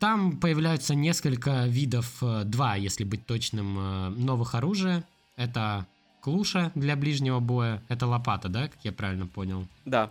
Там 0.00 0.38
появляются 0.38 0.94
несколько 0.94 1.66
видов, 1.66 2.22
э, 2.22 2.42
два, 2.44 2.76
если 2.76 3.04
быть 3.04 3.26
точным, 3.26 3.78
э, 3.78 4.08
новых 4.10 4.54
оружия. 4.54 5.04
Это 5.36 5.86
клуша 6.20 6.72
для 6.74 6.96
ближнего 6.96 7.40
боя, 7.40 7.82
это 7.88 8.06
лопата, 8.06 8.48
да, 8.48 8.68
как 8.68 8.84
я 8.84 8.92
правильно 8.92 9.26
понял? 9.26 9.66
Да. 9.84 10.10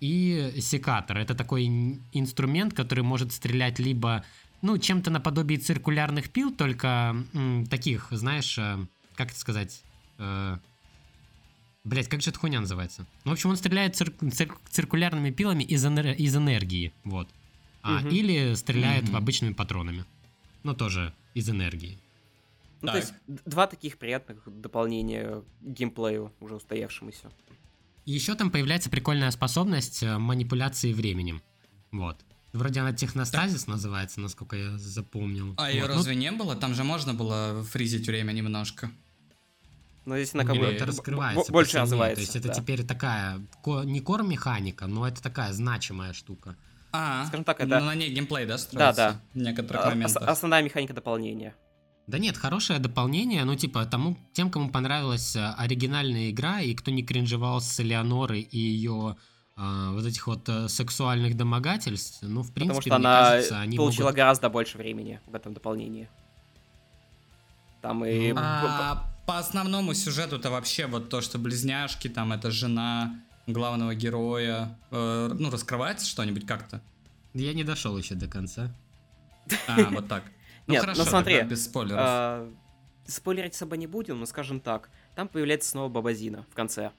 И 0.00 0.54
секатор. 0.60 1.16
Это 1.18 1.34
такой 1.34 1.66
ин- 1.66 2.02
инструмент, 2.12 2.74
который 2.74 3.02
может 3.04 3.32
стрелять 3.32 3.78
либо, 3.78 4.24
ну, 4.62 4.76
чем-то 4.78 5.10
наподобие 5.10 5.58
циркулярных 5.58 6.30
пил, 6.30 6.54
только 6.54 7.16
м, 7.32 7.66
таких, 7.66 8.08
знаешь, 8.10 8.58
э, 8.58 8.78
как 9.14 9.30
это 9.30 9.38
сказать, 9.38 9.82
Блять, 11.84 12.08
как 12.08 12.20
же 12.20 12.30
эта 12.30 12.38
хуйня 12.40 12.60
называется? 12.60 13.06
Ну, 13.24 13.30
в 13.30 13.34
общем, 13.34 13.50
он 13.50 13.56
стреляет 13.56 13.94
цир- 13.94 14.12
цир- 14.32 14.58
циркулярными 14.70 15.30
пилами 15.30 15.62
из, 15.62 15.84
энер- 15.86 16.16
из 16.16 16.34
энергии, 16.36 16.92
вот. 17.04 17.28
А, 17.82 18.00
Мгм. 18.00 18.08
Или 18.08 18.54
стреляет 18.54 19.04
Мгм. 19.04 19.14
обычными 19.16 19.52
патронами. 19.52 20.04
Ну, 20.64 20.74
тоже 20.74 21.12
из 21.34 21.48
энергии. 21.48 21.96
Ну, 22.82 22.88
Так. 22.88 22.92
то 22.94 22.98
есть, 22.98 23.14
два 23.46 23.68
таких 23.68 23.98
приятных 23.98 24.42
дополнения 24.60 25.42
к 25.60 25.64
геймплею, 25.64 26.32
уже 26.40 26.56
устоявшемуся. 26.56 27.30
Еще 28.06 28.34
там 28.36 28.50
появляется 28.50 28.88
прикольная 28.88 29.30
способность 29.32 30.02
э, 30.02 30.16
манипуляции 30.18 30.92
временем. 30.92 31.42
Вот. 31.92 32.16
Вроде 32.52 32.80
она 32.80 32.92
техностазис 32.92 33.66
называется, 33.66 34.20
насколько 34.20 34.56
я 34.56 34.78
запомнил. 34.78 35.54
А 35.58 35.70
ее 35.70 35.82
Вот. 35.82 35.90
Ну, 35.90 35.96
разве 35.96 36.14
не 36.14 36.30
было? 36.32 36.54
Там 36.56 36.74
же 36.74 36.84
можно 36.84 37.12
было 37.14 37.62
фризить 37.64 38.06
время 38.06 38.32
немножко. 38.32 38.90
Но 40.04 40.16
здесь 40.16 40.34
она 40.34 40.44
Ну, 40.44 40.48
как 40.50 40.58
бы 40.58 40.66
это 40.66 40.86
раскрывается 40.86 41.52
больше 41.52 41.72
посильнее. 41.72 41.82
развивается. 41.82 42.16
То 42.16 42.20
есть 42.22 42.36
это 42.36 42.48
да. 42.48 42.54
теперь 42.54 42.84
такая, 42.84 43.40
ко- 43.64 43.82
не 43.82 44.00
кор-механика, 44.00 44.86
но 44.86 45.06
это 45.06 45.20
такая 45.20 45.52
значимая 45.52 46.12
штука. 46.12 46.54
А, 46.92 47.26
Скажем 47.26 47.44
так, 47.44 47.58
ну, 47.58 47.66
это- 47.66 47.80
на 47.80 47.94
ней 47.96 48.10
геймплей, 48.14 48.46
да, 48.46 48.56
строится? 48.56 48.94
да. 48.94 49.20
В 49.34 49.42
некоторых 49.42 49.82
А- 49.82 49.88
ос- 49.88 49.94
моментах. 49.94 50.22
Основная 50.28 50.62
механика 50.62 50.94
дополнения. 50.94 51.54
Да 52.06 52.18
нет, 52.18 52.36
хорошее 52.36 52.78
дополнение, 52.78 53.44
ну 53.44 53.56
типа 53.56 53.84
тому, 53.84 54.16
тем, 54.32 54.50
кому 54.50 54.70
понравилась 54.70 55.34
э, 55.34 55.54
оригинальная 55.58 56.30
игра, 56.30 56.60
и 56.60 56.74
кто 56.74 56.92
не 56.92 57.02
кринжевал 57.02 57.60
с 57.60 57.80
Элеоноры 57.80 58.38
и 58.38 58.58
ее 58.58 59.16
а, 59.56 59.90
вот 59.92 60.04
этих 60.04 60.26
вот 60.26 60.48
э, 60.48 60.68
сексуальных 60.68 61.36
домогательств, 61.36 62.18
ну 62.22 62.42
в 62.42 62.52
Потому 62.52 62.54
принципе, 62.54 62.90
что 62.90 62.98
мне 62.98 63.08
она 63.08 63.30
кажется, 63.30 63.60
они 63.60 63.76
получила 63.76 64.04
могут... 64.04 64.16
гораздо 64.16 64.50
больше 64.50 64.78
времени 64.78 65.20
в 65.26 65.34
этом 65.34 65.54
дополнении. 65.54 66.08
Там 67.80 68.04
и... 68.04 68.32
Ну, 68.32 68.38
А 68.38 69.10
по 69.26 69.38
основному 69.38 69.94
сюжету-то 69.94 70.50
вообще 70.50 70.86
вот 70.86 71.08
то, 71.08 71.20
что 71.22 71.38
близняшки, 71.38 72.08
там 72.08 72.32
это 72.32 72.50
жена 72.50 73.18
главного 73.46 73.94
героя, 73.94 74.78
э, 74.90 75.34
ну, 75.38 75.50
раскрывается 75.50 76.06
что-нибудь 76.06 76.46
как-то? 76.46 76.82
Я 77.34 77.52
не 77.54 77.64
дошел 77.64 77.96
еще 77.96 78.14
до 78.14 78.28
конца. 78.28 78.72
А, 79.66 79.88
вот 79.90 80.06
так. 80.06 80.24
Ну 80.66 80.72
Нет, 80.74 80.82
хорошо, 80.82 81.04
ну 81.04 81.10
смотри, 81.10 81.34
тогда 81.36 81.50
без 81.50 81.64
спойлеров. 81.64 81.98
а, 82.00 82.52
спойлерить 83.06 83.54
особо 83.54 83.76
не 83.76 83.86
будем, 83.86 84.18
но 84.18 84.26
скажем 84.26 84.60
так. 84.60 84.90
Там 85.14 85.28
появляется 85.28 85.70
снова 85.70 85.88
Бабазина 85.88 86.44
в 86.50 86.54
конце. 86.54 86.92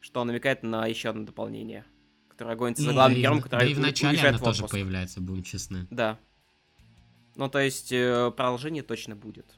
Что 0.00 0.24
намекает 0.24 0.62
на 0.62 0.86
еще 0.86 1.10
одно 1.10 1.24
дополнение. 1.24 1.84
Которое 2.28 2.56
гонится 2.56 2.82
за 2.82 2.88
Ну, 2.88 2.94
главным 2.94 3.20
героем, 3.20 3.42
который 3.42 3.60
да 3.60 3.66
и 3.66 3.74
в 3.74 3.80
начале 3.80 4.20
она 4.20 4.38
в 4.38 4.42
тоже 4.42 4.66
появляется, 4.66 5.20
будем 5.20 5.44
честны. 5.44 5.86
Да. 5.90 6.18
Ну, 7.36 7.48
то 7.48 7.60
есть, 7.60 7.92
э, 7.92 8.32
продолжение 8.36 8.82
точно 8.82 9.14
будет. 9.16 9.54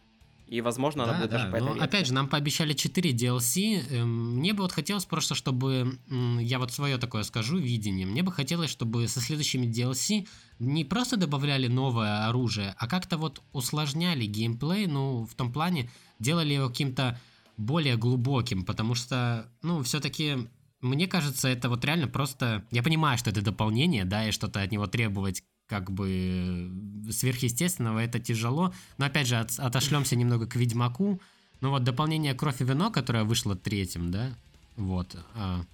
И, 0.46 0.60
возможно, 0.60 1.04
да, 1.04 1.10
она 1.10 1.18
будет 1.20 1.30
да. 1.30 1.38
даже 1.38 1.50
по 1.50 1.56
этой 1.56 1.74
Но, 1.74 1.82
опять 1.82 2.06
же, 2.06 2.14
нам 2.14 2.28
пообещали 2.28 2.72
4 2.72 3.12
DLC. 3.12 3.84
Эм, 3.90 4.36
Мне 4.36 4.52
бы 4.52 4.62
вот 4.62 4.72
хотелось 4.72 5.04
просто, 5.04 5.34
чтобы... 5.34 5.98
Я 6.40 6.58
вот 6.58 6.72
свое 6.72 6.98
такое 6.98 7.24
скажу, 7.24 7.58
видение. 7.58 8.06
Мне 8.06 8.22
бы 8.22 8.30
хотелось, 8.30 8.70
чтобы 8.70 9.08
со 9.08 9.20
следующими 9.20 9.66
DLC 9.66 10.28
не 10.58 10.84
просто 10.84 11.16
добавляли 11.16 11.66
новое 11.66 12.28
оружие, 12.28 12.74
а 12.78 12.86
как-то 12.86 13.18
вот 13.18 13.42
усложняли 13.52 14.24
геймплей, 14.24 14.86
ну, 14.86 15.26
в 15.26 15.34
том 15.34 15.52
плане, 15.52 15.90
делали 16.18 16.54
его 16.54 16.68
каким-то 16.68 17.18
более 17.56 17.96
глубоким, 17.96 18.64
потому 18.64 18.94
что, 18.94 19.50
ну, 19.62 19.82
все-таки, 19.82 20.48
мне 20.80 21.08
кажется, 21.08 21.48
это 21.48 21.68
вот 21.68 21.84
реально 21.84 22.06
просто... 22.06 22.64
Я 22.70 22.82
понимаю, 22.82 23.18
что 23.18 23.30
это 23.30 23.42
дополнение, 23.42 24.04
да, 24.04 24.28
и 24.28 24.30
что-то 24.30 24.60
от 24.60 24.70
него 24.70 24.86
требовать 24.86 25.42
как 25.68 25.90
бы 25.90 26.70
сверхъестественного, 27.10 28.00
это 28.00 28.18
тяжело. 28.20 28.72
Но 28.98 29.06
опять 29.06 29.26
же, 29.26 29.36
от, 29.36 29.58
отошлемся 29.58 30.16
немного 30.16 30.46
к 30.46 30.56
Ведьмаку. 30.56 31.20
Ну 31.60 31.70
вот 31.70 31.84
дополнение 31.84 32.34
Кровь 32.34 32.60
и 32.60 32.64
вино, 32.64 32.90
которое 32.90 33.24
вышло 33.24 33.56
третьим, 33.56 34.10
да, 34.10 34.30
вот, 34.76 35.16
а, 35.34 35.64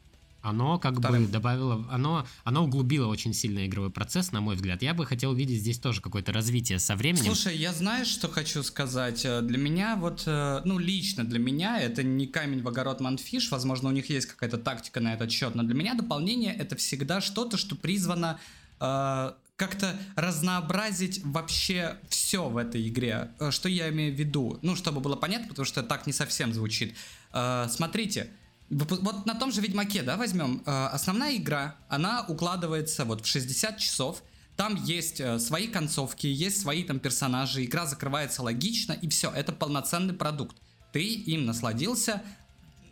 оно 0.43 0.79
как 0.79 0.99
Вторым. 0.99 1.27
бы 1.27 1.31
добавило, 1.31 1.87
оно, 1.91 2.27
оно 2.45 2.65
углубило 2.65 3.07
очень 3.07 3.33
сильно 3.33 3.67
игровой 3.67 3.91
процесс, 3.91 4.33
на 4.33 4.41
мой 4.41 4.57
взгляд. 4.57 4.83
Я 4.83 4.93
бы 4.95 5.07
хотел 5.07 5.35
видеть 5.35 5.61
здесь 5.61 5.79
тоже 5.79 6.01
какое-то 6.01 6.33
развитие 6.33 6.79
со 6.79 6.97
временем. 6.97 7.27
Слушай, 7.27 7.57
я 7.57 7.73
знаешь, 7.73 8.09
что 8.09 8.29
хочу 8.29 8.63
сказать? 8.63 9.25
Э, 9.25 9.41
Для 9.41 9.59
меня 9.59 9.97
вот, 9.97 10.25
э, 10.27 10.63
ну, 10.65 10.79
лично 10.79 11.25
для 11.25 11.39
меня 11.39 11.81
это 11.81 12.03
не 12.03 12.27
камень 12.27 12.63
в 12.63 12.69
огород 12.69 13.01
Манфиш, 13.01 13.51
возможно, 13.51 13.89
у 13.89 13.93
них 13.93 14.11
есть 14.11 14.27
какая-то 14.27 14.59
тактика 14.59 15.01
на 15.01 15.15
этот 15.15 15.31
счет, 15.31 15.55
но 15.55 15.63
для 15.63 15.75
меня 15.75 15.95
дополнение 15.95 16.55
это 16.55 16.77
всегда 16.77 17.21
что-то, 17.21 17.57
что 17.57 17.77
призвано 17.77 18.39
э, 18.81 19.33
как-то 19.63 19.97
разнообразить 20.17 21.21
вообще 21.25 21.97
все 22.09 22.49
в 22.49 22.57
этой 22.57 22.89
игре. 22.89 23.31
Э, 23.39 23.53
Что 23.53 23.69
я 23.69 23.91
имею 23.91 24.13
в 24.13 24.19
виду? 24.19 24.59
Ну, 24.61 24.75
чтобы 24.75 25.01
было 25.01 25.15
понятно, 25.15 25.47
потому 25.47 25.65
что 25.65 25.85
так 25.85 26.05
не 26.05 26.13
совсем 26.13 26.53
звучит. 26.53 26.97
Э, 27.33 27.69
Смотрите, 27.71 28.29
вот 28.71 29.25
на 29.25 29.37
том 29.37 29.53
же 29.53 29.61
Ведьмаке, 29.61 30.03
да, 30.03 30.17
возьмем, 30.17 30.65
э, 30.67 30.87
основная 30.87 31.37
игра, 31.37 31.77
она 31.89 32.25
укладывается 32.27 33.05
вот 33.05 33.25
в 33.25 33.27
60 33.27 33.79
часов, 33.79 34.25
там 34.57 34.75
есть 34.83 35.23
свои 35.41 35.69
концовки, 35.69 36.27
есть 36.27 36.61
свои 36.61 36.83
там 36.83 36.99
персонажи, 36.99 37.65
игра 37.65 37.87
закрывается 37.87 38.43
логично, 38.43 38.95
и 38.95 39.09
все, 39.09 39.31
это 39.31 39.53
полноценный 39.53 40.15
продукт. 40.15 40.57
Ты 40.93 41.05
им 41.05 41.47
насладился, 41.47 42.21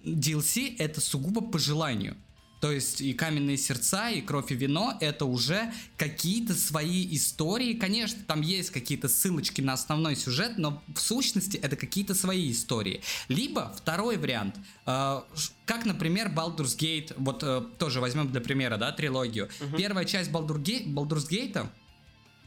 DLC 0.05 0.77
это 0.79 1.01
сугубо 1.01 1.41
по 1.41 1.59
желанию. 1.59 2.17
То 2.61 2.71
есть 2.71 3.01
и 3.01 3.15
каменные 3.15 3.57
сердца, 3.57 4.11
и 4.11 4.21
кровь 4.21 4.53
и 4.53 4.55
вино 4.55 4.97
это 5.01 5.25
уже 5.25 5.73
какие-то 5.97 6.55
свои 6.55 7.15
истории. 7.17 7.75
Конечно, 7.75 8.21
там 8.27 8.43
есть 8.43 8.71
какие-то 8.71 9.09
ссылочки 9.09 9.63
на 9.63 9.73
основной 9.73 10.15
сюжет, 10.15 10.59
но 10.59 10.83
в 10.95 11.01
сущности 11.01 11.57
это 11.57 11.77
какие-то 11.77 12.15
свои 12.15 12.51
истории. 12.53 13.01
Либо 13.29 13.73
второй 13.77 14.19
вариант, 14.19 14.57
э, 14.87 15.21
как, 15.65 15.87
например, 15.87 16.29
Baldur's 16.29 16.77
Gate, 16.77 17.15
вот 17.17 17.43
э, 17.43 17.63
тоже 17.79 18.01
возьмем 18.01 18.31
для 18.31 18.41
примера, 18.41 18.77
да, 18.77 18.93
трилогию. 18.93 19.49
Первая 19.77 20.05
часть 20.05 20.31
Baldur 20.31 20.63
Ga- 20.63 20.85
Baldur's 20.87 21.29
Gate 21.31 21.67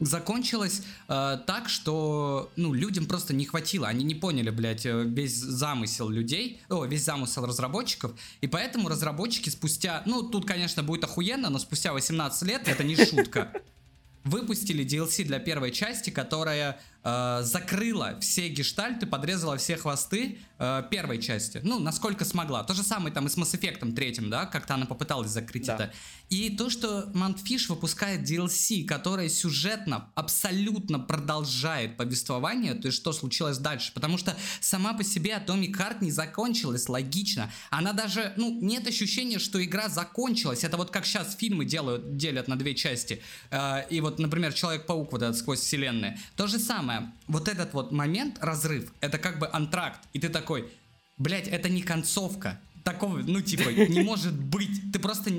закончилась 0.00 0.82
э, 1.08 1.38
так, 1.46 1.68
что 1.68 2.50
ну 2.56 2.72
людям 2.72 3.06
просто 3.06 3.34
не 3.34 3.44
хватило, 3.44 3.88
они 3.88 4.04
не 4.04 4.14
поняли, 4.14 4.50
блядь, 4.50 4.86
э, 4.86 5.04
весь 5.04 5.34
замысел 5.36 6.08
людей, 6.08 6.60
о, 6.68 6.84
весь 6.84 7.04
замысел 7.04 7.46
разработчиков, 7.46 8.12
и 8.40 8.46
поэтому 8.46 8.88
разработчики 8.88 9.48
спустя, 9.48 10.02
ну 10.06 10.22
тут, 10.22 10.46
конечно, 10.46 10.82
будет 10.82 11.04
охуенно, 11.04 11.50
но 11.50 11.58
спустя 11.58 11.92
18 11.92 12.42
лет 12.42 12.68
это 12.68 12.84
не 12.84 12.96
шутка. 12.96 13.52
Выпустили 14.24 14.86
DLC 14.86 15.24
для 15.24 15.38
первой 15.38 15.70
части, 15.70 16.08
которая 16.10 16.80
э, 17.04 17.40
закрыла 17.42 18.18
все 18.20 18.48
гештальты, 18.48 19.06
подрезала 19.06 19.56
все 19.56 19.76
хвосты 19.76 20.38
э, 20.58 20.82
первой 20.90 21.20
части. 21.20 21.60
Ну, 21.62 21.78
насколько 21.78 22.24
смогла. 22.24 22.64
То 22.64 22.74
же 22.74 22.82
самое 22.82 23.14
там 23.14 23.26
и 23.26 23.30
с 23.30 23.36
Mass 23.36 23.58
Effect 23.58 23.92
третьим, 23.94 24.30
да, 24.30 24.46
как-то 24.46 24.74
она 24.74 24.86
попыталась 24.86 25.30
закрыть 25.30 25.66
Да. 25.66 25.74
это. 25.74 25.92
И 26.30 26.50
то, 26.50 26.70
что 26.70 27.10
Mountfish 27.14 27.68
выпускает 27.68 28.22
DLC, 28.28 28.84
которое 28.84 29.28
сюжетно 29.28 30.10
абсолютно 30.14 30.98
продолжает 30.98 31.96
повествование, 31.96 32.74
то 32.74 32.86
есть 32.88 32.96
что 32.98 33.12
случилось 33.12 33.58
дальше. 33.58 33.92
Потому 33.94 34.18
что 34.18 34.34
сама 34.60 34.94
по 34.94 35.04
себе 35.04 35.32
Atomic 35.32 35.72
Heart 35.72 35.98
не 36.00 36.10
закончилась 36.10 36.88
логично. 36.88 37.52
Она 37.70 37.92
даже, 37.92 38.32
ну, 38.36 38.58
нет 38.62 38.86
ощущения, 38.88 39.38
что 39.38 39.62
игра 39.62 39.88
закончилась. 39.88 40.64
Это 40.64 40.76
вот 40.76 40.90
как 40.90 41.04
сейчас 41.04 41.36
фильмы 41.36 41.64
делают, 41.66 42.16
делят 42.16 42.48
на 42.48 42.56
две 42.56 42.74
части. 42.74 43.22
Э, 43.50 43.82
И 43.90 44.00
вот, 44.00 44.18
например, 44.18 44.52
Человек-паук 44.54 45.12
вот 45.12 45.22
этот 45.22 45.36
сквозь 45.36 45.60
вселенные. 45.60 46.18
То 46.36 46.46
же 46.46 46.58
самое. 46.58 46.93
Вот 47.26 47.48
этот 47.48 47.72
вот 47.74 47.92
момент, 47.92 48.38
разрыв, 48.40 48.92
это 49.00 49.18
как 49.18 49.38
бы 49.38 49.48
антракт. 49.52 50.00
И 50.12 50.18
ты 50.18 50.28
такой, 50.28 50.70
блять, 51.16 51.48
это 51.48 51.68
не 51.68 51.82
концовка. 51.82 52.60
Такого, 52.84 53.18
ну, 53.18 53.40
типа, 53.40 53.68
не 53.88 54.02
может 54.02 54.34
быть. 54.34 54.92
Ты 54.92 54.98
просто... 54.98 55.30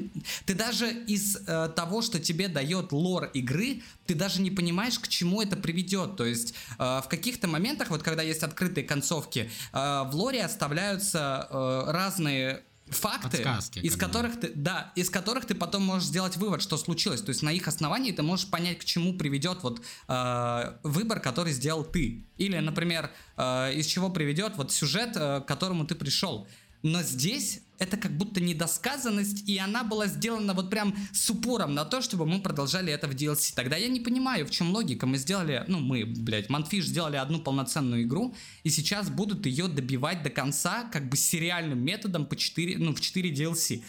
Ты 0.46 0.56
даже 0.56 0.92
из 0.92 1.38
э, 1.48 1.70
того, 1.76 2.02
что 2.02 2.20
тебе 2.20 2.48
дает 2.48 2.92
лор 2.92 3.26
игры, 3.36 3.84
ты 4.08 4.16
даже 4.16 4.42
не 4.42 4.50
понимаешь, 4.50 4.98
к 4.98 5.08
чему 5.08 5.44
это 5.44 5.56
приведет. 5.56 6.18
То 6.18 6.26
есть 6.26 6.56
э, 6.80 7.02
в 7.04 7.06
каких-то 7.08 7.48
моментах, 7.48 7.92
вот 7.92 8.02
когда 8.02 8.24
есть 8.24 8.42
открытые 8.42 8.84
концовки, 8.84 9.52
э, 9.74 9.78
в 9.78 10.10
лоре 10.14 10.44
оставляются 10.44 11.48
э, 11.50 11.92
разные 11.92 12.64
факты, 12.88 13.38
Подсказки, 13.38 13.80
из 13.80 13.96
которых 13.96 14.40
ты, 14.40 14.52
да, 14.54 14.92
из 14.96 15.10
которых 15.10 15.46
ты 15.46 15.56
потом 15.56 15.84
можешь 15.84 16.08
сделать 16.08 16.38
вывод, 16.38 16.62
что 16.62 16.78
случилось. 16.78 17.22
То 17.22 17.30
есть 17.30 17.42
на 17.42 17.52
их 17.52 17.68
основании 17.68 18.12
ты 18.12 18.22
можешь 18.22 18.48
понять, 18.50 18.80
к 18.80 18.86
чему 18.86 19.14
приведет 19.18 19.64
вот 19.64 19.82
э, 20.08 20.78
выбор, 20.84 21.20
который 21.20 21.52
сделал 21.52 21.84
ты. 21.84 22.26
Или, 22.38 22.60
например, 22.60 23.12
э, 23.38 23.74
из 23.74 23.88
чего 23.88 24.10
приведет 24.10 24.56
вот 24.58 24.72
сюжет, 24.72 25.14
э, 25.16 25.42
к 25.42 25.46
которому 25.46 25.86
ты 25.86 25.96
пришел. 25.96 26.48
Но 26.86 27.02
здесь 27.02 27.62
это 27.80 27.98
как 27.98 28.16
будто 28.16 28.40
недосказанность, 28.40 29.50
и 29.50 29.58
она 29.58 29.84
была 29.84 30.06
сделана 30.06 30.54
вот 30.54 30.70
прям 30.70 30.96
с 31.14 31.28
упором 31.32 31.74
на 31.74 31.84
то, 31.84 32.00
чтобы 32.04 32.28
мы 32.28 32.40
продолжали 32.42 32.94
это 32.94 33.08
в 33.08 33.16
DLC. 33.16 33.54
Тогда 33.56 33.76
я 33.76 33.88
не 33.88 34.02
понимаю, 34.02 34.46
в 34.46 34.52
чем 34.52 34.70
логика. 34.72 35.08
Мы 35.08 35.18
сделали, 35.18 35.66
ну 35.68 35.80
мы, 35.80 36.06
блядь, 36.06 36.48
Манфиш 36.48 36.86
сделали 36.86 37.16
одну 37.16 37.40
полноценную 37.40 38.04
игру, 38.04 38.36
и 38.62 38.70
сейчас 38.70 39.10
будут 39.10 39.48
ее 39.48 39.68
добивать 39.68 40.22
до 40.22 40.30
конца, 40.30 40.84
как 40.84 41.10
бы 41.10 41.18
сериальным 41.18 41.84
методом 41.84 42.28
по 42.28 42.36
4, 42.36 42.78
ну, 42.78 42.94
в 42.94 43.02
4 43.02 43.34
DLC. 43.34 43.82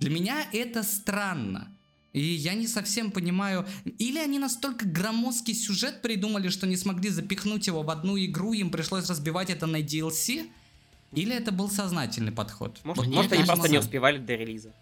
Для 0.00 0.10
меня 0.10 0.44
это 0.52 0.82
странно. 0.82 1.68
И 2.12 2.20
я 2.20 2.54
не 2.54 2.66
совсем 2.66 3.12
понимаю, 3.12 3.64
или 4.00 4.18
они 4.18 4.40
настолько 4.40 4.86
громоздкий 4.86 5.54
сюжет 5.54 6.02
придумали, 6.02 6.48
что 6.48 6.66
не 6.66 6.76
смогли 6.76 7.10
запихнуть 7.10 7.68
его 7.68 7.84
в 7.84 7.90
одну 7.90 8.18
игру, 8.18 8.54
им 8.54 8.70
пришлось 8.70 9.08
разбивать 9.08 9.50
это 9.50 9.66
на 9.66 9.80
DLC, 9.80 10.50
или 11.12 11.34
это 11.34 11.52
был 11.52 11.68
сознательный 11.70 12.32
подход. 12.32 12.78
Может, 12.84 13.06
Мне 13.06 13.16
может 13.16 13.32
они 13.32 13.40
кажется- 13.42 13.56
просто 13.56 13.72
не 13.72 13.78
успевали 13.78 14.18
до 14.18 14.34
релиза. 14.34 14.72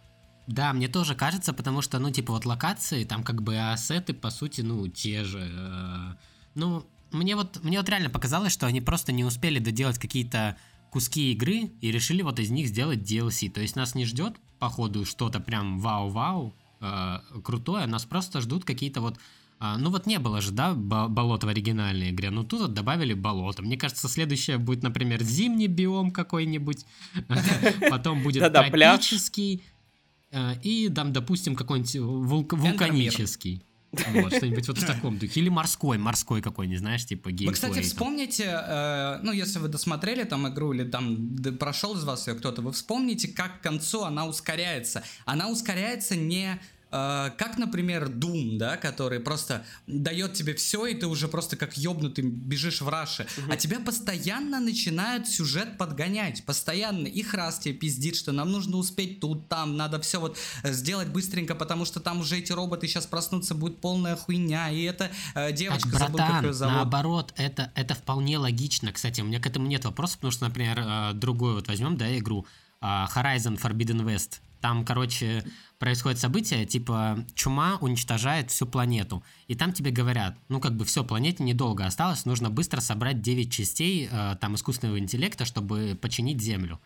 Да, 0.47 0.73
мне 0.73 0.89
тоже 0.89 1.15
кажется, 1.15 1.53
потому 1.53 1.83
что, 1.83 1.99
ну, 1.99 2.11
типа, 2.11 2.33
вот 2.33 2.47
локации, 2.47 3.05
там 3.05 3.23
как 3.23 3.43
бы 3.43 3.59
ассеты, 3.59 4.15
по 4.15 4.31
сути, 4.31 4.63
ну, 4.63 4.89
те 4.89 5.25
же. 5.25 5.41
э, 5.51 6.15
Ну, 6.55 6.85
мне 7.13 7.37
вот, 7.37 7.63
мне 7.63 7.79
вот 7.79 7.89
реально 7.89 8.11
показалось, 8.11 8.53
что 8.53 8.67
они 8.67 8.81
просто 8.81 9.13
не 9.13 9.25
успели 9.25 9.59
доделать 9.59 9.99
какие-то 9.99 10.57
куски 10.91 11.33
игры 11.33 11.71
и 11.83 11.93
решили 11.93 12.23
вот 12.23 12.39
из 12.41 12.51
них 12.51 12.67
сделать 12.69 13.01
DLC. 13.01 13.51
То 13.51 13.61
есть 13.61 13.77
нас 13.77 13.95
не 13.95 14.05
ждет, 14.07 14.35
походу, 14.59 15.05
что-то 15.05 15.39
прям 15.41 15.79
вау-вау, 15.81 16.55
э, 16.81 17.19
крутое, 17.45 17.87
нас 17.87 18.05
просто 18.07 18.41
ждут 18.41 18.65
какие-то 18.65 19.01
вот 19.03 19.19
а, 19.61 19.77
ну 19.79 19.91
вот 19.91 20.07
не 20.07 20.19
было 20.19 20.41
же, 20.41 20.53
да, 20.53 20.75
бо- 20.75 21.09
болот 21.09 21.45
в 21.45 21.49
оригинальной 21.49 22.11
игре, 22.11 22.31
но 22.31 22.43
тут 22.45 22.61
вот 22.61 22.75
добавили 22.75 23.15
болото. 23.15 23.63
Мне 23.63 23.77
кажется, 23.77 24.09
следующее 24.09 24.59
будет, 24.59 24.83
например, 24.83 25.23
зимний 25.23 25.67
биом 25.67 26.11
какой-нибудь, 26.13 26.85
потом 27.91 28.23
будет 28.23 28.43
тропический, 28.53 29.63
э, 30.31 30.55
и 30.63 30.89
там, 30.89 31.13
допустим, 31.13 31.57
какой-нибудь 31.57 31.97
вулк- 31.97 32.57
вулканический. 32.57 33.65
Вот, 34.13 34.35
что-нибудь 34.35 34.69
вот 34.69 34.77
в 34.79 34.87
таком 34.87 35.17
духе. 35.19 35.41
Или 35.41 35.49
морской, 35.49 35.97
морской 35.97 36.43
какой-нибудь, 36.43 36.79
знаешь, 36.81 37.07
типа 37.07 37.29
Вы, 37.29 37.33
геймплей. 37.33 37.55
кстати, 37.55 37.75
там. 37.75 37.83
вспомните, 37.83 38.45
э, 38.45 39.21
ну, 39.23 39.33
если 39.33 39.59
вы 39.61 39.69
досмотрели 39.69 40.25
там 40.25 40.47
игру 40.49 40.75
или 40.75 40.85
там 40.85 41.35
прошел 41.59 41.97
из 41.97 42.05
вас 42.05 42.29
ее 42.29 42.35
кто-то, 42.35 42.61
вы 42.61 42.73
вспомните, 42.73 43.29
как 43.29 43.61
к 43.61 43.63
концу 43.63 44.03
она 44.03 44.27
ускоряется. 44.27 45.03
Она 45.25 45.49
ускоряется 45.49 46.17
не 46.17 46.61
э, 46.91 47.31
как, 47.37 47.59
например, 47.59 48.09
Doom, 48.09 48.59
да, 48.59 48.77
который 48.77 49.21
просто 49.21 49.65
дает 49.87 50.35
тебе 50.35 50.55
все, 50.55 50.87
и 50.87 50.95
ты 50.95 51.07
уже 51.07 51.29
просто 51.29 51.57
как 51.57 51.77
ёбнутый 51.77 52.25
бежишь 52.25 52.81
в 52.81 52.89
раше. 52.89 53.27
А 53.51 53.57
тебя 53.57 53.81
постоянно 53.81 54.61
начинают 54.61 55.29
сюжет 55.29 55.79
подгонять. 55.79 56.45
Постоянно. 56.45 57.07
их 57.07 57.35
раз 57.35 57.59
тебе 57.59 57.75
пиздит, 57.75 58.17
что 58.17 58.33
нам 58.33 58.51
нужно 58.51 58.77
успеть 58.77 59.21
тут, 59.21 59.49
там, 59.49 59.77
надо 59.77 60.01
все 60.01 60.21
вот 60.21 60.39
э, 60.63 60.73
сделать 60.73 61.09
быстренько, 61.09 61.55
потому 61.55 61.85
что 61.85 62.01
там 62.01 62.21
уже 62.21 62.39
эти 62.39 62.53
роботы 62.53 62.87
сейчас 62.87 63.07
проснутся, 63.07 63.55
будет 63.55 63.81
полная 63.81 64.17
хуйня. 64.17 64.71
И 64.71 64.83
это 64.83 65.11
э, 65.35 65.53
девочка, 65.53 65.91
Так, 65.91 66.01
забыл, 66.01 66.19
как 66.19 66.27
братан, 66.29 66.45
ее 66.45 66.53
зовут. 66.53 66.75
наоборот, 66.75 67.35
это, 67.37 67.73
это 67.75 67.95
вполне 67.95 68.39
логично. 68.39 68.93
Кстати, 68.93 69.21
у 69.21 69.25
меня 69.25 69.41
к 69.41 69.47
этому 69.47 69.67
нет 69.67 69.85
вопросов, 69.85 70.19
потому 70.19 70.33
что, 70.33 70.45
например, 70.47 70.79
э, 70.81 71.13
другую 71.15 71.55
вот 71.55 71.69
возьмем, 71.69 71.97
да, 71.97 72.17
игру 72.19 72.47
а, 72.81 73.09
Horizon 73.15 73.61
Forbidden 73.61 74.05
West. 74.05 74.41
Там, 74.61 74.85
короче, 74.85 75.45
происходит 75.79 76.19
событие, 76.19 76.67
типа 76.67 77.25
чума 77.35 77.79
уничтожает 77.81 78.51
всю 78.51 78.67
планету. 78.67 79.23
И 79.47 79.55
там 79.55 79.73
тебе 79.73 79.91
говорят, 79.91 80.37
ну 80.49 80.61
как 80.61 80.77
бы 80.77 80.85
все, 80.85 81.05
планете 81.05 81.45
недолго 81.45 81.87
осталось, 81.87 82.25
нужно 82.25 82.51
быстро 82.51 82.81
собрать 82.81 83.23
9 83.23 83.53
частей 83.53 84.09
э, 84.11 84.37
там 84.41 84.55
искусственного 84.57 84.99
интеллекта, 84.99 85.45
чтобы 85.45 85.97
починить 86.01 86.41
Землю. 86.41 86.81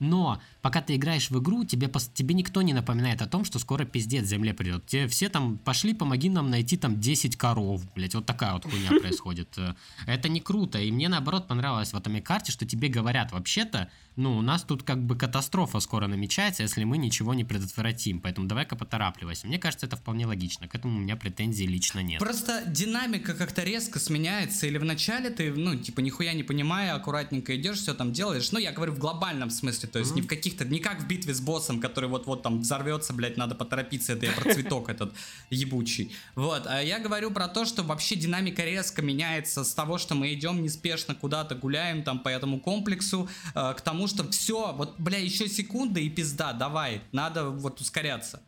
Но 0.00 0.40
пока 0.62 0.82
ты 0.82 0.96
играешь 0.96 1.30
в 1.30 1.38
игру, 1.40 1.64
тебе, 1.64 1.90
тебе 2.14 2.34
никто 2.34 2.62
не 2.62 2.72
напоминает 2.72 3.22
о 3.22 3.26
том, 3.26 3.44
что 3.44 3.58
скоро 3.58 3.84
пиздец 3.84 4.26
земле 4.26 4.54
придет. 4.54 4.86
Тебе 4.86 5.08
все 5.08 5.28
там, 5.28 5.58
пошли, 5.58 5.94
помоги 5.94 6.28
нам 6.28 6.50
найти 6.50 6.76
там 6.76 7.00
10 7.00 7.36
коров, 7.36 7.82
блять, 7.94 8.14
вот 8.14 8.26
такая 8.26 8.52
вот 8.52 8.64
хуйня 8.64 8.90
происходит. 9.00 9.56
Э, 9.58 9.74
это 10.06 10.28
не 10.28 10.40
круто, 10.40 10.78
и 10.78 10.90
мне 10.90 11.08
наоборот 11.08 11.48
понравилось 11.48 11.92
в 11.92 11.96
этом 11.96 12.20
карте, 12.22 12.52
что 12.52 12.66
тебе 12.66 12.88
говорят, 12.88 13.32
вообще-то, 13.32 13.90
ну, 14.16 14.36
у 14.36 14.42
нас 14.42 14.64
тут 14.64 14.82
как 14.82 15.02
бы 15.02 15.16
катастрофа 15.16 15.78
скоро 15.80 16.06
намечается, 16.06 16.62
если 16.62 16.84
мы 16.84 16.98
ничего 16.98 17.34
не 17.34 17.44
предотвратим, 17.44 18.20
поэтому 18.20 18.48
давай-ка 18.48 18.76
поторапливайся. 18.76 19.46
Мне 19.46 19.58
кажется, 19.58 19.86
это 19.86 19.96
вполне 19.96 20.26
логично, 20.26 20.66
к 20.68 20.74
этому 20.74 20.96
у 20.96 21.00
меня 21.00 21.16
претензий 21.16 21.66
лично 21.66 22.00
нет. 22.00 22.18
Просто 22.18 22.64
динамика 22.66 23.34
как-то 23.34 23.62
резко 23.62 23.98
сменяется, 23.98 24.66
или 24.66 24.78
вначале 24.78 25.30
ты, 25.30 25.52
ну, 25.52 25.76
типа, 25.76 26.00
нихуя 26.00 26.32
не 26.32 26.42
понимая, 26.42 26.94
аккуратненько 26.94 27.56
идешь, 27.56 27.78
все 27.78 27.94
там 27.94 28.12
делаешь, 28.12 28.50
ну, 28.52 28.58
я 28.58 28.72
говорю 28.72 28.92
в 28.92 28.98
глобальном 28.98 29.50
смысле, 29.50 29.87
то 29.88 29.98
есть 29.98 30.12
mm-hmm. 30.12 30.16
не 30.16 30.22
в 30.22 30.26
каких-то, 30.26 30.64
не 30.64 30.78
как 30.78 31.02
в 31.02 31.06
битве 31.06 31.34
с 31.34 31.40
боссом, 31.40 31.80
который 31.80 32.08
вот-вот 32.08 32.42
там 32.42 32.60
взорвется, 32.60 33.12
блядь, 33.12 33.36
надо 33.36 33.54
поторопиться, 33.54 34.12
это 34.12 34.26
я 34.26 34.32
про 34.32 34.54
цветок 34.54 34.88
этот 34.88 35.12
ебучий. 35.50 36.12
Вот, 36.34 36.66
а 36.66 36.82
я 36.82 36.98
говорю 36.98 37.30
про 37.30 37.48
то, 37.48 37.64
что 37.64 37.82
вообще 37.82 38.16
динамика 38.16 38.64
резко 38.64 39.02
меняется 39.02 39.64
с 39.64 39.74
того, 39.74 39.98
что 39.98 40.14
мы 40.14 40.32
идем 40.32 40.62
неспешно 40.62 41.14
куда-то 41.14 41.54
гуляем 41.54 42.02
там 42.02 42.20
по 42.20 42.28
этому 42.28 42.60
комплексу, 42.60 43.28
э, 43.54 43.74
к 43.74 43.80
тому, 43.80 44.06
что 44.06 44.28
все, 44.30 44.72
вот, 44.72 44.98
бля, 44.98 45.18
еще 45.18 45.48
секунда 45.48 46.00
и 46.00 46.08
пизда, 46.08 46.52
давай, 46.52 47.02
надо 47.12 47.50
вот 47.50 47.80
ускоряться. 47.80 48.42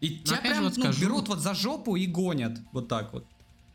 И 0.00 0.20
Но 0.20 0.24
тебя 0.24 0.40
прям 0.40 0.64
вот 0.64 0.76
ну, 0.76 0.82
скажу... 0.84 1.00
берут 1.00 1.28
вот 1.28 1.38
за 1.38 1.54
жопу 1.54 1.96
и 1.96 2.06
гонят, 2.06 2.58
вот 2.72 2.88
так 2.88 3.12
вот. 3.12 3.24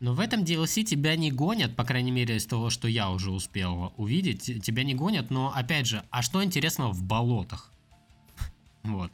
Но 0.00 0.14
в 0.14 0.20
этом 0.20 0.44
DLC 0.44 0.82
тебя 0.82 1.14
не 1.14 1.30
гонят, 1.30 1.76
по 1.76 1.84
крайней 1.84 2.10
мере, 2.10 2.36
из 2.36 2.46
того, 2.46 2.70
что 2.70 2.88
я 2.88 3.10
уже 3.10 3.30
успел 3.30 3.92
увидеть, 3.98 4.62
тебя 4.62 4.82
не 4.82 4.94
гонят, 4.94 5.30
но 5.30 5.52
опять 5.54 5.86
же, 5.86 6.02
а 6.10 6.22
что 6.22 6.42
интересного 6.42 6.92
в 6.92 7.02
болотах? 7.02 7.70
Вот. 8.82 9.12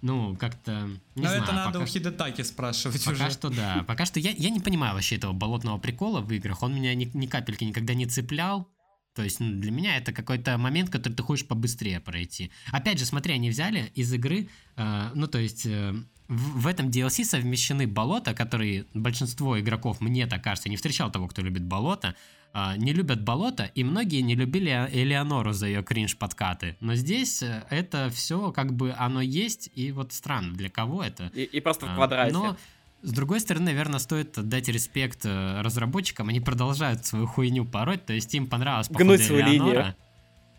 Ну, 0.00 0.36
как-то. 0.36 0.88
Не 1.14 1.22
Но 1.22 1.28
знаю, 1.28 1.42
это 1.42 1.52
надо 1.52 1.80
у 1.80 1.86
Хидетаки 1.86 2.42
спрашивать 2.42 3.04
пока 3.04 3.12
уже. 3.12 3.22
Пока 3.24 3.30
что 3.30 3.50
да. 3.50 3.84
Пока 3.86 4.06
что 4.06 4.20
я, 4.20 4.30
я 4.30 4.50
не 4.50 4.60
понимаю 4.60 4.94
вообще 4.94 5.16
этого 5.16 5.32
болотного 5.32 5.78
прикола 5.78 6.20
в 6.20 6.32
играх. 6.32 6.62
Он 6.62 6.74
меня 6.74 6.94
ни, 6.94 7.08
ни 7.14 7.26
капельки 7.26 7.64
никогда 7.64 7.94
не 7.94 8.06
цеплял. 8.06 8.68
То 9.14 9.22
есть 9.22 9.40
ну, 9.40 9.60
для 9.60 9.70
меня 9.70 9.96
это 9.96 10.12
какой-то 10.12 10.58
момент, 10.58 10.90
который 10.90 11.14
ты 11.14 11.22
хочешь 11.22 11.46
побыстрее 11.46 12.00
пройти. 12.00 12.50
Опять 12.70 12.98
же, 12.98 13.04
смотри, 13.04 13.34
они 13.34 13.50
взяли 13.50 13.90
из 13.94 14.12
игры, 14.12 14.48
э, 14.76 15.10
ну 15.14 15.26
то 15.26 15.38
есть 15.38 15.66
э, 15.66 15.94
в, 16.28 16.66
этом 16.66 16.88
DLC 16.88 17.24
совмещены 17.24 17.86
болота, 17.86 18.34
которые 18.34 18.84
большинство 18.92 19.58
игроков, 19.58 20.00
мне 20.00 20.26
так 20.26 20.44
кажется, 20.44 20.68
не 20.68 20.76
встречал 20.76 21.10
того, 21.10 21.26
кто 21.26 21.40
любит 21.40 21.64
болото, 21.64 22.14
э, 22.52 22.76
не 22.76 22.92
любят 22.92 23.22
болото, 23.22 23.64
и 23.74 23.82
многие 23.82 24.20
не 24.20 24.34
любили 24.34 24.70
Элеонору 24.92 25.52
за 25.52 25.66
ее 25.66 25.82
кринж-подкаты. 25.82 26.76
Но 26.80 26.94
здесь 26.94 27.42
э, 27.42 27.64
это 27.70 28.10
все 28.10 28.52
как 28.52 28.74
бы 28.74 28.94
оно 28.96 29.22
есть, 29.22 29.70
и 29.74 29.90
вот 29.90 30.12
странно, 30.12 30.54
для 30.54 30.68
кого 30.68 31.02
это. 31.02 31.30
И, 31.34 31.44
и 31.44 31.60
просто 31.60 31.86
в 31.86 31.94
квадрате. 31.94 32.32
Но 32.32 32.56
с 33.02 33.12
другой 33.12 33.40
стороны, 33.40 33.66
наверное, 33.66 33.98
стоит 33.98 34.36
отдать 34.36 34.68
респект 34.68 35.24
э, 35.24 35.60
разработчикам. 35.62 36.28
Они 36.28 36.40
продолжают 36.40 37.06
свою 37.06 37.26
хуйню 37.26 37.64
пороть, 37.64 38.04
то 38.04 38.12
есть 38.12 38.34
им 38.34 38.48
понравилось 38.48 38.90
Гнуть 38.90 39.22
свою 39.22 39.46
линию. 39.46 39.94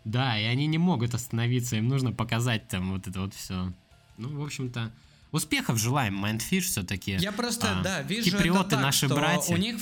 Да, 0.04 0.40
и 0.40 0.44
они 0.44 0.66
не 0.66 0.78
могут 0.78 1.14
остановиться, 1.14 1.76
им 1.76 1.86
нужно 1.86 2.10
показать 2.12 2.66
там 2.68 2.92
вот 2.92 3.06
это 3.06 3.20
вот 3.20 3.34
все. 3.34 3.72
Ну, 4.16 4.40
в 4.40 4.42
общем-то, 4.42 4.90
успехов 5.32 5.78
желаем, 5.78 6.24
Mindfish 6.24 6.60
все-таки. 6.60 7.16
Я 7.20 7.32
просто, 7.32 7.80
а, 7.80 7.82
да, 7.82 8.02
вижу 8.02 8.36
это 8.36 8.64
так, 8.64 8.80
наши 8.80 9.06
что 9.06 9.14
братья. 9.14 9.54
у 9.54 9.56
них 9.56 9.76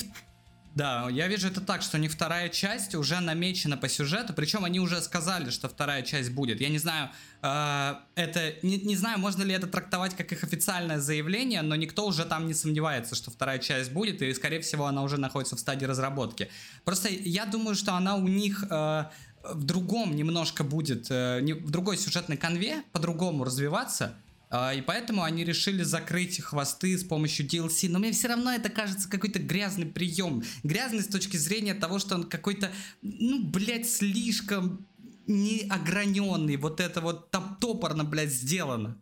да, 0.79 1.09
я 1.11 1.27
вижу 1.27 1.49
это 1.49 1.61
так, 1.61 1.83
что 1.83 1.97
у 1.97 2.01
них 2.01 2.13
вторая 2.13 2.49
часть 2.49 2.95
уже 2.95 3.19
намечена 3.19 3.77
по 3.77 3.89
сюжету, 3.89 4.33
причем 4.33 4.65
они 4.65 4.79
уже 4.79 5.01
сказали, 5.03 5.51
что 5.51 5.69
вторая 5.69 6.03
часть 6.03 6.31
будет. 6.31 6.61
Я 6.61 6.69
не 6.69 6.79
знаю, 6.79 7.11
э, 7.43 7.95
это 8.15 8.55
не, 8.63 8.79
не 8.79 8.95
знаю, 8.95 9.19
можно 9.19 9.43
ли 9.43 9.53
это 9.53 9.67
трактовать 9.67 10.15
как 10.17 10.31
их 10.31 10.45
официальное 10.45 11.01
заявление, 11.01 11.63
но 11.63 11.75
никто 11.75 12.07
уже 12.07 12.25
там 12.25 12.47
не 12.47 12.55
сомневается, 12.55 13.17
что 13.17 13.33
вторая 13.33 13.59
часть 13.59 13.91
будет, 13.91 14.23
и 14.23 14.33
скорее 14.35 14.61
всего 14.61 14.87
она 14.87 15.03
уже 15.03 15.19
находится 15.19 15.57
в 15.57 15.59
стадии 15.59 15.85
разработки. 15.85 16.49
Просто 16.85 17.09
я 17.09 17.45
думаю, 17.45 17.75
что 17.75 17.95
она 17.95 18.15
у 18.15 18.29
них 18.29 18.65
э, 18.71 19.05
в 19.43 19.65
другом 19.65 20.15
немножко 20.15 20.63
будет, 20.63 21.09
э, 21.11 21.41
не, 21.43 21.55
в 21.55 21.71
другой 21.71 21.97
сюжетной 21.97 22.37
конве, 22.37 22.85
по-другому 22.93 23.43
развиваться. 23.43 24.15
А, 24.51 24.73
и 24.73 24.81
поэтому 24.81 25.23
они 25.23 25.45
решили 25.45 25.83
закрыть 25.83 26.41
хвосты 26.41 26.97
с 26.97 27.05
помощью 27.05 27.47
DLC. 27.47 27.89
Но 27.89 27.99
мне 27.99 28.13
все 28.13 28.29
равно 28.29 28.53
это 28.53 28.69
кажется 28.69 29.09
какой-то 29.09 29.39
грязный 29.39 29.87
прием. 29.87 30.43
Грязный 30.63 31.03
с 31.03 31.09
точки 31.09 31.37
зрения 31.37 31.75
того, 31.75 31.99
что 31.99 32.15
он 32.15 32.25
какой-то, 32.25 32.71
ну, 33.03 33.43
блядь, 33.43 33.89
слишком 33.89 34.87
неограненный. 35.27 36.57
Вот 36.57 36.81
это 36.81 37.01
вот 37.01 37.31
топ 37.31 37.61
топорно, 37.61 38.05
блядь, 38.05 38.33
сделано. 38.33 38.99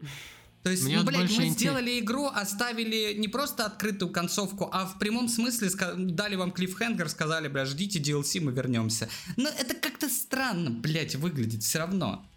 То 0.66 0.70
есть, 0.70 0.82
Мне 0.82 0.99
ну, 0.99 1.05
блядь, 1.05 1.30
мы 1.30 1.44
интерес... 1.44 1.53
сделали 1.55 2.01
игру, 2.01 2.26
оставили 2.26 3.14
не 3.16 3.28
просто 3.28 3.66
открытую 3.66 4.11
концовку, 4.11 4.68
а 4.72 4.84
в 4.84 4.99
прямом 4.99 5.28
смысле 5.28 5.70
дали 5.97 6.34
вам 6.34 6.51
клиффхенгер, 6.51 7.09
сказали, 7.09 7.47
блядь, 7.47 7.68
ждите 7.68 8.01
DLC, 8.01 8.40
мы 8.40 8.51
вернемся. 8.51 9.09
Но 9.36 9.49
это 9.49 9.74
как-то 9.76 10.09
странно, 10.09 10.70
блядь, 10.70 11.14
выглядит 11.14 11.62
все 11.62 11.78
равно. 11.78 12.28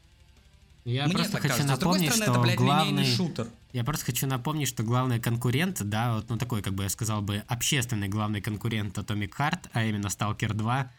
Я 0.89 1.05
Мне 1.05 1.13
просто 1.13 1.37
хочу 1.37 1.49
кажется. 1.49 1.67
напомнить, 1.67 2.11
стороны, 2.11 2.23
что 2.23 2.31
это, 2.31 2.39
блядь, 2.41 2.57
главный... 2.57 3.05
шутер. 3.05 3.47
Я 3.73 3.83
просто 3.83 4.05
хочу 4.05 4.25
напомнить, 4.25 4.67
что 4.67 4.81
главный 4.81 5.19
конкурент, 5.19 5.83
да, 5.83 6.15
вот, 6.15 6.29
ну 6.29 6.37
такой, 6.37 6.63
как 6.63 6.73
бы 6.73 6.83
я 6.83 6.89
сказал 6.89 7.21
бы, 7.21 7.43
общественный 7.47 8.07
главный 8.07 8.41
конкурент 8.41 8.97
Atomic 8.97 9.31
Heart, 9.37 9.69
а 9.73 9.85
именно 9.85 10.07
Stalker 10.07 10.53
2, 10.53 10.91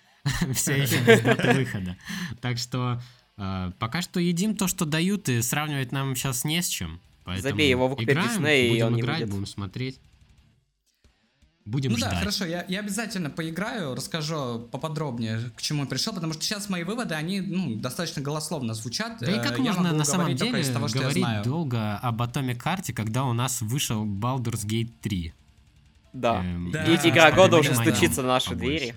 все 0.55 0.77
еще 0.77 1.01
без 1.03 1.21
даты 1.23 1.53
выхода. 1.55 1.97
Так 2.41 2.59
что 2.59 3.03
э, 3.37 3.73
пока 3.81 4.01
что 4.03 4.21
едим 4.21 4.57
то, 4.57 4.69
что 4.69 4.85
дают, 4.85 5.29
и 5.29 5.43
сравнивать 5.43 5.91
нам 5.91 6.15
сейчас 6.15 6.45
не 6.45 6.63
с 6.63 6.69
чем. 6.69 7.01
Забей 7.39 7.69
его 7.69 7.89
в 7.89 8.01
играем, 8.01 8.47
и 8.47 8.83
он 8.83 8.95
не 8.95 9.01
играть, 9.01 9.29
будем 9.29 9.47
смотреть. 9.47 10.01
Будем 11.71 11.93
ну 11.93 11.99
ждать. 11.99 12.11
да, 12.11 12.19
хорошо, 12.19 12.47
я, 12.47 12.65
я 12.67 12.81
обязательно 12.81 13.31
поиграю, 13.31 13.95
расскажу 13.95 14.69
поподробнее, 14.73 15.53
к 15.57 15.63
чему 15.63 15.85
я 15.85 15.89
пришел, 15.89 16.13
потому 16.13 16.33
что 16.33 16.43
сейчас 16.43 16.69
мои 16.69 16.83
выводы, 16.83 17.15
они 17.15 17.41
ну, 17.41 17.77
достаточно 17.77 18.21
голословно 18.21 18.75
звучат. 18.75 19.19
Да 19.21 19.31
и 19.31 19.37
как 19.37 19.53
э, 19.61 19.63
я 19.63 19.73
можно 19.73 19.93
на 19.93 20.05
самом 20.05 20.35
деле 20.35 20.65
того, 20.65 20.89
говорить 20.89 21.43
долго 21.45 21.97
об 21.99 22.21
Atomic 22.23 22.57
карте, 22.57 22.93
когда 22.93 23.23
у 23.23 23.33
нас 23.35 23.61
вышел 23.61 24.05
Baldur's 24.05 24.67
Gate 24.67 24.91
3? 25.01 25.33
Да. 26.13 26.43
Эм, 26.43 26.73
да. 26.73 26.85
И 26.87 27.09
игра 27.09 27.31
года 27.31 27.59
уже 27.59 27.73
стучится 27.77 28.23
на 28.23 28.29
наши 28.29 28.51
побольше. 28.51 28.79
двери. 28.79 28.95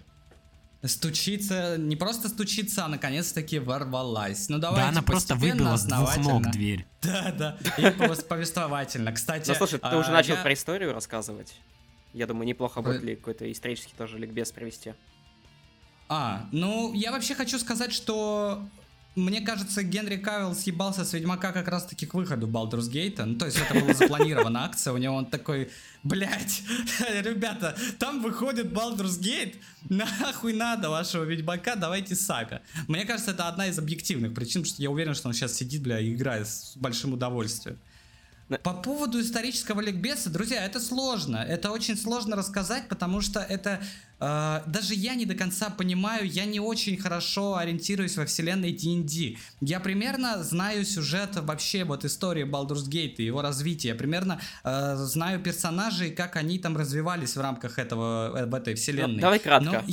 Стучится, 0.83 1.77
не 1.77 1.95
просто 1.95 2.27
стучится, 2.27 2.85
а 2.85 2.87
наконец-таки 2.87 3.59
ворвалась. 3.59 4.49
Ну 4.49 4.57
давайте 4.57 4.81
Да, 4.81 4.89
она 4.89 5.03
просто 5.03 5.35
выбила 5.35 5.77
с 5.77 5.85
двух 5.85 6.17
ног 6.17 6.51
дверь. 6.51 6.87
Да, 7.03 7.31
да, 7.37 7.57
и 7.77 7.91
повествовательно. 7.91 9.11
Кстати... 9.11 9.49
Ну 9.49 9.55
слушай, 9.55 9.77
ты 9.77 9.85
а, 9.85 9.97
уже 9.99 10.09
начал 10.09 10.33
я... 10.33 10.41
про 10.41 10.53
историю 10.53 10.91
рассказывать? 10.91 11.53
Я 12.13 12.27
думаю, 12.27 12.47
неплохо 12.47 12.81
будет 12.81 13.03
ли 13.03 13.15
какой-то 13.15 13.51
исторический 13.51 13.93
тоже 13.97 14.17
ликбез 14.19 14.51
привести. 14.51 14.93
А, 16.09 16.47
ну, 16.51 16.93
я 16.93 17.11
вообще 17.11 17.33
хочу 17.33 17.57
сказать, 17.57 17.91
что 17.91 18.63
мне 19.15 19.41
кажется, 19.41 19.83
Генри 19.83 20.17
Кавилл 20.17 20.55
съебался 20.55 21.05
с 21.05 21.13
Ведьмака 21.13 21.51
как 21.51 21.67
раз-таки 21.67 22.07
к 22.07 22.15
выходу 22.15 22.47
Baldur's 22.47 22.89
Gate. 22.91 23.23
Ну, 23.23 23.35
то 23.35 23.45
есть 23.45 23.59
это 23.59 23.79
была 23.79 23.93
запланирована 23.93 24.63
акция, 24.65 24.91
у 24.93 24.97
него 24.97 25.15
он 25.15 25.27
такой, 25.27 25.69
блять, 26.03 26.63
ребята, 27.21 27.77
там 27.99 28.23
выходит 28.23 28.67
Baldur's 28.67 29.19
Gate, 29.19 29.55
нахуй 29.87 30.53
надо 30.53 30.89
вашего 30.89 31.23
Ведьмака, 31.23 31.75
давайте 31.75 32.15
Сага. 32.15 32.63
Мне 32.87 33.05
кажется, 33.05 33.31
это 33.31 33.47
одна 33.47 33.67
из 33.67 33.77
объективных 33.77 34.33
причин, 34.33 34.65
что 34.65 34.81
я 34.81 34.89
уверен, 34.89 35.13
что 35.13 35.27
он 35.27 35.33
сейчас 35.35 35.53
сидит, 35.53 35.83
бля, 35.83 35.99
и 35.99 36.13
играет 36.13 36.47
с 36.47 36.75
большим 36.75 37.13
удовольствием. 37.13 37.77
По 38.61 38.73
поводу 38.73 39.19
исторического 39.19 39.81
ликбеза, 39.81 40.29
друзья, 40.29 40.63
это 40.65 40.79
сложно. 40.79 41.37
Это 41.37 41.71
очень 41.71 41.97
сложно 41.97 42.35
рассказать, 42.35 42.87
потому 42.87 43.21
что 43.21 43.39
это... 43.39 43.81
Э, 44.19 44.61
даже 44.67 44.93
я 44.93 45.15
не 45.15 45.25
до 45.25 45.35
конца 45.35 45.69
понимаю, 45.69 46.29
я 46.29 46.45
не 46.45 46.59
очень 46.59 46.97
хорошо 46.97 47.55
ориентируюсь 47.55 48.17
во 48.17 48.25
вселенной 48.25 48.71
D&D. 48.71 49.37
Я 49.61 49.79
примерно 49.79 50.43
знаю 50.43 50.85
сюжет 50.85 51.35
вообще 51.35 51.83
вот 51.83 52.05
истории 52.05 52.45
Baldur's 52.45 52.89
Gate 52.89 53.15
и 53.17 53.25
его 53.25 53.41
развития. 53.41 53.95
Примерно 53.95 54.39
э, 54.63 54.95
знаю 54.97 55.41
персонажей, 55.41 56.11
как 56.11 56.35
они 56.35 56.59
там 56.59 56.77
развивались 56.77 57.35
в 57.35 57.41
рамках 57.41 57.79
этого, 57.79 58.37
э, 58.37 58.45
в 58.45 58.53
этой 58.53 58.75
вселенной. 58.75 59.15
Ну, 59.15 59.21
давай 59.21 59.39
кратко. 59.39 59.71
Но, 59.71 59.83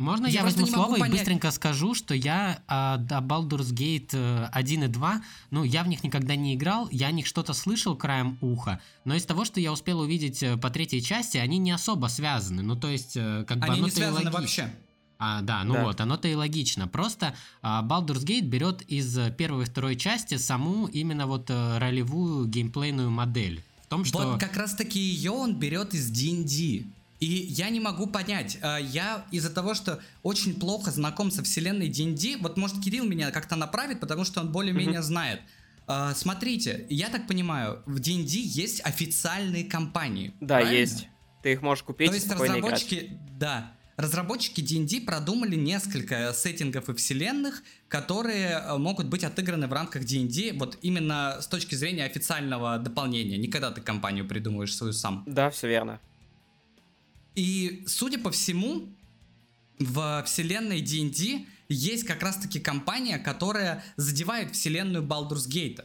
можно 0.00 0.26
я, 0.26 0.40
я 0.40 0.42
возьму 0.42 0.66
слово 0.66 1.06
и 1.06 1.10
быстренько 1.10 1.50
скажу, 1.50 1.94
что 1.94 2.14
я 2.14 2.62
а, 2.66 2.96
до 2.96 3.18
Baldur's 3.18 3.72
Gate 3.72 4.48
1 4.50 4.82
э, 4.82 4.86
и 4.86 4.88
2, 4.88 5.22
ну, 5.50 5.62
я 5.62 5.84
в 5.84 5.88
них 5.88 6.02
никогда 6.02 6.34
не 6.36 6.54
играл, 6.54 6.88
я 6.90 7.08
о 7.08 7.12
них 7.12 7.26
что-то 7.26 7.52
слышал 7.52 7.96
краем 7.96 8.38
уха, 8.40 8.80
но 9.04 9.14
из 9.14 9.24
того, 9.24 9.44
что 9.44 9.60
я 9.60 9.72
успел 9.72 10.00
увидеть 10.00 10.42
э, 10.42 10.56
по 10.56 10.70
третьей 10.70 11.02
части, 11.02 11.36
они 11.36 11.58
не 11.58 11.70
особо 11.70 12.06
связаны, 12.06 12.62
ну, 12.62 12.76
то 12.76 12.88
есть, 12.88 13.16
э, 13.16 13.44
как 13.46 13.58
бы 13.58 13.66
они 13.66 13.82
не 13.82 13.90
связаны 13.90 14.30
вообще. 14.30 14.72
А, 15.22 15.42
да, 15.42 15.64
ну 15.64 15.74
Да. 15.74 15.84
вот, 15.84 16.00
оно-то 16.00 16.28
и 16.28 16.34
логично. 16.34 16.88
Просто 16.88 17.34
а, 17.60 17.82
Baldur's 17.82 18.24
Gate 18.24 18.40
берет 18.40 18.80
из 18.82 19.16
э, 19.18 19.30
первой 19.30 19.64
и 19.64 19.66
второй 19.66 19.96
части 19.96 20.38
саму 20.38 20.86
именно 20.86 21.26
вот 21.26 21.50
э, 21.50 21.78
ролевую 21.78 22.46
геймплейную 22.46 23.10
модель. 23.10 23.62
В 23.84 23.86
том, 23.88 24.06
что... 24.06 24.18
Вот 24.18 24.40
как 24.40 24.56
раз 24.56 24.74
таки 24.74 24.98
ее 24.98 25.32
он 25.32 25.56
берет 25.56 25.92
из 25.92 26.08
D&D. 26.08 26.86
И 27.20 27.26
я 27.26 27.68
не 27.68 27.80
могу 27.80 28.06
понять, 28.06 28.58
э, 28.62 28.78
я 28.82 29.26
из-за 29.30 29.50
того, 29.50 29.74
что 29.74 30.00
очень 30.22 30.58
плохо 30.58 30.90
знаком 30.90 31.30
со 31.30 31.42
вселенной 31.42 31.88
D&D, 31.88 32.38
вот 32.38 32.56
может 32.56 32.82
Кирилл 32.82 33.04
меня 33.04 33.30
как-то 33.30 33.56
направит, 33.56 34.00
потому 34.00 34.24
что 34.24 34.40
он 34.40 34.50
более-менее 34.50 35.02
знает. 35.02 35.40
Э, 35.86 36.12
Смотрите, 36.14 36.86
я 36.88 37.10
так 37.10 37.26
понимаю, 37.26 37.82
в 37.84 38.00
D&D 38.00 38.38
есть 38.38 38.80
официальные 38.84 39.64
компании. 39.64 40.34
Да, 40.40 40.60
правильно? 40.60 40.78
есть. 40.78 41.08
Ты 41.42 41.52
их 41.52 41.62
можешь 41.62 41.84
купить 41.84 42.08
То 42.08 42.14
есть 42.14 42.26
спокойно 42.26 42.58
играть. 42.58 42.72
разработчики, 42.72 43.18
да, 43.38 43.72
разработчики 43.98 44.62
D&D 44.62 45.02
продумали 45.02 45.56
несколько 45.56 46.32
сеттингов 46.32 46.88
и 46.88 46.94
вселенных, 46.94 47.62
которые 47.88 48.50
э, 48.50 48.78
могут 48.78 49.08
быть 49.08 49.24
отыграны 49.24 49.66
в 49.66 49.72
рамках 49.74 50.04
D&D, 50.04 50.54
вот 50.54 50.78
именно 50.80 51.36
с 51.42 51.46
точки 51.46 51.74
зрения 51.74 52.04
официального 52.04 52.78
дополнения. 52.78 53.36
Никогда 53.36 53.70
ты 53.70 53.82
компанию 53.82 54.26
придумываешь 54.26 54.74
свою 54.74 54.94
сам. 54.94 55.22
Да, 55.26 55.50
все 55.50 55.68
верно. 55.68 56.00
И, 57.34 57.84
судя 57.86 58.18
по 58.18 58.30
всему, 58.30 58.88
в 59.78 60.22
вселенной 60.26 60.80
D&D 60.80 61.46
есть 61.68 62.04
как 62.04 62.22
раз-таки 62.22 62.60
компания, 62.60 63.18
которая 63.18 63.82
задевает 63.96 64.54
вселенную 64.54 65.04
Baldur's 65.04 65.48
Gate. 65.48 65.84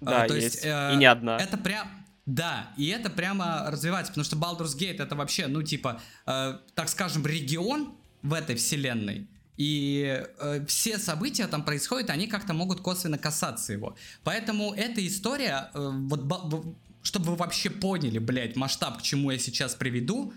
Да, 0.00 0.22
А, 0.22 0.28
то 0.28 0.34
есть. 0.34 0.54
есть, 0.56 0.64
э, 0.64 0.92
И 0.94 0.96
не 0.96 1.06
одна. 1.06 1.38
Это 1.38 1.56
прям... 1.56 1.88
Да, 2.26 2.72
и 2.78 2.86
это 2.88 3.10
прямо 3.10 3.66
развивается, 3.68 4.12
потому 4.12 4.24
что 4.24 4.36
Baldur's 4.36 4.78
Gate 4.78 5.02
это 5.02 5.14
вообще, 5.14 5.46
ну, 5.46 5.62
типа, 5.62 6.00
э, 6.26 6.58
так 6.74 6.88
скажем, 6.88 7.26
регион 7.26 7.94
в 8.22 8.32
этой 8.32 8.56
вселенной. 8.56 9.28
И 9.56 10.24
э, 10.40 10.64
все 10.66 10.98
события 10.98 11.46
там 11.46 11.64
происходят, 11.64 12.10
они 12.10 12.26
как-то 12.26 12.54
могут 12.54 12.80
косвенно 12.80 13.18
касаться 13.18 13.72
его. 13.72 13.94
Поэтому 14.24 14.72
эта 14.72 15.06
история, 15.06 15.70
э, 15.74 15.90
вот, 15.92 16.76
чтобы 17.02 17.26
вы 17.26 17.36
вообще 17.36 17.70
поняли, 17.70 18.18
блядь, 18.18 18.56
масштаб, 18.56 18.98
к 18.98 19.02
чему 19.02 19.30
я 19.30 19.38
сейчас 19.38 19.74
приведу, 19.74 20.32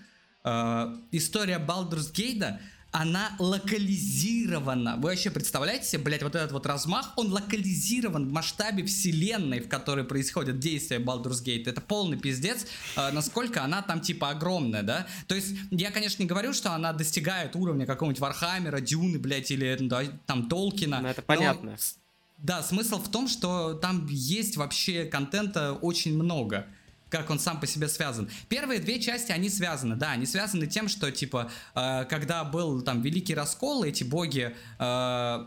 э, 0.47 0.95
история 1.11 1.57
Baldur's 1.59 2.11
Gate, 2.13 2.57
она 2.91 3.31
локализирована. 3.39 4.95
Вы 4.97 5.09
вообще 5.09 5.29
представляете 5.29 5.85
себе, 5.87 6.03
блядь, 6.03 6.23
вот 6.23 6.35
этот 6.35 6.51
вот 6.51 6.65
размах, 6.65 7.13
он 7.17 7.31
локализирован 7.31 8.27
в 8.29 8.31
масштабе 8.31 8.85
вселенной, 8.85 9.59
в 9.59 9.67
которой 9.67 10.03
происходит 10.05 10.59
действие 10.59 10.99
Baldur's 10.99 11.43
Gate. 11.43 11.67
Это 11.69 11.81
полный 11.81 12.17
пиздец, 12.17 12.65
э, 12.95 13.11
насколько 13.11 13.63
она 13.63 13.81
там 13.81 14.01
типа 14.01 14.29
огромная, 14.29 14.83
да? 14.83 15.07
То 15.27 15.35
есть, 15.35 15.53
я, 15.71 15.91
конечно, 15.91 16.21
не 16.23 16.27
говорю, 16.27 16.53
что 16.53 16.73
она 16.73 16.93
достигает 16.93 17.55
уровня 17.55 17.85
какого-нибудь 17.85 18.21
Вархаммера, 18.21 18.79
Дюны, 18.79 19.19
блядь, 19.19 19.51
или 19.51 19.77
да, 19.81 20.03
там 20.25 20.47
Толкина. 20.49 21.01
Ну, 21.01 21.07
это 21.09 21.21
но 21.21 21.27
понятно. 21.27 21.77
с- 21.77 21.97
Да, 22.37 22.63
смысл 22.63 23.01
в 23.01 23.09
том, 23.09 23.27
что 23.27 23.73
там 23.73 24.07
есть 24.09 24.57
вообще 24.57 25.05
контента 25.05 25.73
очень 25.73 26.15
много 26.15 26.65
как 27.09 27.29
он 27.29 27.39
сам 27.39 27.59
по 27.59 27.67
себе 27.67 27.87
связан. 27.87 28.29
Первые 28.49 28.79
две 28.79 28.99
части, 28.99 29.31
они 29.31 29.49
связаны, 29.49 29.95
да, 29.95 30.11
они 30.11 30.25
связаны 30.25 30.67
тем, 30.67 30.87
что, 30.87 31.11
типа, 31.11 31.51
э, 31.75 32.05
когда 32.09 32.43
был 32.43 32.81
там 32.81 33.01
великий 33.01 33.35
раскол, 33.35 33.83
эти 33.83 34.03
боги 34.03 34.55
э, 34.79 35.45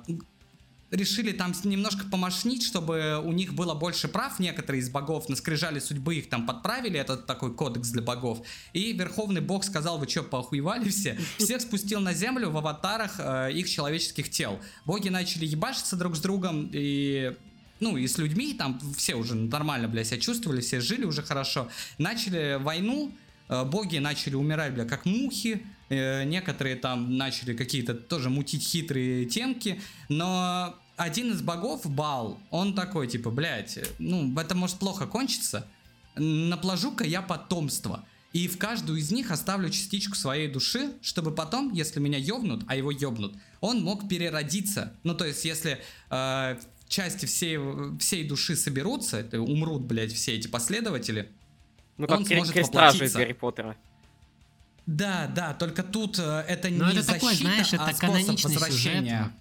решили 0.91 1.33
там 1.33 1.53
немножко 1.65 2.05
помошнить, 2.07 2.65
чтобы 2.65 3.21
у 3.23 3.33
них 3.33 3.55
было 3.55 3.75
больше 3.75 4.09
прав, 4.09 4.39
некоторые 4.39 4.81
из 4.81 4.91
богов 4.91 5.29
на 5.29 5.37
скрижали 5.37 5.79
судьбы 5.79 6.17
их 6.17 6.29
там 6.29 6.47
подправили, 6.47 6.99
это 6.99 7.17
такой 7.17 7.55
кодекс 7.55 7.91
для 7.91 8.03
богов, 8.03 8.43
и 8.73 8.93
верховный 8.93 9.41
бог 9.41 9.65
сказал, 9.65 9.99
вы 9.99 10.09
что, 10.09 10.23
поохуевали 10.23 10.89
все? 10.89 11.19
Всех 11.39 11.61
спустил 11.61 12.01
на 12.01 12.13
землю 12.13 12.51
в 12.51 12.57
аватарах 12.57 13.17
э, 13.19 13.53
их 13.53 13.69
человеческих 13.69 14.31
тел. 14.31 14.61
Боги 14.85 15.09
начали 15.09 15.47
ебашиться 15.47 15.97
друг 15.97 16.17
с 16.17 16.21
другом, 16.21 16.71
и 16.73 17.37
ну, 17.81 17.97
и 17.97 18.07
с 18.07 18.19
людьми, 18.19 18.55
там 18.55 18.81
все 18.97 19.15
уже 19.15 19.35
нормально, 19.35 19.89
бля, 19.89 20.05
себя 20.05 20.21
чувствовали, 20.21 20.61
все 20.61 20.81
жили 20.81 21.05
уже 21.05 21.23
хорошо. 21.23 21.69
Начали 21.99 22.59
войну, 22.61 23.13
э, 23.49 23.65
боги 23.65 23.99
начали 23.99 24.35
умирать, 24.35 24.75
бля, 24.75 24.85
как 24.85 25.07
мухи, 25.07 25.67
э, 25.89 26.25
некоторые 26.25 26.77
там 26.77 27.17
начали 27.17 27.55
какие-то 27.55 27.95
тоже 27.95 28.31
мутить 28.31 28.63
хитрые 28.63 29.25
темки, 29.25 29.81
но 30.09 30.77
один 30.97 31.33
из 31.33 31.41
богов, 31.41 31.91
Бал, 31.91 32.39
он 32.51 32.75
такой, 32.75 33.09
типа, 33.09 33.31
блядь, 33.31 33.79
э, 33.79 33.87
ну, 33.99 34.39
это 34.39 34.55
может 34.55 34.77
плохо 34.77 35.07
кончиться, 35.07 35.67
наплажу-ка 36.17 37.05
я 37.05 37.23
потомство. 37.23 38.05
И 38.33 38.47
в 38.47 38.59
каждую 38.59 38.99
из 39.01 39.11
них 39.11 39.33
оставлю 39.33 39.71
частичку 39.71 40.15
своей 40.15 40.47
души, 40.47 40.93
чтобы 41.03 41.33
потом, 41.33 41.73
если 41.73 41.99
меня 41.99 42.19
ёбнут, 42.19 42.63
а 42.69 42.77
его 42.77 42.93
ёбнут, 42.93 43.35
он 43.61 43.83
мог 43.83 44.09
переродиться. 44.09 44.95
Ну, 45.03 45.15
то 45.15 45.25
есть, 45.25 45.45
если 45.45 45.81
э, 46.11 46.57
части 46.91 47.25
всей, 47.25 47.59
всей 47.99 48.29
души 48.29 48.57
соберутся, 48.57 49.19
это 49.21 49.41
умрут, 49.41 49.83
блядь, 49.83 50.13
все 50.13 50.35
эти 50.35 50.49
последователи. 50.49 51.31
Ну, 51.97 52.07
он 52.07 52.19
как 52.25 52.27
кре- 52.33 52.37
сможет 52.37 52.57
воплотиться. 52.67 53.19
Гарри 53.19 53.33
Поттера. 53.33 53.77
Да, 54.87 55.31
да, 55.35 55.55
только 55.55 55.83
тут 55.83 56.19
э, 56.19 56.45
это 56.49 56.69
Ну, 56.69 56.87
не 56.91 56.99
это 56.99 57.07
такой, 57.07 57.31
защита, 57.31 57.49
знаешь, 57.49 57.73
это 57.73 57.85
а 57.85 57.93
способ 57.95 58.43
возвращения. 58.45 59.33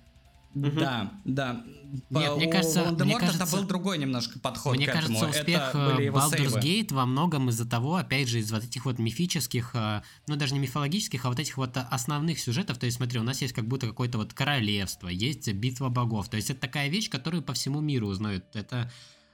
сюжет. 0.54 0.74
Мгм. 0.74 0.80
Да, 1.26 1.66
Нет, 2.10 2.36
мне 2.36 2.48
кажется- 2.48 2.92
мне 2.92 3.14
это 3.16 3.26
кажется- 3.26 3.58
был 3.58 3.66
другой 3.66 3.98
немножко 3.98 4.40
подход 4.40 4.76
Мне 4.76 4.86
к 4.88 4.92
кажется, 4.92 5.14
этому. 5.14 5.32
успех 5.32 5.70
это 5.70 5.94
были 5.94 6.08
э, 6.08 6.12
Baldur's. 6.12 6.62
Gate 6.62 6.94
во 6.94 7.06
многом 7.06 7.50
из-за 7.50 7.68
того, 7.68 7.96
опять 7.96 8.28
же, 8.28 8.40
из 8.40 8.52
вот 8.52 8.64
этих 8.64 8.86
вот 8.86 9.00
мифических, 9.00 9.72
э, 9.74 10.02
ну 10.28 10.36
даже 10.36 10.54
не 10.54 10.60
мифологических, 10.60 11.26
а 11.26 11.30
вот 11.30 11.40
этих 11.40 11.58
вот 11.58 11.78
основных 11.78 12.40
сюжетов. 12.40 12.78
То 12.78 12.86
есть, 12.86 12.98
смотри, 12.98 13.20
у 13.20 13.24
нас 13.24 13.42
есть 13.42 13.54
как 13.54 13.68
будто 13.68 13.88
какое-то 13.88 14.18
вот 14.18 14.34
королевство, 14.34 15.08
есть 15.08 15.52
битва 15.54 15.90
богов. 15.90 16.30
То 16.30 16.38
есть 16.38 16.50
это 16.50 16.60
такая 16.60 16.90
вещь, 16.90 17.10
которую 17.10 17.44
по 17.44 17.54
всему 17.54 17.82
миру 17.82 18.08
узнают. 18.08 18.46
Это 18.54 18.92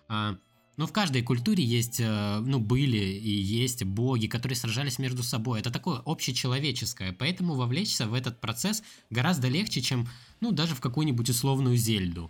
а, 0.07 0.37
ну, 0.77 0.87
в 0.87 0.91
каждой 0.91 1.21
культуре 1.21 1.63
есть, 1.63 1.99
э, 1.99 2.39
ну, 2.39 2.59
были 2.59 2.97
и 2.97 3.29
есть 3.29 3.83
боги, 3.85 4.27
которые 4.27 4.57
сражались 4.57 4.99
между 4.99 5.23
собой. 5.23 5.59
Это 5.61 5.71
такое 5.71 6.01
общечеловеческое. 6.05 7.13
Поэтому 7.13 7.55
вовлечься 7.55 8.07
в 8.07 8.13
этот 8.13 8.41
процесс 8.41 8.83
гораздо 9.09 9.47
легче, 9.47 9.81
чем, 9.81 10.07
ну, 10.41 10.51
даже 10.51 10.75
в 10.75 10.81
какую-нибудь 10.81 11.29
условную 11.29 11.77
Зельду. 11.77 12.29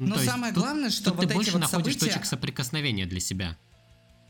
Ну, 0.00 0.16
Но 0.16 0.18
самое 0.18 0.52
тут- 0.52 0.62
главное, 0.64 0.90
что 0.90 1.10
тут 1.10 1.14
вот 1.16 1.20
ты 1.22 1.26
эти 1.28 1.34
больше 1.34 1.52
вот 1.52 1.60
находишь 1.60 1.92
события- 1.94 2.06
точек 2.14 2.24
соприкосновения 2.24 3.06
для 3.06 3.20
себя. 3.20 3.56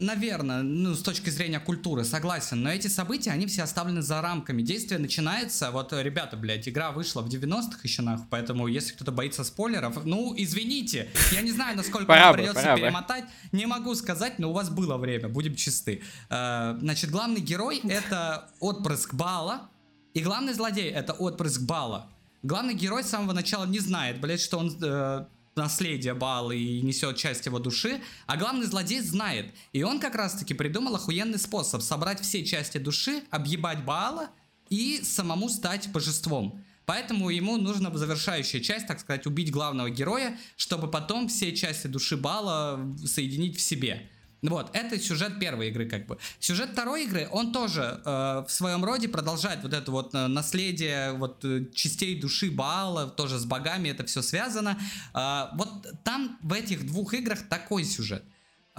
Наверное, 0.00 0.62
ну, 0.62 0.94
с 0.94 1.02
точки 1.02 1.28
зрения 1.28 1.60
культуры, 1.60 2.04
согласен. 2.04 2.62
Но 2.62 2.70
эти 2.70 2.86
события, 2.88 3.32
они 3.32 3.44
все 3.46 3.62
оставлены 3.64 4.00
за 4.00 4.22
рамками. 4.22 4.62
Действие 4.62 4.98
начинается, 4.98 5.70
вот, 5.70 5.92
ребята, 5.92 6.38
блядь, 6.38 6.66
игра 6.66 6.90
вышла 6.90 7.20
в 7.20 7.28
90-х 7.28 7.80
еще 7.84 8.00
нахуй, 8.00 8.24
поэтому 8.30 8.66
если 8.66 8.94
кто-то 8.94 9.12
боится 9.12 9.44
спойлеров, 9.44 10.02
ну, 10.06 10.34
извините. 10.38 11.10
Я 11.32 11.42
не 11.42 11.50
знаю, 11.52 11.76
насколько 11.76 12.06
вам 12.08 12.32
придется 12.34 12.74
перемотать. 12.76 13.24
Не 13.52 13.66
могу 13.66 13.94
сказать, 13.94 14.38
но 14.38 14.48
у 14.50 14.52
вас 14.54 14.70
было 14.70 14.96
время, 14.96 15.28
будем 15.28 15.54
чисты. 15.54 16.02
Э, 16.30 16.78
Значит, 16.80 17.10
главный 17.10 17.42
герой— 17.42 17.80
это 17.84 18.48
отпрыск 18.58 19.12
Бала, 19.12 19.68
и 20.14 20.20
главный 20.20 20.54
злодей— 20.54 20.88
это 20.90 21.12
отпрыск 21.12 21.60
Бала. 21.62 22.08
Главный 22.42 22.72
герой 22.72 23.04
с 23.04 23.08
самого 23.08 23.34
начала 23.34 23.66
не 23.66 23.80
знает, 23.80 24.18
блядь, 24.18 24.40
что 24.40 24.56
он 24.58 24.74
э, 24.82 25.26
наследие 25.56 26.14
Баала 26.14 26.52
и 26.52 26.80
несет 26.80 27.16
часть 27.16 27.46
его 27.46 27.58
души, 27.58 28.00
а 28.26 28.36
главный 28.36 28.66
злодей 28.66 29.00
знает. 29.00 29.54
И 29.72 29.82
он 29.82 30.00
как 30.00 30.14
раз-таки 30.14 30.54
придумал 30.54 30.96
охуенный 30.96 31.38
способ 31.38 31.82
собрать 31.82 32.20
все 32.20 32.44
части 32.44 32.78
души, 32.78 33.22
объебать 33.30 33.84
Баала 33.84 34.30
и 34.68 35.00
самому 35.02 35.48
стать 35.48 35.90
божеством. 35.92 36.64
Поэтому 36.86 37.30
ему 37.30 37.56
нужна 37.56 37.94
завершающая 37.96 38.60
часть, 38.60 38.86
так 38.86 38.98
сказать, 38.98 39.26
убить 39.26 39.52
главного 39.52 39.90
героя, 39.90 40.38
чтобы 40.56 40.90
потом 40.90 41.28
все 41.28 41.54
части 41.54 41.86
души 41.86 42.16
Бала 42.16 42.80
соединить 43.04 43.56
в 43.56 43.60
себе. 43.60 44.10
Вот, 44.42 44.70
это 44.72 44.98
сюжет 44.98 45.38
первой 45.38 45.68
игры, 45.68 45.86
как 45.86 46.06
бы. 46.06 46.16
Сюжет 46.38 46.70
второй 46.70 47.04
игры, 47.04 47.28
он 47.30 47.52
тоже 47.52 48.00
э, 48.04 48.44
в 48.46 48.50
своем 48.50 48.84
роде 48.84 49.08
продолжает 49.08 49.62
вот 49.62 49.74
это 49.74 49.90
вот 49.90 50.14
э, 50.14 50.26
наследие 50.28 51.12
вот 51.12 51.44
э, 51.44 51.66
частей 51.74 52.18
души 52.18 52.50
Баала, 52.50 53.06
тоже 53.06 53.38
с 53.38 53.44
богами 53.44 53.90
это 53.90 54.06
все 54.06 54.22
связано. 54.22 54.78
А, 55.12 55.52
вот 55.56 55.68
там 56.04 56.38
в 56.42 56.52
этих 56.54 56.86
двух 56.86 57.12
играх 57.12 57.48
такой 57.48 57.84
сюжет. 57.84 58.24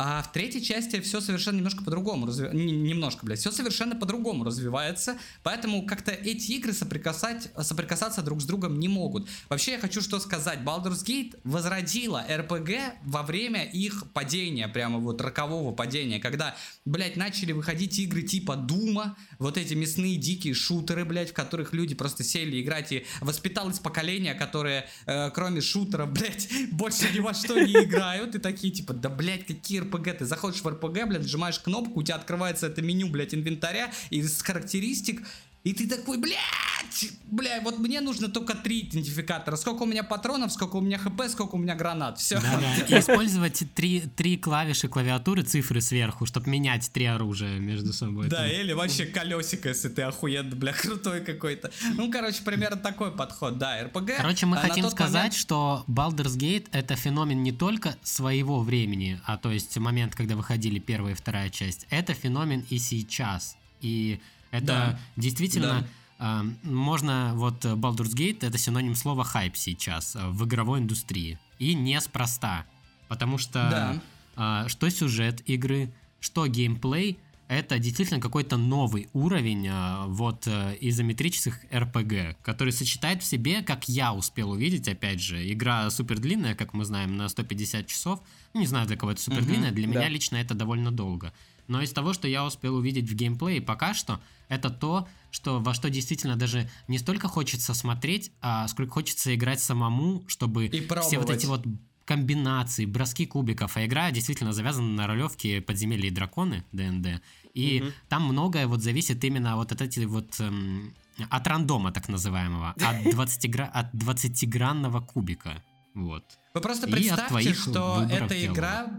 А 0.04 0.24
в 0.24 0.32
третьей 0.32 0.64
части 0.64 1.00
все 1.00 1.22
совершенно 1.22 1.58
немножко 1.58 1.84
по-другому 1.84 2.26
развивается. 2.26 2.58
Немножко, 2.58 3.24
блядь, 3.24 3.38
все 3.38 3.52
совершенно 3.52 3.96
по-другому 3.96 4.44
развивается. 4.44 5.20
Поэтому 5.44 5.86
как-то 5.86 6.10
эти 6.10 6.54
игры 6.54 6.74
соприкасать, 6.74 7.50
соприкасаться 7.56 8.24
друг 8.24 8.42
с 8.42 8.46
другом 8.46 8.80
не 8.80 8.88
могут. 8.88 9.30
Вообще 9.48 9.74
я 9.74 9.80
хочу 9.80 10.02
что 10.02 10.20
сказать. 10.20 10.62
Baldur's 10.62 11.06
Gate 11.06 11.40
возродила 11.44 12.26
RPG 12.28 12.94
во 13.04 13.22
время 13.22 13.64
их 13.64 14.12
падения, 14.12 14.68
прямо 14.68 14.98
вот 14.98 15.22
рокового 15.22 15.72
падения, 15.72 16.20
когда, 16.20 16.56
блядь, 16.84 17.16
начали 17.16 17.52
выходить 17.52 18.00
игры 18.00 18.24
типа 18.24 18.56
Дума, 18.56 19.16
вот 19.38 19.56
эти 19.56 19.76
мясные 19.76 20.16
дикие 20.16 20.56
шутеры, 20.56 21.06
блядь, 21.06 21.30
в 21.30 21.34
которых 21.34 21.74
люди 21.74 21.94
просто 21.94 22.24
сели 22.24 22.60
играть 22.60 22.92
и 22.92 23.06
воспиталось 23.20 23.78
поколение, 23.78 24.34
которое, 24.34 24.90
э, 25.06 25.30
кроме 25.30 25.62
шутеров, 25.62 26.10
блядь, 26.12 26.50
больше 26.72 27.06
ни 27.14 27.20
во 27.20 27.36
что 27.36 27.60
не 27.60 27.84
играют, 27.84 28.34
и 28.34 28.40
такие 28.40 28.74
типа, 28.74 28.94
да, 28.94 29.08
блядь, 29.08 29.46
какие 29.46 29.91
РПГ, 29.92 30.18
ты 30.20 30.26
заходишь 30.26 30.62
в 30.62 30.68
РПГ, 30.68 31.08
блядь, 31.08 31.22
нажимаешь 31.22 31.60
кнопку, 31.60 32.00
у 32.00 32.04
тебя 32.04 32.16
открывается 32.16 32.68
это 32.68 32.82
меню, 32.82 33.10
блядь, 33.10 33.34
инвентаря, 33.34 33.92
из 34.10 34.42
характеристик 34.42 35.22
И 35.64 35.74
ты 35.74 35.88
такой, 35.88 36.18
блядь, 36.18 37.12
бля, 37.26 37.62
вот 37.62 37.78
мне 37.80 38.02
нужно 38.02 38.30
только 38.30 38.56
три 38.56 38.82
идентификатора. 38.82 39.56
Сколько 39.56 39.84
у 39.84 39.86
меня 39.86 40.04
патронов, 40.04 40.52
сколько 40.52 40.78
у 40.78 40.82
меня 40.82 40.98
хп, 40.98 41.22
сколько 41.30 41.56
у 41.56 41.58
меня 41.58 41.76
гранат. 41.76 42.18
Все. 42.20 42.40
Да-да. 42.42 42.76
И 42.96 43.00
использовать 43.00 43.64
три, 43.76 44.02
три 44.02 44.38
клавиши 44.38 44.88
клавиатуры, 44.88 45.44
цифры 45.44 45.82
сверху, 45.82 46.26
чтобы 46.26 46.50
менять 46.50 46.92
три 46.92 47.06
оружия 47.06 47.60
между 47.60 47.94
собой. 47.94 48.28
Да, 48.28 48.48
или 48.48 48.74
вообще 48.74 49.06
колесико, 49.06 49.70
если 49.70 49.90
ты 49.90 50.02
охуенно, 50.02 50.56
бля, 50.56 50.74
крутой 50.82 51.22
какой-то. 51.22 51.72
Ну, 51.96 52.12
короче, 52.12 52.42
примерно 52.44 52.78
такой 52.78 53.12
подход, 53.12 53.58
да, 53.60 53.84
РПГ. 53.84 54.18
Короче, 54.18 54.48
мы 54.48 54.58
а 54.58 54.62
хотим 54.62 54.90
сказать, 54.90 55.14
момент- 55.14 55.36
что 55.36 55.86
Baldur's 55.88 56.38
Gate 56.38 56.68
это 56.72 56.96
феномен 56.96 57.44
не 57.44 57.52
только 57.52 57.96
своего 58.04 58.62
времени, 58.62 59.20
а 59.26 59.38
то 59.38 59.52
есть 59.52 59.78
момент, 59.78 60.16
когда 60.16 60.36
выходили 60.36 60.80
первая 60.80 61.14
и 61.14 61.16
вторая 61.16 61.50
часть, 61.50 61.86
это 61.92 62.14
феномен 62.14 62.66
и 62.70 62.80
сейчас. 62.80 63.56
И 63.82 64.20
это 64.52 64.66
Да. 64.66 65.00
действительно 65.16 65.88
а, 66.20 66.46
можно 66.62 67.32
вот 67.36 67.66
э, 67.66 67.70
Baldur's 67.74 68.14
Gate 68.16 68.46
это 68.46 68.58
синоним 68.60 68.94
слова 68.94 69.24
хайп 69.24 69.58
сейчас 69.58 70.16
э, 70.16 70.28
в 70.28 70.46
игровой 70.46 70.80
индустрии. 70.80 71.40
И 71.58 71.74
неспроста. 71.74 72.66
Потому 73.08 73.40
что 73.40 73.54
Да. 73.54 74.02
а, 74.36 74.68
что 74.70 74.88
сюжет 74.90 75.42
игры, 75.50 75.92
что 76.20 76.46
геймплей, 76.46 77.18
это 77.48 77.80
действительно 77.80 78.22
какой-то 78.22 78.56
новый 78.56 79.10
уровень 79.14 79.68
а, 79.70 80.06
вот 80.06 80.48
э, 80.48 80.78
изометрических 80.80 81.66
RPG, 81.72 82.38
который 82.44 82.72
сочетает 82.72 83.24
в 83.24 83.26
себе, 83.26 83.62
как 83.62 83.90
я 83.90 84.14
успел 84.14 84.52
увидеть, 84.52 84.88
опять 84.88 85.20
же, 85.20 85.52
игра 85.52 85.90
супер 85.90 86.20
длинная, 86.20 86.56
как 86.56 86.74
мы 86.74 86.86
знаем, 86.86 87.18
на 87.18 87.28
150 87.28 87.88
часов. 87.88 88.22
Ну, 88.54 88.62
не 88.62 88.68
знаю, 88.68 88.88
для 88.88 88.96
кого 88.96 89.12
это 89.12 89.22
супер 89.22 89.44
длинная, 89.44 89.72
для 89.72 89.86
да. 89.88 89.94
меня 89.94 90.08
лично 90.08 90.38
это 90.38 90.54
довольно 90.54 90.92
долго. 90.92 91.34
Но 91.72 91.82
из 91.82 91.94
того, 91.94 92.12
что 92.12 92.28
я 92.28 92.46
успел 92.46 92.76
увидеть 92.76 93.10
в 93.10 93.16
геймплее 93.16 93.62
пока 93.62 93.94
что, 93.94 94.20
это 94.50 94.70
то, 94.70 95.08
что 95.32 95.62
во 95.62 95.74
что 95.74 95.90
действительно 95.90 96.36
даже 96.36 96.70
не 96.90 96.98
столько 96.98 97.30
хочется 97.30 97.74
смотреть, 97.74 98.34
а 98.42 98.68
сколько 98.68 98.92
хочется 98.92 99.34
играть 99.34 99.62
самому, 99.62 100.26
чтобы 100.28 100.66
И 100.66 100.86
все 101.02 101.18
вот 101.18 101.30
эти 101.30 101.46
вот 101.46 101.66
комбинации, 102.04 102.84
броски 102.84 103.26
кубиков, 103.26 103.78
а 103.78 103.86
игра 103.86 104.12
действительно 104.12 104.52
завязана 104.52 104.90
на 104.90 105.08
ролевке 105.08 105.62
подземелья 105.62 106.08
и 106.08 106.12
драконы 106.12 106.66
ДНД. 106.74 107.22
И 107.54 107.80
Мгм. 107.80 107.94
там 108.10 108.24
многое 108.26 108.68
вот 108.68 108.82
зависит 108.82 109.24
именно 109.24 109.56
вот 109.56 109.72
от 109.72 109.82
эти 109.82 110.02
вот 110.02 110.42
эм, 110.42 110.94
от 111.30 111.48
рандома 111.48 111.94
так 111.94 112.10
называемого, 112.10 112.72
от 112.72 113.04
20 113.16 113.50
гра- 113.50 113.72
от 113.74 113.94
20-гранного 113.94 115.06
кубика. 115.06 115.64
Вот. 115.94 116.26
Вы 116.54 116.60
просто 116.60 116.88
представьте, 116.88 117.54
что 117.54 118.06
эта 118.10 118.46
игра 118.46 118.90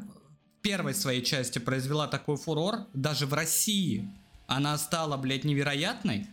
первой 0.62 0.94
своей 0.94 1.22
части 1.22 1.58
произвела 1.58 2.06
такой 2.06 2.36
фурор, 2.36 2.86
даже 2.94 3.26
в 3.26 3.34
России. 3.34 4.08
Она 4.46 4.78
стала, 4.78 5.16
блядь, 5.16 5.44
невероятной, 5.44 6.26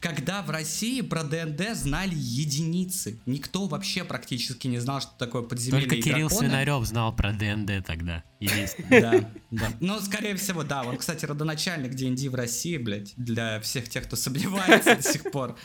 когда 0.00 0.42
в 0.42 0.50
России 0.50 1.00
про 1.00 1.24
ДНД 1.24 1.74
знали 1.74 2.14
единицы. 2.14 3.18
Никто 3.24 3.66
вообще 3.66 4.04
практически 4.04 4.66
не 4.66 4.78
знал, 4.78 5.00
что 5.00 5.12
такое 5.18 5.42
подземелье 5.42 5.88
Только 5.88 5.96
и 5.96 6.02
Кирилл 6.02 6.28
драконы. 6.28 6.48
Свинарев 6.48 6.84
знал 6.84 7.16
про 7.16 7.32
ДНД 7.32 7.86
тогда. 7.86 8.22
Единственное. 8.38 9.00
Да, 9.00 9.30
да. 9.50 9.72
Ну, 9.80 9.98
скорее 10.00 10.36
всего, 10.36 10.62
да. 10.62 10.82
Он, 10.82 10.98
кстати, 10.98 11.24
родоначальник 11.24 11.94
D&D 11.94 12.28
в 12.28 12.34
России, 12.34 12.76
блядь, 12.76 13.14
для 13.16 13.60
всех 13.60 13.88
тех, 13.88 14.04
кто 14.04 14.16
сомневается 14.16 14.96
до 14.96 15.02
сих 15.02 15.30
пор. 15.30 15.56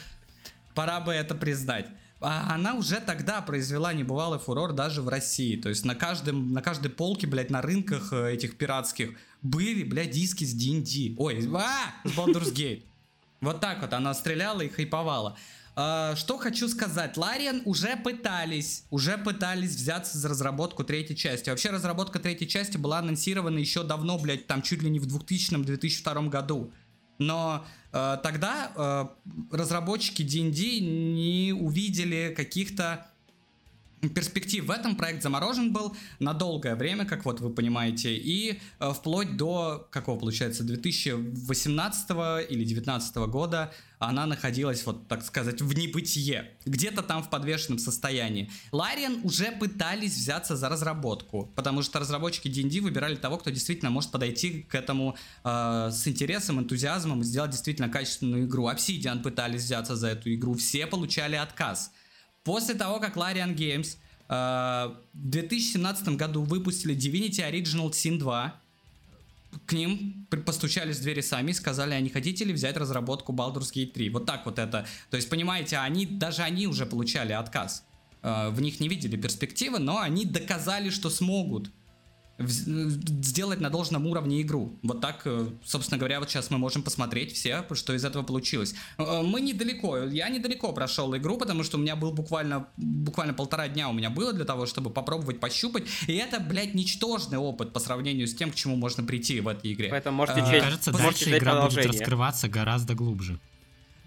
Пора 0.74 1.02
бы 1.02 1.12
это 1.12 1.36
признать. 1.36 1.88
А 2.22 2.54
она 2.54 2.74
уже 2.74 3.00
тогда 3.00 3.42
произвела 3.42 3.94
небывалый 3.94 4.40
фурор 4.40 4.74
даже 4.74 5.02
в 5.02 5.08
России. 5.08 5.56
То 5.56 5.70
есть 5.70 5.86
на, 5.86 5.96
каждом, 5.96 6.52
на 6.54 6.62
каждой 6.62 6.90
полке, 6.90 7.28
блядь, 7.28 7.50
на 7.50 7.62
рынках 7.62 8.12
э, 8.12 8.34
этих 8.34 8.58
пиратских 8.58 9.12
были, 9.42 9.84
блядь, 9.84 10.12
диски 10.12 10.44
с 10.44 10.54
D&D. 10.54 11.16
Ой, 11.18 11.50
а, 11.54 12.08
с 12.08 12.12
Baldur's 12.12 12.54
Gate. 12.54 12.84
Вот 13.40 13.62
так 13.62 13.82
вот 13.82 13.94
она 13.94 14.14
стреляла 14.14 14.62
и 14.62 14.68
хайповала. 14.68 15.38
А, 15.76 16.14
Что 16.18 16.38
хочу 16.38 16.68
сказать, 16.68 17.16
Лариан 17.16 17.62
уже 17.64 17.96
пытались, 17.96 18.84
уже 18.90 19.18
пытались 19.18 19.76
взяться 19.76 20.18
за 20.18 20.28
разработку 20.28 20.84
третьей 20.84 21.16
части. 21.16 21.50
Вообще 21.50 21.70
разработка 21.70 22.20
третьей 22.20 22.50
части 22.50 22.76
была 22.76 23.00
анонсирована 23.00 23.60
еще 23.60 23.84
давно, 23.84 24.18
блядь, 24.18 24.46
там 24.46 24.62
чуть 24.62 24.84
ли 24.84 24.90
не 24.90 25.00
в 25.00 25.08
2000-2002 25.08 26.28
году. 26.28 26.74
Но 27.18 27.66
тогда 27.92 28.72
э, 28.76 29.56
разработчики 29.56 30.22
D&D 30.22 30.80
не 30.80 31.54
увидели 31.54 32.34
каких-то 32.36 33.09
перспектив 34.08 34.66
в 34.66 34.72
этом 34.72 34.96
проект 34.96 35.24
заморожен 35.24 35.74
был 35.74 35.96
на 36.20 36.34
долгое 36.34 36.76
время, 36.76 37.06
как 37.06 37.26
вот 37.26 37.42
вы 37.42 37.50
понимаете, 37.50 38.16
и 38.16 38.60
э, 38.80 38.94
вплоть 38.94 39.36
до, 39.38 39.88
какого 39.92 40.20
получается, 40.20 40.64
2018 40.64 42.10
или 42.50 42.64
2019 42.64 43.16
года 43.28 43.74
она 44.00 44.26
находилась, 44.26 44.86
вот 44.86 45.08
так 45.10 45.24
сказать, 45.24 45.62
в 45.62 45.74
небытие, 45.78 46.52
где-то 46.66 47.04
там 47.04 47.22
в 47.22 47.30
подвешенном 47.30 47.80
состоянии. 47.80 48.50
Лариан 48.72 49.20
уже 49.24 49.52
пытались 49.52 50.16
взяться 50.16 50.56
за 50.56 50.70
разработку, 50.70 51.52
потому 51.56 51.82
что 51.82 52.00
разработчики 52.00 52.48
D&D 52.48 52.80
выбирали 52.80 53.18
того, 53.18 53.38
кто 53.38 53.50
действительно 53.50 53.92
может 53.92 54.12
подойти 54.12 54.64
к 54.64 54.76
этому 54.76 55.18
э, 55.44 55.90
с 55.92 56.08
интересом, 56.08 56.60
энтузиазмом 56.60 57.22
и 57.22 57.24
сделать 57.26 57.52
действительно 57.52 57.90
качественную 57.90 58.46
игру. 58.46 58.70
Obsidian 58.70 59.22
пытались 59.22 59.64
взяться 59.64 59.98
за 59.98 60.08
эту 60.08 60.34
игру, 60.34 60.54
все 60.54 60.88
получали 60.88 61.36
отказ. 61.36 61.92
После 62.50 62.74
того, 62.74 63.00
как 63.00 63.16
Larian 63.16 63.56
Games 63.56 63.98
э, 64.28 64.96
в 65.14 65.30
2017 65.30 66.10
году 66.18 66.42
выпустили 66.42 66.96
Divinity 66.96 67.48
Original 67.48 67.92
Sin 67.92 68.18
2, 68.18 68.60
к 69.68 69.74
ним 69.74 70.26
постучались 70.48 70.98
в 70.98 71.04
двери 71.04 71.22
сами 71.22 71.52
и 71.52 71.54
сказали, 71.54 71.94
а 71.94 72.00
не 72.00 72.10
хотите 72.10 72.46
ли 72.46 72.54
взять 72.54 72.76
разработку 72.76 73.34
Baldur's 73.34 73.72
Gate 73.72 73.92
3? 73.92 74.10
Вот 74.10 74.26
так 74.26 74.48
вот 74.48 74.58
это. 74.58 74.88
То 75.12 75.18
есть, 75.18 75.30
понимаете, 75.30 75.78
они, 75.78 76.08
даже 76.08 76.42
они 76.42 76.66
уже 76.66 76.88
получали 76.88 77.34
отказ. 77.34 77.86
Э, 78.24 78.50
В 78.50 78.60
них 78.62 78.80
не 78.80 78.90
видели 78.90 79.16
перспективы, 79.16 79.78
но 79.78 80.00
они 80.00 80.26
доказали, 80.26 80.90
что 80.90 81.12
смогут 81.12 81.70
сделать 82.40 83.60
на 83.62 83.70
должном 83.70 84.06
уровне 84.08 84.42
игру. 84.42 84.78
Вот 84.84 85.02
так, 85.02 85.22
э, 85.26 85.48
собственно 85.66 85.98
говоря, 85.98 86.20
вот 86.20 86.30
сейчас 86.30 86.50
мы 86.50 86.58
можем 86.58 86.84
посмотреть 86.84 87.34
все, 87.34 87.66
что 87.74 87.94
из 87.94 88.04
этого 88.06 88.24
получилось. 88.24 88.74
Э, 88.98 89.22
Мы 89.24 89.42
недалеко, 89.42 89.98
я 89.98 90.30
недалеко 90.30 90.72
прошел 90.74 91.16
игру, 91.18 91.38
потому 91.38 91.64
что 91.64 91.78
у 91.78 91.82
меня 91.82 91.96
был 91.96 92.12
буквально, 92.12 92.68
буквально 92.78 93.34
полтора 93.34 93.68
дня 93.68 93.90
у 93.90 93.94
меня 93.94 94.10
было 94.10 94.34
для 94.34 94.46
того, 94.46 94.66
чтобы 94.66 94.90
попробовать 94.90 95.40
пощупать, 95.40 95.84
и 96.08 96.14
это, 96.14 96.40
блядь, 96.40 96.74
ничтожный 96.76 97.38
опыт 97.38 97.74
по 97.74 97.80
сравнению 97.80 98.28
с 98.28 98.34
тем, 98.36 98.52
к 98.52 98.56
чему 98.56 98.76
можно 98.76 99.04
прийти 99.04 99.40
в 99.42 99.48
этой 99.48 99.74
игре. 99.74 99.90
Поэтому 99.90 100.18
можете 100.18 100.42
А, 100.42 100.50
честь- 100.52 100.64
кажется, 100.64 100.92
дальше 100.92 101.38
игра 101.38 101.66
будет 101.66 101.86
раскрываться 101.86 102.48
гораздо 102.48 102.96
глубже. 102.96 103.40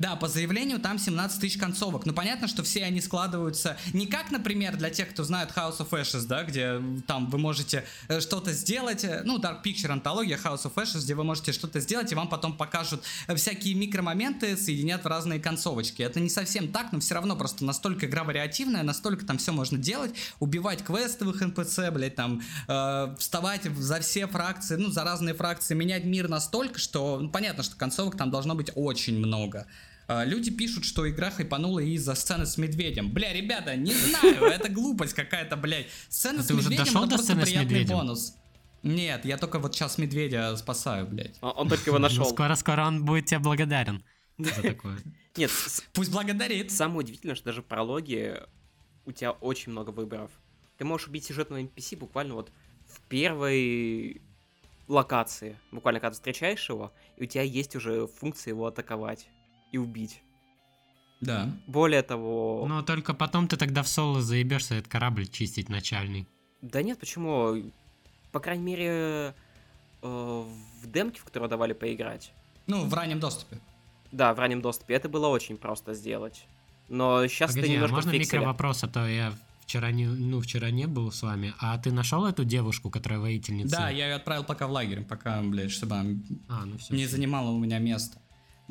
Да, 0.02 0.16
по 0.16 0.26
заявлению 0.26 0.80
там 0.80 0.98
17 0.98 1.40
тысяч 1.40 1.56
концовок. 1.56 2.06
Ну, 2.06 2.12
понятно, 2.12 2.48
что 2.48 2.64
все 2.64 2.82
они 2.82 3.00
складываются 3.00 3.76
не 3.92 4.08
как, 4.08 4.32
например, 4.32 4.76
для 4.76 4.90
тех, 4.90 5.08
кто 5.10 5.22
знает 5.22 5.50
House 5.54 5.78
of 5.78 5.90
Ashes, 5.90 6.26
да, 6.26 6.42
где 6.42 6.82
там 7.06 7.30
вы 7.30 7.38
можете 7.38 7.84
э, 8.08 8.18
что-то 8.18 8.52
сделать, 8.52 9.04
э, 9.04 9.22
ну, 9.24 9.38
Dark 9.38 9.62
Picture, 9.64 9.92
антология 9.92 10.36
House 10.36 10.64
of 10.64 10.74
Ashes, 10.74 11.04
где 11.04 11.14
вы 11.14 11.22
можете 11.22 11.52
что-то 11.52 11.78
сделать, 11.78 12.10
и 12.10 12.16
вам 12.16 12.28
потом 12.28 12.56
покажут 12.56 13.04
э, 13.28 13.36
всякие 13.36 13.74
микромоменты, 13.74 14.56
соединят 14.56 15.04
в 15.04 15.06
разные 15.06 15.38
концовочки. 15.38 16.02
Это 16.02 16.18
не 16.18 16.30
совсем 16.30 16.72
так, 16.72 16.90
но 16.90 16.98
все 16.98 17.14
равно 17.14 17.36
просто 17.36 17.64
настолько 17.64 18.06
игра 18.06 18.24
вариативная, 18.24 18.82
настолько 18.82 19.24
там 19.24 19.38
все 19.38 19.52
можно 19.52 19.78
делать, 19.78 20.16
убивать 20.40 20.82
квестовых 20.82 21.40
NPC, 21.42 21.92
блядь, 21.92 22.16
там, 22.16 22.42
э, 22.66 23.14
вставать 23.20 23.66
за 23.76 24.00
все 24.00 24.26
фракции, 24.26 24.74
ну, 24.74 24.90
за 24.90 25.04
разные 25.04 25.34
фракции, 25.34 25.74
менять 25.74 26.04
мир 26.04 26.28
настолько, 26.28 26.80
что, 26.80 27.20
ну, 27.20 27.30
понятно, 27.30 27.62
что 27.62 27.76
концовок 27.76 28.16
там 28.16 28.32
должно 28.32 28.56
быть 28.56 28.72
очень 28.74 29.16
много. 29.16 29.68
А, 30.08 30.24
Люди 30.24 30.50
пишут, 30.50 30.84
что 30.84 31.08
игра 31.08 31.30
хайпанула 31.30 31.80
из-за 31.80 32.14
сцены 32.14 32.46
с 32.46 32.58
медведем. 32.58 33.10
Бля, 33.10 33.32
ребята, 33.32 33.76
не 33.76 33.92
знаю, 33.94 34.44
это 34.44 34.68
глупость 34.68 35.14
какая-то, 35.14 35.56
блядь. 35.56 35.86
Сцена 36.08 36.40
А 36.40 36.42
с 36.42 36.46
ты 36.46 36.54
уже 36.54 36.64
медведем 36.70 36.84
дошел 36.84 37.00
это 37.02 37.10
до 37.10 37.16
просто 37.16 37.36
приятный 37.36 37.64
медведем? 37.64 37.96
бонус. 37.98 38.34
Нет, 38.82 39.24
я 39.24 39.38
только 39.38 39.58
вот 39.60 39.74
сейчас 39.74 39.96
медведя 39.98 40.56
спасаю, 40.56 41.06
блядь. 41.06 41.36
А, 41.40 41.50
Он 41.50 41.68
только 41.68 41.90
его 41.90 41.98
нашел. 41.98 42.24
Скоро-скоро 42.24 42.84
он 42.86 43.04
будет 43.04 43.26
тебе 43.26 43.38
благодарен 43.38 44.04
за 44.38 44.50
такое. 44.62 44.98
Нет, 45.36 45.50
Пусть 45.92 46.10
благодарит. 46.10 46.70
самое 46.72 47.00
удивительное, 47.00 47.36
что 47.36 47.44
даже 47.46 47.62
в 47.62 47.64
прологе 47.66 48.44
у 49.06 49.12
тебя 49.12 49.30
очень 49.32 49.72
много 49.72 49.90
выборов. 49.90 50.30
Ты 50.78 50.84
можешь 50.84 51.06
убить 51.08 51.24
сюжетного 51.24 51.60
NPC 51.62 51.96
буквально 51.96 52.34
вот 52.34 52.50
в 52.88 53.00
первой 53.08 54.20
локации. 54.88 55.56
Буквально 55.70 56.00
когда 56.00 56.10
ты 56.10 56.14
встречаешь 56.16 56.68
его, 56.68 56.92
и 57.16 57.22
у 57.22 57.26
тебя 57.26 57.42
есть 57.42 57.76
уже 57.76 58.06
функция 58.08 58.50
его 58.50 58.66
атаковать 58.66 59.28
и 59.72 59.78
убить. 59.78 60.22
Да. 61.20 61.50
Более 61.66 62.02
того... 62.02 62.64
Но 62.68 62.82
только 62.82 63.14
потом 63.14 63.46
ты 63.48 63.56
тогда 63.56 63.82
в 63.82 63.88
соло 63.88 64.20
заебешься 64.22 64.74
этот 64.74 64.90
корабль 64.90 65.26
чистить 65.26 65.68
начальный. 65.68 66.26
Да 66.62 66.82
нет, 66.82 66.98
почему? 66.98 67.54
По 68.32 68.40
крайней 68.40 68.64
мере, 68.64 69.34
э, 70.02 70.44
в 70.82 70.86
демке, 70.90 71.20
в 71.20 71.24
которую 71.24 71.48
давали 71.48 71.72
поиграть, 71.74 72.32
Ну, 72.66 72.84
в 72.86 72.94
раннем 72.94 73.20
доступе. 73.20 73.58
да, 74.10 74.34
в 74.34 74.38
раннем 74.38 74.60
доступе, 74.62 74.94
это 74.94 75.08
было 75.08 75.28
очень 75.28 75.56
просто 75.56 75.94
сделать. 75.94 76.44
Но 76.88 77.26
сейчас 77.28 77.50
ты 77.52 77.56
Погоди, 77.56 77.72
а 77.72 77.74
немножко 77.74 77.94
можно 77.96 78.12
фиксили. 78.12 78.36
микровопрос, 78.38 78.84
а 78.84 78.88
то 78.88 79.06
я 79.06 79.32
вчера 79.60 79.92
не, 79.92 80.06
ну, 80.06 80.40
вчера 80.40 80.70
не 80.70 80.86
был 80.86 81.12
с 81.12 81.22
вами. 81.22 81.54
А 81.60 81.78
ты 81.78 81.92
нашел 81.92 82.26
эту 82.26 82.44
девушку, 82.44 82.90
которая 82.90 83.20
воительница? 83.20 83.76
Да, 83.76 83.90
я 83.90 84.08
ее 84.08 84.14
отправил 84.16 84.44
пока 84.44 84.66
в 84.66 84.72
лагерь, 84.72 85.02
пока, 85.04 85.40
блядь, 85.42 85.70
чтобы 85.70 85.96
она 85.96 86.10
А, 86.48 86.64
ну 86.66 86.78
все. 86.78 86.94
не 86.94 87.06
занимала 87.06 87.50
у 87.50 87.58
меня 87.58 87.78
место. 87.78 88.18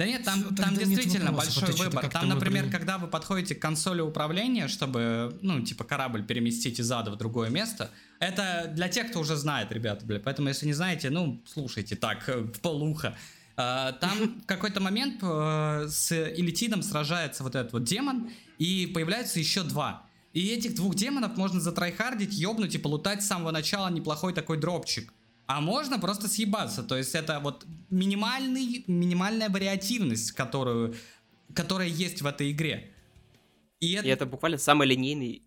Да 0.02 0.08
нет, 0.08 0.24
там, 0.24 0.40
Всё, 0.40 0.48
там 0.48 0.56
тогда 0.56 0.72
нет 0.72 0.90
действительно 0.90 1.32
вопросов, 1.32 1.64
большой 1.64 1.86
выбор. 1.86 2.10
Там, 2.10 2.28
например, 2.28 2.64
выбрали. 2.64 2.72
когда 2.72 2.98
вы 2.98 3.08
подходите 3.08 3.54
к 3.54 3.62
консоли 3.62 4.02
управления, 4.02 4.68
чтобы, 4.68 5.38
ну, 5.44 5.62
типа, 5.62 5.84
корабль 5.84 6.26
переместить 6.26 6.80
из 6.80 6.92
ада 6.92 7.12
в 7.12 7.18
другое 7.18 7.50
место, 7.50 7.92
это 8.20 8.72
для 8.74 8.90
тех, 8.90 9.12
кто 9.12 9.20
уже 9.20 9.36
знает, 9.36 9.72
ребята, 9.72 10.04
бля. 10.04 10.20
Поэтому, 10.20 10.48
если 10.48 10.66
не 10.66 10.74
знаете, 10.74 11.12
ну, 11.12 11.44
слушайте 11.46 11.96
так, 11.96 12.28
э, 12.30 12.40
в 12.40 12.60
полуха. 12.62 13.16
А, 13.56 13.92
Там 13.92 14.42
в 14.42 14.46
какой-то 14.48 14.80
момент 14.80 15.20
э, 15.22 15.86
с 15.88 16.12
Элитидом 16.12 16.82
сражается 16.82 17.44
вот 17.44 17.54
этот 17.56 17.72
вот 17.74 17.84
демон, 17.84 18.32
и 18.58 18.88
появляются 18.88 19.38
еще 19.38 19.62
два. 19.62 20.08
И 20.34 20.48
этих 20.48 20.74
двух 20.74 20.96
демонов 20.96 21.38
можно 21.38 21.60
затрайхардить, 21.60 22.34
ёбнуть 22.34 22.74
и 22.74 22.80
полутать 22.80 23.22
с 23.22 23.28
самого 23.28 23.52
начала 23.52 23.88
неплохой 23.92 24.34
такой 24.34 24.58
дропчик. 24.58 25.14
А 25.52 25.62
можно 25.62 26.00
просто 26.00 26.28
съебаться. 26.28 26.84
То 26.84 26.98
есть 26.98 27.14
это 27.16 27.40
вот 27.40 27.66
минимальный, 27.90 28.84
минимальная 28.88 29.50
вариативность, 29.50 30.32
которую, 30.32 30.96
которая 31.54 31.88
есть 31.88 32.22
в 32.22 32.26
этой 32.26 32.52
игре. 32.52 32.92
И 33.80 33.92
это, 33.94 34.08
И 34.08 34.12
это 34.12 34.26
буквально 34.26 34.58
самый 34.58 34.88
линейный 34.88 35.42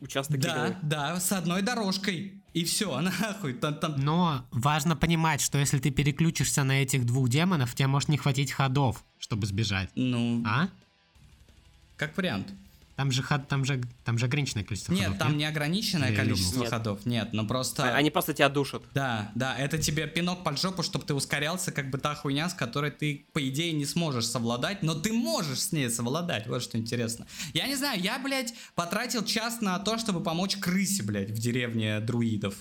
участок 0.00 0.38
да, 0.40 0.66
игры. 0.66 0.76
да, 0.82 1.20
с 1.20 1.32
одной 1.32 1.62
дорожкой. 1.62 2.42
И 2.52 2.64
все, 2.64 3.00
нахуй. 3.20 3.54
Там, 3.54 3.74
там- 3.78 3.94
Но 4.00 4.44
важно 4.50 4.96
понимать, 4.96 5.40
что 5.40 5.56
если 5.58 5.78
ты 5.78 5.90
переключишься 5.90 6.64
на 6.64 6.82
этих 6.82 7.06
двух 7.06 7.28
демонов, 7.28 7.74
тебе 7.74 7.86
может 7.86 8.08
не 8.08 8.18
хватить 8.18 8.52
ходов, 8.52 9.04
чтобы 9.18 9.46
сбежать. 9.46 9.88
Ну, 9.94 10.42
А? 10.46 10.68
как 11.96 12.16
вариант. 12.16 12.52
Там 13.00 13.10
же, 13.12 13.22
ход, 13.22 13.48
там 13.48 13.64
же, 13.64 13.80
там 14.04 14.18
же 14.18 14.26
ограниченное 14.26 14.62
количество 14.62 14.92
Нет, 14.92 15.04
ходов. 15.04 15.18
там 15.20 15.38
неограниченное 15.38 16.10
Или 16.10 16.16
количество 16.16 16.60
Нет. 16.60 16.68
ходов. 16.68 17.06
Нет, 17.06 17.30
ну 17.32 17.46
просто... 17.46 17.94
Они 17.94 18.10
просто 18.10 18.34
тебя 18.34 18.50
душат. 18.50 18.82
Да, 18.92 19.32
да, 19.34 19.56
это 19.56 19.78
тебе 19.78 20.06
пинок 20.06 20.44
под 20.44 20.60
жопу, 20.60 20.82
чтобы 20.82 21.06
ты 21.06 21.14
ускорялся, 21.14 21.72
как 21.72 21.88
бы 21.88 21.96
та 21.96 22.14
хуйня, 22.14 22.50
с 22.50 22.52
которой 22.52 22.90
ты, 22.90 23.24
по 23.32 23.48
идее, 23.48 23.72
не 23.72 23.86
сможешь 23.86 24.26
совладать, 24.26 24.82
но 24.82 24.94
ты 24.94 25.14
можешь 25.14 25.60
с 25.60 25.72
ней 25.72 25.88
совладать, 25.88 26.46
вот 26.46 26.62
что 26.62 26.76
интересно. 26.76 27.26
Я 27.54 27.68
не 27.68 27.74
знаю, 27.74 27.98
я, 28.02 28.18
блядь, 28.18 28.52
потратил 28.74 29.24
час 29.24 29.62
на 29.62 29.78
то, 29.78 29.96
чтобы 29.96 30.22
помочь 30.22 30.58
крысе, 30.58 31.02
блядь, 31.02 31.30
в 31.30 31.38
деревне 31.38 32.00
друидов, 32.00 32.54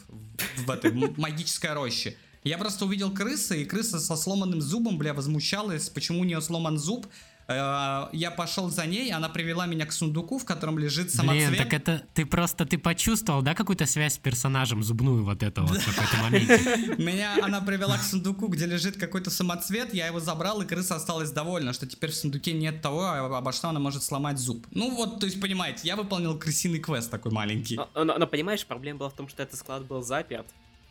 в 0.55 0.71
этой 0.71 0.93
магической 1.17 1.73
роще. 1.73 2.15
Я 2.45 2.57
просто 2.57 2.85
увидел 2.85 3.11
крысы, 3.11 3.63
и 3.63 3.65
крыса 3.65 3.99
со 3.99 4.15
сломанным 4.15 4.61
зубом, 4.61 4.97
бля, 4.97 5.13
возмущалась, 5.13 5.89
почему 5.89 6.21
у 6.21 6.23
нее 6.23 6.39
сломан 6.39 6.77
зуб. 6.77 7.07
Э, 7.49 8.07
Я 8.13 8.31
пошел 8.31 8.69
за 8.69 8.85
ней, 8.85 9.11
она 9.11 9.27
привела 9.27 9.65
меня 9.65 9.85
к 9.85 9.91
сундуку, 9.91 10.37
в 10.37 10.45
котором 10.45 10.77
лежит 10.77 11.11
самоцвет. 11.11 11.49
Блин, 11.49 11.63
так 11.63 11.73
это 11.73 12.03
ты 12.13 12.25
просто 12.25 12.65
ты 12.65 12.77
почувствовал, 12.77 13.41
да, 13.41 13.55
какую-то 13.55 13.85
связь 13.87 14.13
с 14.13 14.17
персонажем 14.19 14.83
зубную 14.83 15.23
вот 15.25 15.41
это 15.41 15.63
вот 15.63 15.77
в 15.81 15.85
какой-то 15.95 16.17
моменте. 16.23 16.95
Меня 17.03 17.37
она 17.43 17.61
привела 17.61 17.97
к 17.97 18.03
сундуку, 18.03 18.47
где 18.47 18.65
лежит 18.67 18.97
какой-то 18.97 19.31
самоцвет, 19.31 19.93
я 19.93 20.07
его 20.07 20.19
забрал, 20.19 20.61
и 20.61 20.65
крыса 20.65 20.95
осталась 20.95 21.31
довольна, 21.31 21.73
что 21.73 21.87
теперь 21.87 22.11
в 22.11 22.15
сундуке 22.15 22.53
нет 22.53 22.81
того, 22.81 23.03
а 23.05 23.37
обо 23.37 23.51
что 23.51 23.69
она 23.69 23.79
может 23.79 24.03
сломать 24.03 24.37
зуб. 24.37 24.67
Ну 24.71 24.93
вот, 24.95 25.19
то 25.19 25.25
есть, 25.25 25.41
понимаете, 25.41 25.81
я 25.87 25.95
выполнил 25.95 26.37
крысиный 26.37 26.79
квест 26.79 27.09
такой 27.09 27.31
маленький. 27.31 27.77
Но, 27.77 27.89
но- 28.03 28.17
но, 28.19 28.27
понимаешь, 28.27 28.65
проблема 28.65 28.99
была 28.99 29.09
в 29.09 29.13
том, 29.15 29.27
что 29.27 29.41
этот 29.41 29.57
склад 29.59 29.85
был 29.87 30.03
заперт. 30.03 30.45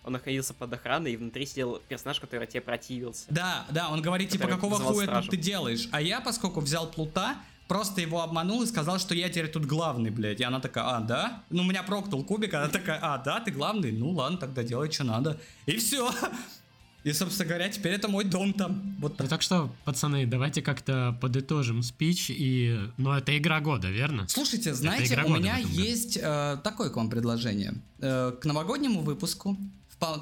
Он 0.09 0.13
находился 0.13 0.55
под 0.55 0.73
охраной, 0.73 1.13
и 1.13 1.17
внутри 1.19 1.45
сидел 1.45 1.83
персонаж, 1.87 2.19
который 2.19 2.47
тебе 2.47 2.63
противился. 2.63 3.27
Да, 3.29 3.67
да, 3.71 3.91
он 3.91 4.01
говорит, 4.01 4.31
типа, 4.31 4.49
какого 4.49 4.77
хуя 4.77 5.01
тут 5.01 5.03
стражу. 5.05 5.31
ты 5.31 5.37
делаешь? 5.37 5.87
А 5.93 6.01
я, 6.01 6.23
поскольку 6.23 6.61
взял 6.63 6.91
плута, 6.91 7.37
просто 7.67 8.01
его 8.01 8.23
обманул 8.23 8.63
и 8.63 8.67
сказал, 8.67 8.99
что 8.99 9.15
я 9.15 9.29
теперь 9.29 9.49
тут 9.49 9.67
главный, 9.67 10.09
блядь. 10.09 10.41
И 10.41 10.45
она 10.45 10.61
такая, 10.61 10.97
а, 10.97 11.01
да? 11.01 11.43
Ну, 11.51 11.63
меня 11.63 11.83
прокнул 11.83 12.25
кубик, 12.25 12.55
она 12.55 12.69
такая, 12.69 12.99
а, 13.03 13.19
да, 13.19 13.41
ты 13.41 13.51
главный? 13.51 13.93
Ну, 13.93 14.13
ладно, 14.13 14.39
тогда 14.39 14.63
делай, 14.63 14.91
что 14.91 15.05
надо. 15.05 15.39
И 15.67 15.77
все. 15.77 16.11
И, 17.05 17.13
собственно 17.13 17.49
говоря, 17.49 17.69
теперь 17.69 17.93
это 17.93 18.09
мой 18.09 18.25
дом 18.25 18.53
там. 18.53 18.97
Вот 18.99 19.17
так. 19.17 19.27
Ну 19.27 19.31
так 19.31 19.43
что, 19.43 19.71
пацаны, 19.85 20.27
давайте 20.27 20.63
как-то 20.63 21.17
подытожим 21.21 21.83
спич 21.83 22.31
и... 22.31 22.79
Ну, 22.97 23.13
это 23.13 23.37
игра 23.37 23.61
года, 23.61 23.89
верно? 23.89 24.27
Слушайте, 24.29 24.75
знаете, 24.75 25.23
у 25.23 25.29
меня 25.29 25.59
есть 25.59 26.19
э, 26.21 26.57
такое 26.65 26.91
к 26.91 26.97
вам 26.97 27.09
предложение. 27.09 27.75
Э, 28.01 28.33
к 28.33 28.45
новогоднему 28.45 29.01
выпуску, 29.01 29.57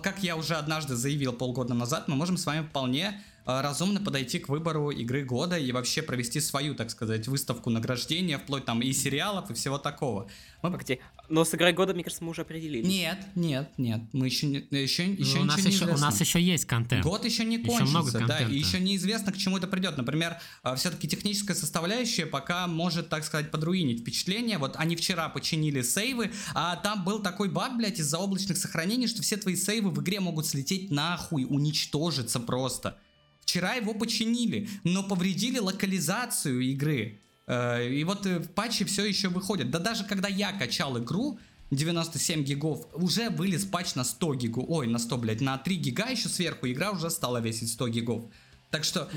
как 0.02 0.22
я 0.22 0.36
уже 0.36 0.54
однажды 0.54 0.96
заявил 0.96 1.32
полгода 1.32 1.74
назад, 1.74 2.08
мы 2.08 2.16
можем 2.16 2.36
с 2.36 2.46
вами 2.46 2.66
вполне 2.66 3.22
разумно 3.46 4.00
подойти 4.00 4.38
к 4.38 4.48
выбору 4.48 4.90
игры 4.90 5.24
года 5.24 5.56
и 5.58 5.72
вообще 5.72 6.02
провести 6.02 6.40
свою, 6.40 6.74
так 6.74 6.90
сказать, 6.90 7.28
выставку 7.28 7.70
награждения, 7.70 8.38
вплоть 8.38 8.64
там 8.64 8.82
и 8.82 8.92
сериалов, 8.92 9.50
и 9.50 9.54
всего 9.54 9.78
такого. 9.78 10.28
Мы- 10.62 10.72
Погоди, 10.72 10.98
но 11.28 11.44
с 11.44 11.54
игрой 11.54 11.72
года, 11.72 11.94
мне 11.94 12.02
кажется, 12.02 12.24
мы 12.24 12.30
уже 12.30 12.42
определились. 12.42 12.86
Нет, 12.86 13.18
нет, 13.36 13.70
нет, 13.78 14.00
мы 14.12 14.26
еще, 14.26 14.46
не- 14.46 14.66
еще, 14.70 15.04
еще 15.12 15.36
Ну, 15.38 15.42
у, 15.42 15.44
нас 15.44 15.64
еще, 15.64 15.84
у 15.86 15.96
нас 15.98 16.20
еще 16.20 16.40
есть 16.42 16.64
контент. 16.64 17.04
Год 17.04 17.24
еще 17.24 17.44
не 17.44 17.56
Еще 17.56 17.66
кончился, 17.66 17.90
много 17.90 18.10
да, 18.12 18.18
контента. 18.18 18.52
и 18.52 18.58
еще 18.58 18.80
неизвестно, 18.80 19.32
к 19.32 19.36
чему 19.36 19.58
это 19.58 19.66
придет. 19.68 19.96
Например, 19.96 20.36
все-таки 20.76 21.06
техническая 21.06 21.56
составляющая 21.56 22.26
пока 22.26 22.66
может, 22.66 23.08
так 23.08 23.24
сказать, 23.24 23.50
подруинить 23.50 24.00
впечатление. 24.00 24.58
Вот 24.58 24.74
они 24.76 24.96
вчера 24.96 25.28
починили 25.28 25.82
сейвы, 25.82 26.32
а 26.54 26.76
там 26.76 27.04
был 27.04 27.20
такой 27.22 27.48
баг, 27.48 27.76
блядь, 27.76 28.00
из-за 28.00 28.18
облачных 28.18 28.56
сохранений, 28.56 29.06
что 29.06 29.22
все 29.22 29.36
твои 29.36 29.54
сейвы 29.56 29.90
в 29.90 30.02
игре 30.02 30.20
могут 30.20 30.46
слететь 30.46 30.90
нахуй, 30.90 31.44
уничтожиться 31.48 32.40
просто. 32.40 32.98
Вчера 33.46 33.74
его 33.74 33.94
починили, 33.94 34.68
но 34.82 35.04
повредили 35.04 35.60
локализацию 35.60 36.60
игры. 36.62 37.20
Э, 37.46 37.88
И 37.88 38.02
вот 38.02 38.26
э, 38.26 38.40
в 38.40 38.48
патче 38.48 38.84
все 38.84 39.04
еще 39.04 39.28
выходит. 39.28 39.70
Да 39.70 39.78
даже 39.78 40.04
когда 40.04 40.26
я 40.26 40.50
качал 40.52 40.98
игру, 40.98 41.38
97 41.70 42.42
гигов, 42.42 42.88
уже 42.92 43.30
вылез 43.30 43.64
патч 43.64 43.94
на 43.94 44.02
100 44.02 44.34
гигов. 44.34 44.64
Ой, 44.68 44.88
на 44.88 44.98
100, 44.98 45.18
блядь, 45.18 45.40
на 45.40 45.58
3 45.58 45.76
гига 45.76 46.08
еще 46.08 46.28
сверху 46.28 46.66
игра 46.66 46.90
уже 46.90 47.08
стала 47.08 47.40
весить 47.40 47.70
100 47.70 47.88
гигов. 47.88 48.24
Так 48.72 48.82
что, 48.82 49.08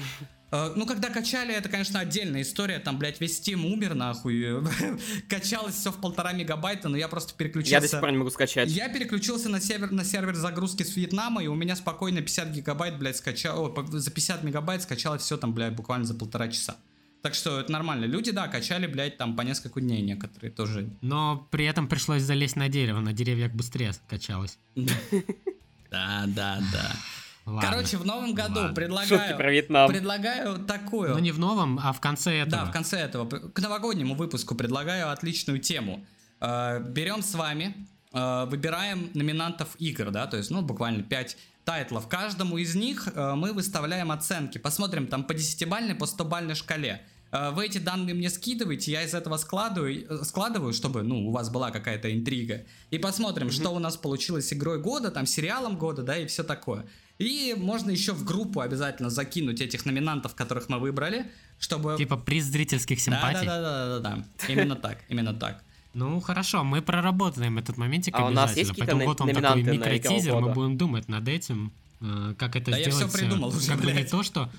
ну, 0.52 0.86
когда 0.86 1.10
качали, 1.10 1.54
это, 1.54 1.70
конечно, 1.70 2.00
отдельная 2.00 2.42
история. 2.42 2.80
Там, 2.80 2.98
блядь, 2.98 3.22
весь 3.22 3.40
Steam 3.40 3.66
умер, 3.72 3.94
нахуй. 3.94 4.64
Качалось 5.30 5.76
все 5.76 5.92
в 5.92 6.02
полтора 6.02 6.34
мегабайта, 6.34 6.90
но 6.90 6.98
я 6.98 7.08
просто 7.08 7.34
переключился. 7.36 7.76
Я 7.76 7.82
до 7.82 7.88
сих 7.88 8.00
пор 8.00 8.12
не 8.12 8.18
могу 8.18 8.30
скачать. 8.32 8.70
Я 8.70 8.90
переключился 8.90 9.50
на 9.50 9.62
сервер, 9.62 9.92
на 9.92 10.04
сервер 10.04 10.36
загрузки 10.36 10.84
с 10.84 10.96
Вьетнама, 10.96 11.44
и 11.44 11.48
у 11.48 11.56
меня 11.56 11.76
спокойно 11.76 12.22
50 12.22 12.50
гигабайт, 12.50 12.98
блядь, 12.98 13.18
скачал, 13.18 13.76
за 13.90 14.12
50 14.12 14.44
мегабайт 14.44 14.82
скачалось 14.82 15.22
все 15.22 15.38
там, 15.38 15.54
блядь, 15.54 15.76
буквально 15.76 16.06
за 16.06 16.16
полтора 16.16 16.48
часа. 16.48 16.78
Так 17.22 17.34
что 17.34 17.60
это 17.60 17.72
нормально. 17.72 18.06
Люди, 18.06 18.32
да, 18.32 18.48
качали, 18.48 18.88
блядь, 18.88 19.18
там 19.18 19.36
по 19.36 19.42
несколько 19.42 19.82
дней 19.82 20.02
некоторые 20.02 20.52
тоже. 20.52 20.90
Но 21.02 21.48
при 21.52 21.66
этом 21.66 21.88
пришлось 21.88 22.22
залезть 22.22 22.56
на 22.56 22.70
дерево, 22.70 23.02
на 23.02 23.14
деревьях 23.14 23.52
быстрее 23.52 23.92
качалось. 24.08 24.58
Да, 25.92 26.26
да, 26.28 26.62
да. 26.72 26.96
Ладно. 27.50 27.70
Короче, 27.70 27.98
в 27.98 28.06
новом 28.06 28.34
году 28.34 28.60
Ладно. 28.62 28.68
Шутки 28.68 28.76
предлагаю, 28.76 29.38
про 29.38 29.52
Вьетнам. 29.52 29.90
предлагаю 29.90 30.60
такую. 30.60 31.10
Ну 31.12 31.20
не 31.20 31.32
в 31.32 31.40
новом, 31.40 31.80
а 31.84 31.92
в 31.94 32.00
конце 32.00 32.40
этого. 32.40 32.64
Да, 32.64 32.66
в 32.66 32.72
конце 32.72 33.00
этого. 33.00 33.28
К 33.30 33.60
новогоднему 33.60 34.16
выпуску 34.16 34.56
предлагаю 34.56 35.12
отличную 35.12 35.60
тему. 35.60 36.06
Э, 36.42 36.80
Берем 36.82 37.22
с 37.22 37.34
вами, 37.36 37.88
э, 38.14 38.46
выбираем 38.46 39.10
номинантов 39.14 39.70
игр, 39.80 40.12
да, 40.12 40.28
то 40.28 40.38
есть, 40.38 40.52
ну, 40.52 40.62
буквально 40.62 41.04
5 41.04 41.38
тайтлов. 41.66 42.08
Каждому 42.08 42.58
из 42.58 42.76
них 42.76 43.08
э, 43.14 43.34
мы 43.36 43.54
выставляем 43.54 44.12
оценки. 44.12 44.58
Посмотрим 44.58 45.08
там 45.08 45.24
по 45.24 45.34
10-бальной, 45.34 45.96
по 45.96 46.06
100-бальной 46.06 46.56
шкале. 46.56 47.02
Э, 47.32 47.52
Вы 47.52 47.66
эти 47.66 47.78
данные 47.78 48.16
мне 48.16 48.30
скидываете, 48.30 48.92
я 48.92 49.04
из 49.04 49.14
этого 49.14 49.38
складываю, 49.38 50.24
складываю, 50.26 50.74
чтобы, 50.74 51.04
ну, 51.04 51.28
у 51.28 51.32
вас 51.32 51.50
была 51.50 51.70
какая-то 51.72 52.12
интрига. 52.12 52.66
И 52.90 52.98
посмотрим, 52.98 53.52
что 53.52 53.70
у 53.70 53.80
нас 53.80 53.98
получилось 53.98 54.52
игрой 54.54 54.82
года, 54.82 55.12
там, 55.12 55.26
сериалом 55.26 55.78
года, 55.78 56.02
да, 56.04 56.18
и 56.18 56.26
все 56.26 56.44
такое. 56.44 56.86
И 57.20 57.54
можно 57.58 57.92
еще 57.92 58.14
в 58.14 58.24
группу 58.24 58.62
обязательно 58.62 59.10
закинуть 59.10 59.60
этих 59.60 59.86
номинантов, 59.86 60.36
которых 60.36 60.70
мы 60.70 60.80
выбрали, 60.80 61.30
чтобы... 61.60 61.96
Типа 61.98 62.16
приз 62.16 62.46
зрительских 62.46 63.00
симпатий. 63.02 63.46
да, 63.46 63.62
да, 63.62 63.88
да, 63.88 64.00
да, 64.00 64.16
да. 64.16 64.48
Именно 64.48 64.76
так, 64.78 65.00
именно 65.10 65.34
так. 65.34 65.62
Ну 65.94 66.22
хорошо, 66.22 66.64
мы 66.64 66.82
проработаем 66.82 67.58
этот 67.58 67.78
моментик 67.78 68.16
А 68.16 68.26
у 68.26 68.30
нас 68.30 68.52
обязательно. 68.52 68.60
есть 68.60 68.80
Поэтому 68.80 69.06
вот 69.06 69.20
вам 69.20 69.30
такой 69.34 69.64
микротизер, 69.64 70.36
мы 70.36 70.54
будем 70.54 70.78
думать 70.78 71.10
над 71.10 71.28
этим, 71.28 71.74
э, 72.00 72.36
как 72.38 72.56
это 72.56 72.72
Да 72.72 72.78
я 72.78 72.90
сделать. 72.90 73.12
всё 73.12 73.20
придумал 73.20 73.52
э, 73.52 73.58
уже, 73.58 73.68
как 73.68 73.82
бы 73.82 73.92
не 73.92 74.06
то, 74.06 74.24
что... 74.24 74.50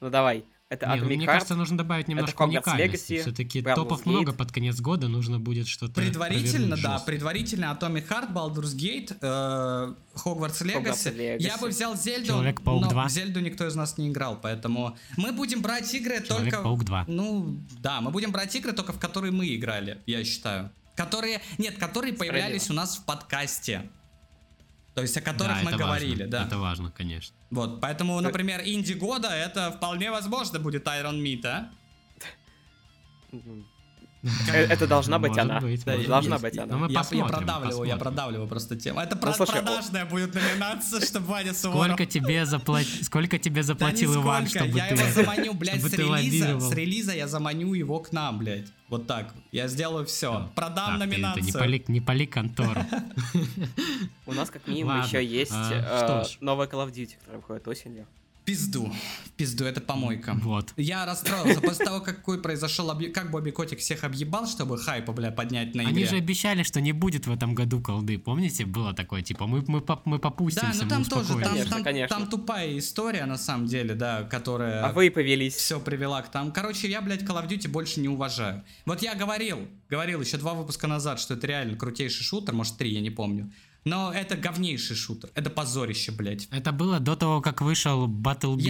Ну 0.00 0.10
давай. 0.10 0.44
Это 0.70 0.86
Не, 0.86 1.00
ну, 1.00 1.06
мне 1.06 1.16
Heart. 1.16 1.26
кажется, 1.26 1.56
нужно 1.56 1.76
добавить 1.76 2.06
немножко 2.06 2.42
уникальности. 2.42 3.14
Legacy, 3.14 3.22
Все-таки 3.22 3.60
топов 3.60 4.02
Gate. 4.06 4.08
много 4.08 4.32
под 4.32 4.52
конец 4.52 4.80
года, 4.80 5.08
нужно 5.08 5.40
будет 5.40 5.66
что-то 5.66 5.94
Предварительно, 5.94 6.76
да, 6.76 6.92
жестко. 6.92 7.06
предварительно 7.06 7.76
Atomic 7.76 8.06
Heart, 8.06 8.32
Baldur's 8.32 8.76
Gate, 8.76 9.16
э, 9.20 9.94
Hogwarts 10.24 10.62
Legacy. 10.64 10.84
Hogwarts 10.84 11.16
Legacy. 11.16 11.40
Я 11.40 11.58
бы 11.58 11.68
взял 11.68 11.96
Зельду, 11.96 12.28
Человек-паук 12.28 12.84
но 12.84 12.88
2. 12.88 13.04
в 13.08 13.10
Зельду 13.10 13.40
никто 13.40 13.66
из 13.66 13.74
нас 13.74 13.98
не 13.98 14.10
играл, 14.10 14.38
поэтому 14.40 14.96
мы 15.16 15.32
будем 15.32 15.60
брать 15.60 15.92
игры 15.92 16.20
только... 16.20 16.34
Человек-паук 16.50 16.84
2. 16.84 17.04
Ну, 17.08 17.58
да, 17.80 18.00
мы 18.00 18.12
будем 18.12 18.30
брать 18.30 18.54
игры 18.54 18.72
только 18.72 18.92
в 18.92 19.00
которые 19.00 19.32
мы 19.32 19.52
играли, 19.52 19.98
я 20.06 20.22
считаю. 20.22 20.70
Которые, 20.94 21.40
нет, 21.58 21.78
которые 21.78 22.12
появлялись 22.12 22.70
у 22.70 22.74
нас 22.74 22.96
в 22.96 23.04
подкасте. 23.04 23.90
То 24.94 25.02
есть 25.02 25.16
о 25.16 25.20
которых 25.20 25.56
Да, 25.56 25.70
мы 25.70 25.76
говорили, 25.76 26.22
важно, 26.22 26.30
да. 26.30 26.46
Это 26.46 26.58
важно, 26.58 26.90
конечно. 26.90 27.36
Вот, 27.50 27.80
поэтому, 27.80 28.20
например, 28.20 28.60
инди 28.64 28.92
года 28.94 29.28
это 29.28 29.70
вполне 29.72 30.10
возможно 30.10 30.58
будет 30.58 30.86
Iron 30.86 31.20
Meat, 31.22 31.46
а? 31.46 31.70
Э, 34.22 34.66
Это 34.66 34.86
должна 34.86 35.18
быть 35.18 35.36
она. 35.38 35.60
я- 35.60 36.06
Должна 36.06 36.36
я- 36.36 36.42
быть 36.42 36.54
Ну, 36.56 36.62
она. 36.64 36.76
мы 36.76 36.90
я, 36.92 37.02
я 37.10 37.24
продавливаю, 37.24 37.84
я 37.88 37.96
продавливаю 37.96 38.48
просто 38.48 38.76
тему. 38.76 39.00
Это 39.00 39.14
Ну, 39.16 39.46
продажная 39.46 40.04
будет 40.04 40.34
номинация, 40.34 41.00
чтобы 41.00 41.26
Ваня. 41.26 41.54
Сколько 41.54 42.04
тебе, 42.04 42.42
запла- 42.42 42.84
Сколько 43.02 43.38
тебе 43.38 43.62
заплатил 43.62 44.14
Иван, 44.16 44.46
чтобы 44.46 44.68
я 44.76 44.88
ты... 44.88 44.94
его 44.94 45.10
заманю, 45.12 45.54
блядь, 45.54 45.76
чтобы 45.78 45.88
с 45.88 45.92
ты 45.92 46.02
релиза, 46.02 46.44
лоббировал? 46.44 46.60
с 46.60 46.74
релиза 46.74 47.12
я 47.14 47.28
заманю 47.28 47.72
его 47.72 47.98
к 48.00 48.12
нам, 48.12 48.38
блядь. 48.38 48.66
Вот 48.88 49.06
так. 49.06 49.32
Я 49.52 49.68
сделаю 49.68 50.04
все. 50.04 50.50
Продам 50.54 50.74
Так, 50.74 50.98
ты 50.98 51.04
это, 51.04 51.06
номинацию. 51.06 51.44
не 51.44 51.52
пали, 51.52 51.84
не 51.88 52.00
пали 52.00 52.26
контору. 52.26 52.80
У 54.26 54.32
нас 54.32 54.50
как 54.50 54.66
минимум 54.66 55.00
еще 55.02 55.24
есть 55.24 55.52
а, 55.54 56.22
э, 56.22 56.24
новая 56.40 56.66
Call 56.66 56.86
of 56.86 56.92
Duty, 56.92 57.16
которая 57.18 57.40
выходит 57.40 57.68
осенью. 57.68 58.06
Пизду. 58.50 58.92
Пизду, 59.36 59.64
это 59.64 59.80
помойка. 59.80 60.36
Вот. 60.42 60.74
Я 60.76 61.06
расстроился 61.06 61.60
после 61.60 61.84
того, 61.84 62.00
какой 62.00 62.42
произошел 62.42 62.90
объ... 62.90 63.12
как 63.12 63.30
Бобби 63.30 63.50
Котик 63.50 63.78
всех 63.78 64.02
объебал, 64.02 64.48
чтобы 64.48 64.76
хайпа, 64.76 65.12
бля, 65.12 65.30
поднять 65.30 65.76
на 65.76 65.82
игре. 65.82 65.92
Они 65.92 66.04
же 66.04 66.16
обещали, 66.16 66.64
что 66.64 66.80
не 66.80 66.90
будет 66.90 67.28
в 67.28 67.32
этом 67.32 67.54
году 67.54 67.80
колды. 67.80 68.18
Помните, 68.18 68.66
было 68.66 68.92
такое, 68.92 69.22
типа, 69.22 69.46
мы, 69.46 69.62
мы, 69.68 69.84
мы 70.04 70.16
Да, 70.16 70.18
попустимся, 70.18 70.78
ну 70.80 70.84
мы 70.84 70.90
там 70.90 71.04
тоже, 71.04 71.28
там. 71.28 71.42
Конечно, 71.42 71.70
там, 71.70 71.84
конечно. 71.84 72.18
там 72.18 72.28
тупая 72.28 72.76
история, 72.76 73.24
на 73.26 73.38
самом 73.38 73.66
деле, 73.66 73.94
да, 73.94 74.24
которая... 74.24 74.84
А 74.84 74.92
вы 74.92 75.12
повелись. 75.12 75.54
все 75.54 75.78
привела 75.78 76.22
к 76.22 76.32
там. 76.32 76.50
Короче, 76.50 76.90
я, 76.90 77.00
блядь, 77.00 77.22
Call 77.22 77.40
of 77.40 77.48
Duty 77.48 77.68
больше 77.68 78.00
не 78.00 78.08
уважаю. 78.08 78.64
Вот 78.84 79.00
я 79.00 79.14
говорил, 79.14 79.68
говорил 79.88 80.20
еще 80.20 80.38
два 80.38 80.54
выпуска 80.54 80.88
назад, 80.88 81.20
что 81.20 81.34
это 81.34 81.46
реально 81.46 81.76
крутейший 81.76 82.24
шутер, 82.24 82.52
может 82.52 82.76
три, 82.78 82.92
я 82.92 83.00
не 83.00 83.10
помню. 83.10 83.52
Но 83.84 84.12
это 84.12 84.36
говнейший 84.36 84.94
шутер. 84.96 85.30
Это 85.34 85.48
позорище, 85.48 86.12
блядь. 86.12 86.48
Это 86.50 86.72
было 86.72 87.00
до 87.00 87.16
того, 87.16 87.40
как 87.40 87.62
вышел 87.62 88.06
Battlebeat. 88.06 88.60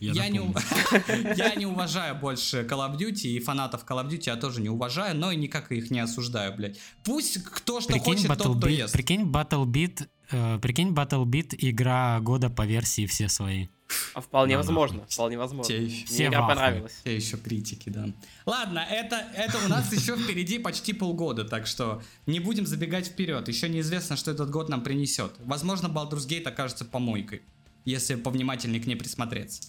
Я, 0.00 0.12
я, 0.12 0.28
не, 0.28 0.38
я 1.36 1.54
не 1.54 1.66
уважаю 1.66 2.14
больше 2.14 2.66
Call 2.68 2.90
of 2.90 2.96
Duty, 2.98 3.28
и 3.28 3.40
фанатов 3.40 3.84
Call 3.84 4.02
of 4.02 4.08
Duty 4.10 4.24
я 4.26 4.36
тоже 4.36 4.60
не 4.60 4.70
уважаю, 4.70 5.16
но 5.16 5.30
и 5.32 5.36
никак 5.36 5.70
их 5.70 5.90
не 5.90 6.00
осуждаю, 6.00 6.54
блядь. 6.56 6.78
Пусть 7.04 7.42
кто 7.44 7.80
что 7.80 7.92
Прикинь, 7.92 8.04
хочет, 8.04 8.28
тот 8.28 8.38
кто 8.38 8.52
Battlebeat, 8.52 8.72
ест. 8.72 8.92
прикинь, 8.94 9.22
Battlebeat, 9.30 10.08
э, 10.30 10.58
прикинь, 10.60 10.92
Battlebeat 10.92 11.54
игра 11.58 12.18
года 12.20 12.48
по 12.48 12.64
версии 12.64 13.06
все 13.06 13.28
свои. 13.28 13.68
А 14.14 14.20
вполне 14.20 14.54
Ну, 14.54 14.62
возможно, 14.62 15.06
вполне 15.08 15.36
возможно. 15.38 15.68
Те, 15.72 15.80
Мне 15.80 16.26
игра 16.28 16.38
ахуе. 16.44 16.54
понравилась. 16.54 17.00
те 17.04 17.16
еще 17.16 17.36
критики, 17.36 17.90
да. 17.90 18.06
Ладно, 18.46 18.78
это, 18.78 19.16
это 19.36 19.58
у 19.64 19.68
нас 19.68 19.92
еще 19.92 20.16
впереди 20.16 20.58
почти 20.58 20.92
полгода, 20.92 21.44
так 21.44 21.66
что 21.66 22.02
не 22.26 22.40
будем 22.40 22.66
забегать 22.66 23.08
вперед. 23.08 23.46
Еще 23.48 23.68
неизвестно, 23.68 24.16
что 24.16 24.30
этот 24.30 24.50
год 24.50 24.68
нам 24.68 24.82
принесет. 24.82 25.32
Возможно, 25.40 25.88
Baldur's 25.88 26.26
Gate 26.26 26.44
окажется 26.48 26.84
помойкой, 26.84 27.42
если 27.84 28.14
повнимательнее 28.14 28.80
к 28.82 28.86
ней 28.86 28.96
присмотреться. 28.96 29.62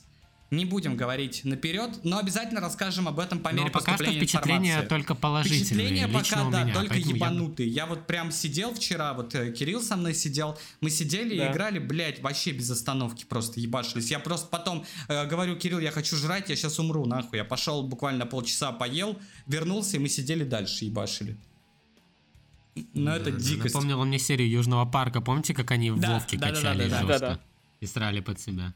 Не 0.51 0.63
будем 0.63 0.95
говорить 0.95 1.41
наперед, 1.43 2.01
но 2.03 2.19
обязательно 2.19 2.61
расскажем 2.61 3.07
об 3.07 3.19
этом 3.19 3.39
по 3.39 3.49
мере 3.49 3.65
Но 3.65 3.71
пока 3.71 3.95
что 3.95 4.05
впечатления 4.05 4.69
информации. 4.73 4.87
только 4.89 5.15
положительные. 5.15 5.65
Впечатления 5.65 6.07
лично 6.07 6.37
пока, 6.37 6.47
у 6.47 6.51
да, 6.51 6.63
меня, 6.63 6.73
только 6.75 6.89
поэтому 6.89 7.11
я- 7.11 7.15
ебанутые. 7.17 7.69
Я... 7.69 7.85
вот 7.87 8.05
прям 8.05 8.31
сидел 8.31 8.73
вчера, 8.73 9.13
вот 9.15 9.33
э, 9.33 9.51
Кирилл 9.51 9.81
со 9.81 9.95
мной 9.97 10.13
сидел, 10.13 10.55
мы 10.81 10.91
сидели 10.91 11.35
Да. 11.35 11.47
и 11.47 11.51
играли, 11.51 11.79
блядь, 11.79 12.21
вообще 12.21 12.51
без 12.51 12.69
остановки 12.69 13.25
просто 13.25 13.59
ебашились. 13.59 14.11
Я 14.11 14.19
просто 14.19 14.47
потом 14.47 14.85
э, 15.07 15.25
говорю, 15.25 15.55
Кирилл, 15.55 15.79
я 15.79 15.89
хочу 15.91 16.15
жрать, 16.15 16.47
я 16.49 16.55
сейчас 16.55 16.77
умру, 16.77 17.05
нахуй. 17.07 17.39
Я 17.39 17.43
пошел 17.43 17.81
буквально 17.81 18.27
полчаса 18.27 18.71
поел, 18.71 19.17
вернулся, 19.47 19.97
и 19.97 19.99
мы 19.99 20.09
сидели 20.09 20.43
дальше 20.43 20.85
ебашили. 20.85 21.37
Но 22.93 23.15
это 23.15 23.31
Да, 23.31 23.39
дикость. 23.39 23.73
Напомнила 23.73 24.03
мне 24.03 24.19
серию 24.19 24.49
Южного 24.49 24.85
парка. 24.85 25.21
Помните, 25.21 25.53
как 25.53 25.71
они 25.71 25.91
в 25.91 25.99
Да, 25.99 26.13
Вовке 26.13 26.37
да, 26.37 26.49
да, 26.49 26.53
качали 26.53 26.89
да, 26.89 27.01
да, 27.01 27.07
жестко? 27.07 27.19
да. 27.27 27.39
И 27.79 27.85
срали 27.87 28.19
под 28.19 28.39
себя. 28.39 28.73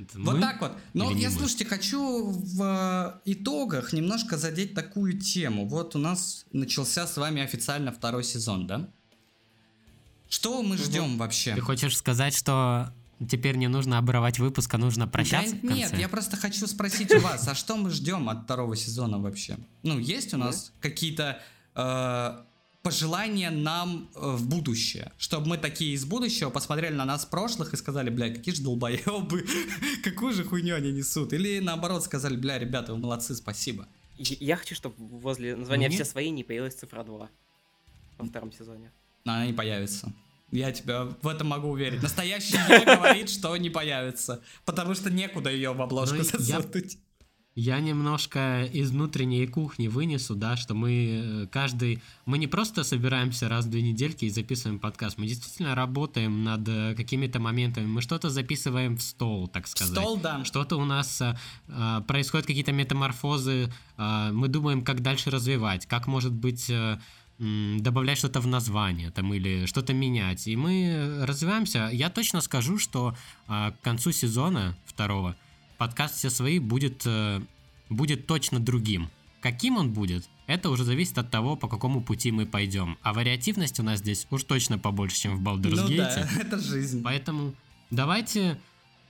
Это 0.00 0.18
Вот 0.20 0.36
мы? 0.36 0.40
так 0.40 0.60
вот. 0.60 0.72
Но 0.94 1.10
Или 1.10 1.20
я, 1.20 1.30
мы? 1.30 1.36
слушайте, 1.38 1.64
хочу 1.66 2.30
в 2.30 2.62
э, 2.62 3.32
итогах 3.32 3.92
немножко 3.92 4.38
задеть 4.38 4.74
такую 4.74 5.18
тему. 5.18 5.66
Вот 5.68 5.94
у 5.94 5.98
нас 5.98 6.46
начался 6.52 7.06
с 7.06 7.16
вами 7.16 7.42
официально 7.42 7.92
второй 7.92 8.24
сезон, 8.24 8.66
да? 8.66 8.88
Что 10.28 10.62
мы 10.62 10.76
ждем 10.78 11.18
вообще? 11.18 11.54
Ты 11.54 11.60
хочешь 11.60 11.96
сказать, 11.96 12.34
что 12.36 12.92
теперь 13.28 13.56
не 13.56 13.68
нужно 13.68 13.98
обрывать 13.98 14.38
выпуск, 14.38 14.72
а 14.72 14.78
нужно 14.78 15.06
прощаться 15.08 15.52
Да 15.52 15.58
в 15.58 15.60
конце? 15.60 15.74
нет, 15.76 15.98
я 15.98 16.08
просто 16.08 16.36
хочу 16.36 16.66
спросить 16.66 17.12
у 17.12 17.20
вас, 17.20 17.46
а 17.48 17.54
что 17.54 17.76
мы 17.76 17.90
ждем 17.90 18.28
от 18.28 18.44
второго 18.44 18.76
сезона 18.76 19.18
вообще? 19.18 19.58
Ну, 19.82 19.98
есть 19.98 20.32
у 20.32 20.36
нас 20.38 20.72
какие-то 20.80 21.42
пожелания 22.82 23.50
нам 23.50 24.08
э, 24.14 24.36
в 24.36 24.46
будущее? 24.48 25.12
Чтобы 25.18 25.48
мы 25.48 25.58
такие 25.58 25.94
из 25.94 26.04
будущего 26.04 26.50
посмотрели 26.50 26.94
на 26.94 27.04
нас 27.04 27.26
прошлых 27.26 27.74
и 27.74 27.76
сказали, 27.76 28.10
бля, 28.10 28.32
какие 28.32 28.54
же 28.54 28.62
долбоебы, 28.62 29.46
какую 30.04 30.32
же 30.32 30.44
хуйню 30.44 30.76
они 30.76 30.92
несут? 30.92 31.32
Или 31.32 31.58
наоборот 31.60 32.04
сказали, 32.04 32.36
бля, 32.36 32.58
ребята, 32.58 32.92
вы 32.94 32.98
молодцы, 32.98 33.34
спасибо. 33.34 33.86
Я 34.16 34.56
хочу, 34.56 34.74
чтобы 34.74 34.96
возле 34.98 35.56
названия 35.56 35.88
Мне? 35.88 35.96
«Все 35.96 36.04
свои» 36.04 36.30
не 36.30 36.44
появилась 36.44 36.74
цифра 36.74 37.02
2 37.02 37.30
во 38.18 38.26
втором 38.26 38.52
сезоне. 38.52 38.92
Но 39.24 39.32
она 39.32 39.46
не 39.46 39.52
появится. 39.52 40.12
Я 40.50 40.72
тебя 40.72 41.04
в 41.04 41.28
этом 41.28 41.46
могу 41.48 41.68
уверить. 41.68 42.02
Настоящий 42.02 42.56
я 42.68 42.96
говорит, 42.96 43.30
что 43.30 43.56
не 43.56 43.70
появится. 43.70 44.42
Потому 44.64 44.94
что 44.94 45.10
некуда 45.10 45.50
ее 45.50 45.72
в 45.72 45.80
обложку 45.80 46.16
Ну, 46.16 46.24
засунуть. 46.24 46.98
Я 47.56 47.80
немножко 47.80 48.64
из 48.72 48.92
внутренней 48.92 49.44
кухни 49.48 49.88
вынесу, 49.88 50.36
да, 50.36 50.56
что 50.56 50.74
мы 50.74 51.42
э, 51.42 51.46
каждый... 51.48 52.00
Мы 52.24 52.38
не 52.38 52.46
просто 52.46 52.84
собираемся 52.84 53.48
раз 53.48 53.64
в 53.64 53.70
две 53.70 53.82
недельки 53.82 54.24
и 54.24 54.30
записываем 54.30 54.78
подкаст, 54.78 55.18
мы 55.18 55.26
действительно 55.26 55.74
работаем 55.74 56.44
над 56.44 56.68
э, 56.68 56.94
какими-то 56.94 57.40
моментами, 57.40 57.86
мы 57.86 58.02
что-то 58.02 58.30
записываем 58.30 58.96
в 58.96 59.02
стол, 59.02 59.48
так 59.48 59.66
сказать. 59.66 59.92
Стол, 59.92 60.16
да. 60.18 60.44
Что-то 60.44 60.76
у 60.76 60.84
нас 60.84 61.20
а, 61.68 62.00
происходят 62.02 62.46
какие-то 62.46 62.70
метаморфозы, 62.70 63.72
а, 63.96 64.30
мы 64.30 64.46
думаем, 64.46 64.82
как 64.82 65.02
дальше 65.02 65.30
развивать, 65.30 65.86
как 65.86 66.06
может 66.06 66.32
быть 66.32 66.70
добавлять 67.40 68.18
что-то 68.18 68.40
в 68.40 68.46
название 68.46 69.10
там 69.10 69.32
или 69.32 69.64
что-то 69.64 69.94
менять. 69.94 70.46
И 70.46 70.56
мы 70.56 71.20
развиваемся. 71.22 71.88
Я 71.90 72.10
точно 72.10 72.42
скажу, 72.42 72.78
что 72.78 73.16
а, 73.48 73.70
к 73.70 73.80
концу 73.80 74.12
сезона 74.12 74.76
второго 74.84 75.34
подкаст 75.80 76.18
все 76.18 76.28
свои 76.28 76.58
будет, 76.58 77.04
э, 77.06 77.40
будет 77.88 78.26
точно 78.26 78.60
другим. 78.60 79.08
Каким 79.40 79.78
он 79.78 79.94
будет, 79.94 80.28
это 80.46 80.68
уже 80.68 80.84
зависит 80.84 81.16
от 81.16 81.30
того, 81.30 81.56
по 81.56 81.68
какому 81.68 82.02
пути 82.02 82.30
мы 82.32 82.44
пойдем. 82.44 82.98
А 83.00 83.14
вариативность 83.14 83.80
у 83.80 83.82
нас 83.82 84.00
здесь 84.00 84.26
уж 84.30 84.44
точно 84.44 84.78
побольше, 84.78 85.16
чем 85.16 85.38
в 85.38 85.42
Baldur's 85.42 85.76
Ну 85.76 85.88
Gate. 85.88 85.96
да, 85.96 86.28
это 86.40 86.58
жизнь. 86.58 87.02
Поэтому 87.02 87.54
давайте 87.90 88.58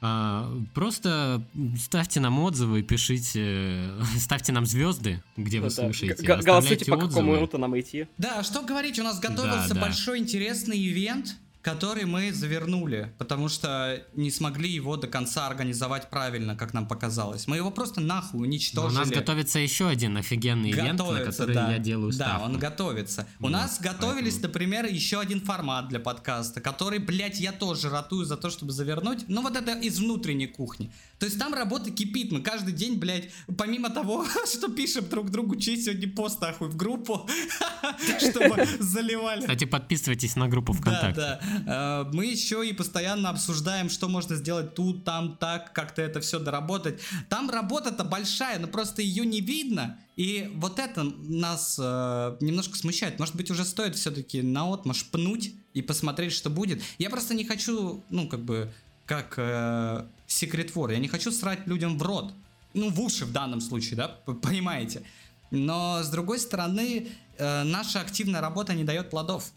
а, 0.01 0.57
просто 0.73 1.45
ставьте 1.77 2.21
нам 2.21 2.39
отзывы, 2.39 2.83
пишите, 2.83 3.91
ставьте 4.21 4.53
нам 4.53 4.65
звезды, 4.65 5.25
где 5.37 5.59
вы 5.59 5.65
Ну 5.71 5.71
да. 5.71 5.83
слушаете. 5.83 6.23
Г- 6.25 6.41
Голосуйте, 6.41 6.85
по 6.85 6.93
какому 6.99 7.33
отзывы. 7.33 7.39
руту 7.41 7.59
нам 7.59 7.79
идти. 7.81 8.07
Да, 8.17 8.45
что 8.45 8.63
говорить, 8.63 8.97
у 9.01 9.03
нас 9.03 9.19
готовился 9.19 9.75
да. 9.75 9.81
большой 9.81 10.21
интересный 10.21 10.79
ивент, 10.79 11.37
который 11.63 12.07
мы 12.07 12.33
завернули, 12.33 13.13
потому 13.19 13.49
что 13.49 14.03
не 14.15 14.31
смогли 14.31 14.71
его 14.71 14.97
до 14.97 15.07
конца 15.07 15.47
организовать 15.47 16.09
правильно, 16.09 16.57
как 16.57 16.73
нам 16.73 16.89
показалось. 16.89 17.47
Мы 17.47 17.57
его 17.57 17.71
просто 17.71 18.01
нахуй 18.01 18.41
Но 18.41 18.47
уничтожили. 18.47 18.97
у 18.97 19.01
нас 19.01 19.11
готовится 19.11 19.59
еще 19.59 19.89
один 19.89 20.17
офигенный 20.17 20.71
ивент, 20.71 20.99
на 20.99 21.05
Готовится, 21.05 21.31
который 21.33 21.55
да. 21.55 21.73
я 21.73 21.79
делаю 21.79 22.13
Да, 22.13 22.27
ставку. 22.27 22.45
он 22.47 22.59
готовится. 22.59 23.27
У 23.39 23.43
Вот, 23.45 23.53
нас 23.53 23.79
готовились, 23.81 24.35
поэтому- 24.35 24.49
например, 24.55 24.87
еще 24.87 25.21
один 25.21 25.41
формат 25.43 25.89
для 25.89 26.01
подкаста, 26.01 26.61
который, 26.63 26.99
блядь, 26.99 27.39
я 27.41 27.53
тоже 27.53 27.91
ратую 27.91 28.25
за 28.25 28.37
то, 28.39 28.49
чтобы 28.49 28.73
завернуть. 28.73 29.25
Ну, 29.29 29.43
вот 29.43 29.55
это 29.57 29.73
из 29.73 29.99
внутренней 29.99 30.47
кухни. 30.47 30.91
То 31.19 31.27
есть 31.27 31.39
там 31.39 31.53
работа 31.53 31.91
кипит. 31.91 32.33
Мы 32.33 32.41
каждый 32.41 32.73
день, 32.73 32.99
блядь, 32.99 33.29
помимо 33.59 33.91
того, 33.91 34.25
что 34.47 34.69
пишем 34.69 35.07
друг 35.11 35.31
другу, 35.31 35.57
чей 35.57 35.77
сегодня 35.77 36.09
пост, 36.09 36.41
нахуй, 36.41 36.69
в 36.69 36.77
группу, 36.77 37.29
чтобы 38.19 38.67
заливали. 38.81 39.41
Кстати, 39.41 39.65
подписывайтесь 39.65 40.37
на 40.37 40.49
группу 40.49 40.73
ВКонтакте. 40.73 41.21
Да, 41.21 41.41
да. 41.43 41.50
Э, 41.67 42.05
Мы 42.13 42.27
еще 42.27 42.67
и 42.69 42.73
постоянно 42.73 43.31
обсуждаем, 43.31 43.91
что 43.91 44.09
можно 44.09 44.37
сделать 44.37 44.75
тут, 44.75 45.05
там, 45.05 45.37
так, 45.37 45.73
как-то 45.73 46.03
это 46.03 46.21
все 46.21 46.39
доработать. 46.39 47.01
Там 47.29 47.51
работа-то 47.51 48.05
большая, 48.05 48.59
но 48.59 48.67
просто 48.67 49.03
ее 49.03 49.25
не 49.25 49.41
видно. 49.41 49.99
И 50.17 50.51
вот 50.57 50.79
это 50.79 51.05
нас 51.05 51.79
э, 51.81 52.37
немножко 52.41 52.77
смущает. 52.77 53.19
Может 53.19 53.37
быть, 53.37 53.51
уже 53.51 53.65
стоит 53.65 53.97
все-таки 53.97 54.43
на 54.43 54.73
отмаш 54.73 55.05
пнуть 55.07 55.55
и 55.75 55.83
посмотреть, 55.83 56.33
что 56.33 56.51
будет. 56.51 56.83
Я 56.99 57.11
просто 57.11 57.35
не 57.35 57.45
хочу, 57.45 58.03
ну, 58.11 58.29
как 58.29 58.41
бы, 58.41 58.73
как 59.07 59.35
э, 59.37 60.05
секретвор, 60.27 60.91
я 60.91 60.99
не 60.99 61.09
хочу 61.09 61.33
срать 61.33 61.67
людям 61.67 61.99
в 61.99 62.03
рот. 62.03 62.33
Ну, 62.75 62.91
в 62.91 63.01
уши 63.01 63.25
в 63.25 63.33
данном 63.33 63.61
случае, 63.61 63.97
да, 63.97 64.09
понимаете. 64.09 65.03
Но, 65.51 66.03
с 66.03 66.09
другой 66.09 66.39
стороны, 66.39 67.09
э, 67.37 67.63
наша 67.65 68.01
активная 68.01 68.41
работа 68.41 68.75
не 68.75 68.85
дает 68.85 69.11
плодов. 69.11 69.53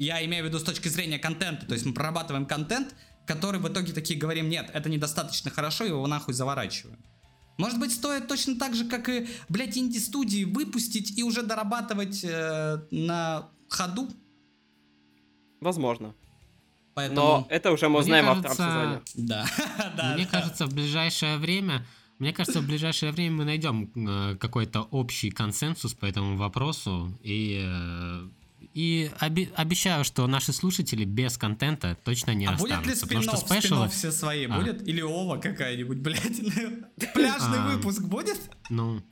Я 0.00 0.24
имею 0.24 0.44
в 0.44 0.48
виду 0.48 0.58
с 0.58 0.62
точки 0.62 0.88
зрения 0.88 1.18
контента. 1.18 1.66
То 1.66 1.74
есть 1.74 1.84
мы 1.84 1.92
прорабатываем 1.92 2.46
контент, 2.46 2.94
который 3.26 3.60
в 3.60 3.68
итоге 3.68 3.92
такие 3.92 4.18
говорим, 4.18 4.48
нет, 4.48 4.70
это 4.72 4.88
недостаточно 4.88 5.50
хорошо, 5.50 5.84
его 5.84 6.06
нахуй 6.06 6.32
заворачиваем. 6.32 6.98
Может 7.58 7.78
быть, 7.78 7.92
стоит 7.92 8.26
точно 8.26 8.58
так 8.58 8.74
же, 8.74 8.88
как 8.88 9.10
и, 9.10 9.28
блядь, 9.50 9.76
инди-студии 9.76 10.44
выпустить 10.44 11.18
и 11.18 11.22
уже 11.22 11.42
дорабатывать 11.42 12.24
э, 12.24 12.78
на 12.90 13.50
ходу. 13.68 14.08
Возможно. 15.60 16.14
Поэтому... 16.94 17.20
Но 17.20 17.46
это 17.50 17.70
уже 17.70 17.90
мы 17.90 17.98
Мне 17.98 18.00
узнаем 18.00 18.26
во 18.26 18.34
втором 18.36 18.56
кажется, 18.56 19.02
сезоне. 19.12 19.28
Да, 19.28 19.46
да, 19.98 20.14
Мне 20.14 20.24
да. 20.24 20.30
кажется, 20.30 20.66
в 20.66 20.72
ближайшее 20.72 21.36
время 21.36 21.86
Мне 22.18 22.32
кажется, 22.32 22.60
в 22.60 22.66
ближайшее 22.66 23.12
время 23.12 23.36
мы 23.36 23.44
найдем 23.44 23.92
э, 23.94 24.36
какой-то 24.36 24.80
общий 24.80 25.30
консенсус 25.30 25.92
по 25.92 26.06
этому 26.06 26.38
вопросу. 26.38 27.18
И, 27.22 27.62
э, 27.62 28.28
и 28.74 29.10
оби- 29.20 29.50
обещаю, 29.56 30.04
что 30.04 30.26
наши 30.26 30.52
слушатели 30.52 31.04
без 31.04 31.36
контента 31.36 31.96
точно 32.04 32.32
не 32.32 32.46
а 32.46 32.52
останутся. 32.52 32.76
будет 32.78 32.86
ли 32.94 33.00
потому 33.00 33.22
спин 33.22 33.38
что 33.38 33.46
спешалы, 33.46 33.88
все 33.88 34.12
свои? 34.12 34.46
А. 34.46 34.56
Будет? 34.58 34.86
Или 34.88 35.00
ова 35.00 35.38
какая-нибудь, 35.38 35.98
блядь? 35.98 36.22
Пляжный 37.14 37.58
А. 37.58 37.68
выпуск 37.74 38.02
будет? 38.02 38.38
ну... 38.70 39.02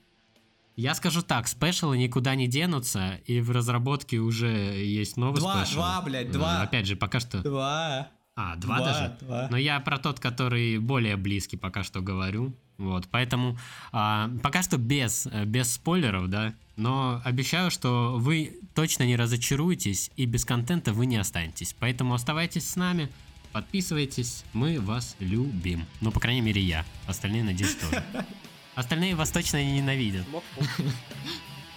Я 0.76 0.94
скажу 0.94 1.22
так, 1.22 1.48
спешалы 1.48 1.98
никуда 1.98 2.36
не 2.36 2.46
денутся, 2.46 3.20
и 3.26 3.40
в 3.40 3.50
разработке 3.50 4.18
уже 4.18 4.46
есть 4.48 5.16
новый 5.16 5.40
Два, 5.40 5.64
спешл. 5.64 5.74
два, 5.80 6.02
блядь, 6.02 6.28
Э, 6.28 6.32
два. 6.32 6.62
Опять 6.62 6.86
же, 6.86 6.94
пока 6.94 7.18
что... 7.18 7.42
Два. 7.42 8.10
А, 8.36 8.54
два, 8.54 8.76
Два, 8.76 8.86
даже? 8.86 9.16
два. 9.20 9.48
Но 9.50 9.56
я 9.56 9.80
про 9.80 9.98
тот, 9.98 10.20
который 10.20 10.78
более 10.78 11.16
близкий 11.16 11.56
пока 11.56 11.82
что 11.82 12.00
говорю. 12.00 12.54
Вот, 12.78 13.08
поэтому 13.10 13.58
а, 13.90 14.30
пока 14.40 14.62
что 14.62 14.78
без, 14.78 15.26
э, 15.26 15.44
без 15.44 15.72
спойлеров, 15.74 16.28
да. 16.30 16.54
Но 16.76 17.20
обещаю, 17.24 17.72
что 17.72 18.16
вы 18.18 18.56
точно 18.74 19.02
не 19.02 19.16
разочаруетесь 19.16 20.12
и 20.14 20.26
без 20.26 20.44
контента 20.44 20.92
вы 20.92 21.06
не 21.06 21.16
останетесь. 21.16 21.74
Поэтому 21.76 22.14
оставайтесь 22.14 22.70
с 22.70 22.76
нами, 22.76 23.10
подписывайтесь, 23.52 24.44
мы 24.52 24.80
вас 24.80 25.16
любим. 25.18 25.86
Ну, 26.00 26.12
по 26.12 26.20
крайней 26.20 26.40
мере, 26.40 26.62
я. 26.62 26.84
Остальные, 27.08 27.42
надеюсь, 27.42 27.74
тоже. 27.74 28.04
Остальные 28.76 29.16
вас 29.16 29.32
точно 29.32 29.60
не 29.60 29.80
ненавидят. 29.80 30.24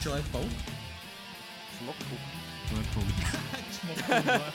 Человек-паук? 0.02 0.46
Чмок-паук 1.80 2.20
два. 4.24 4.54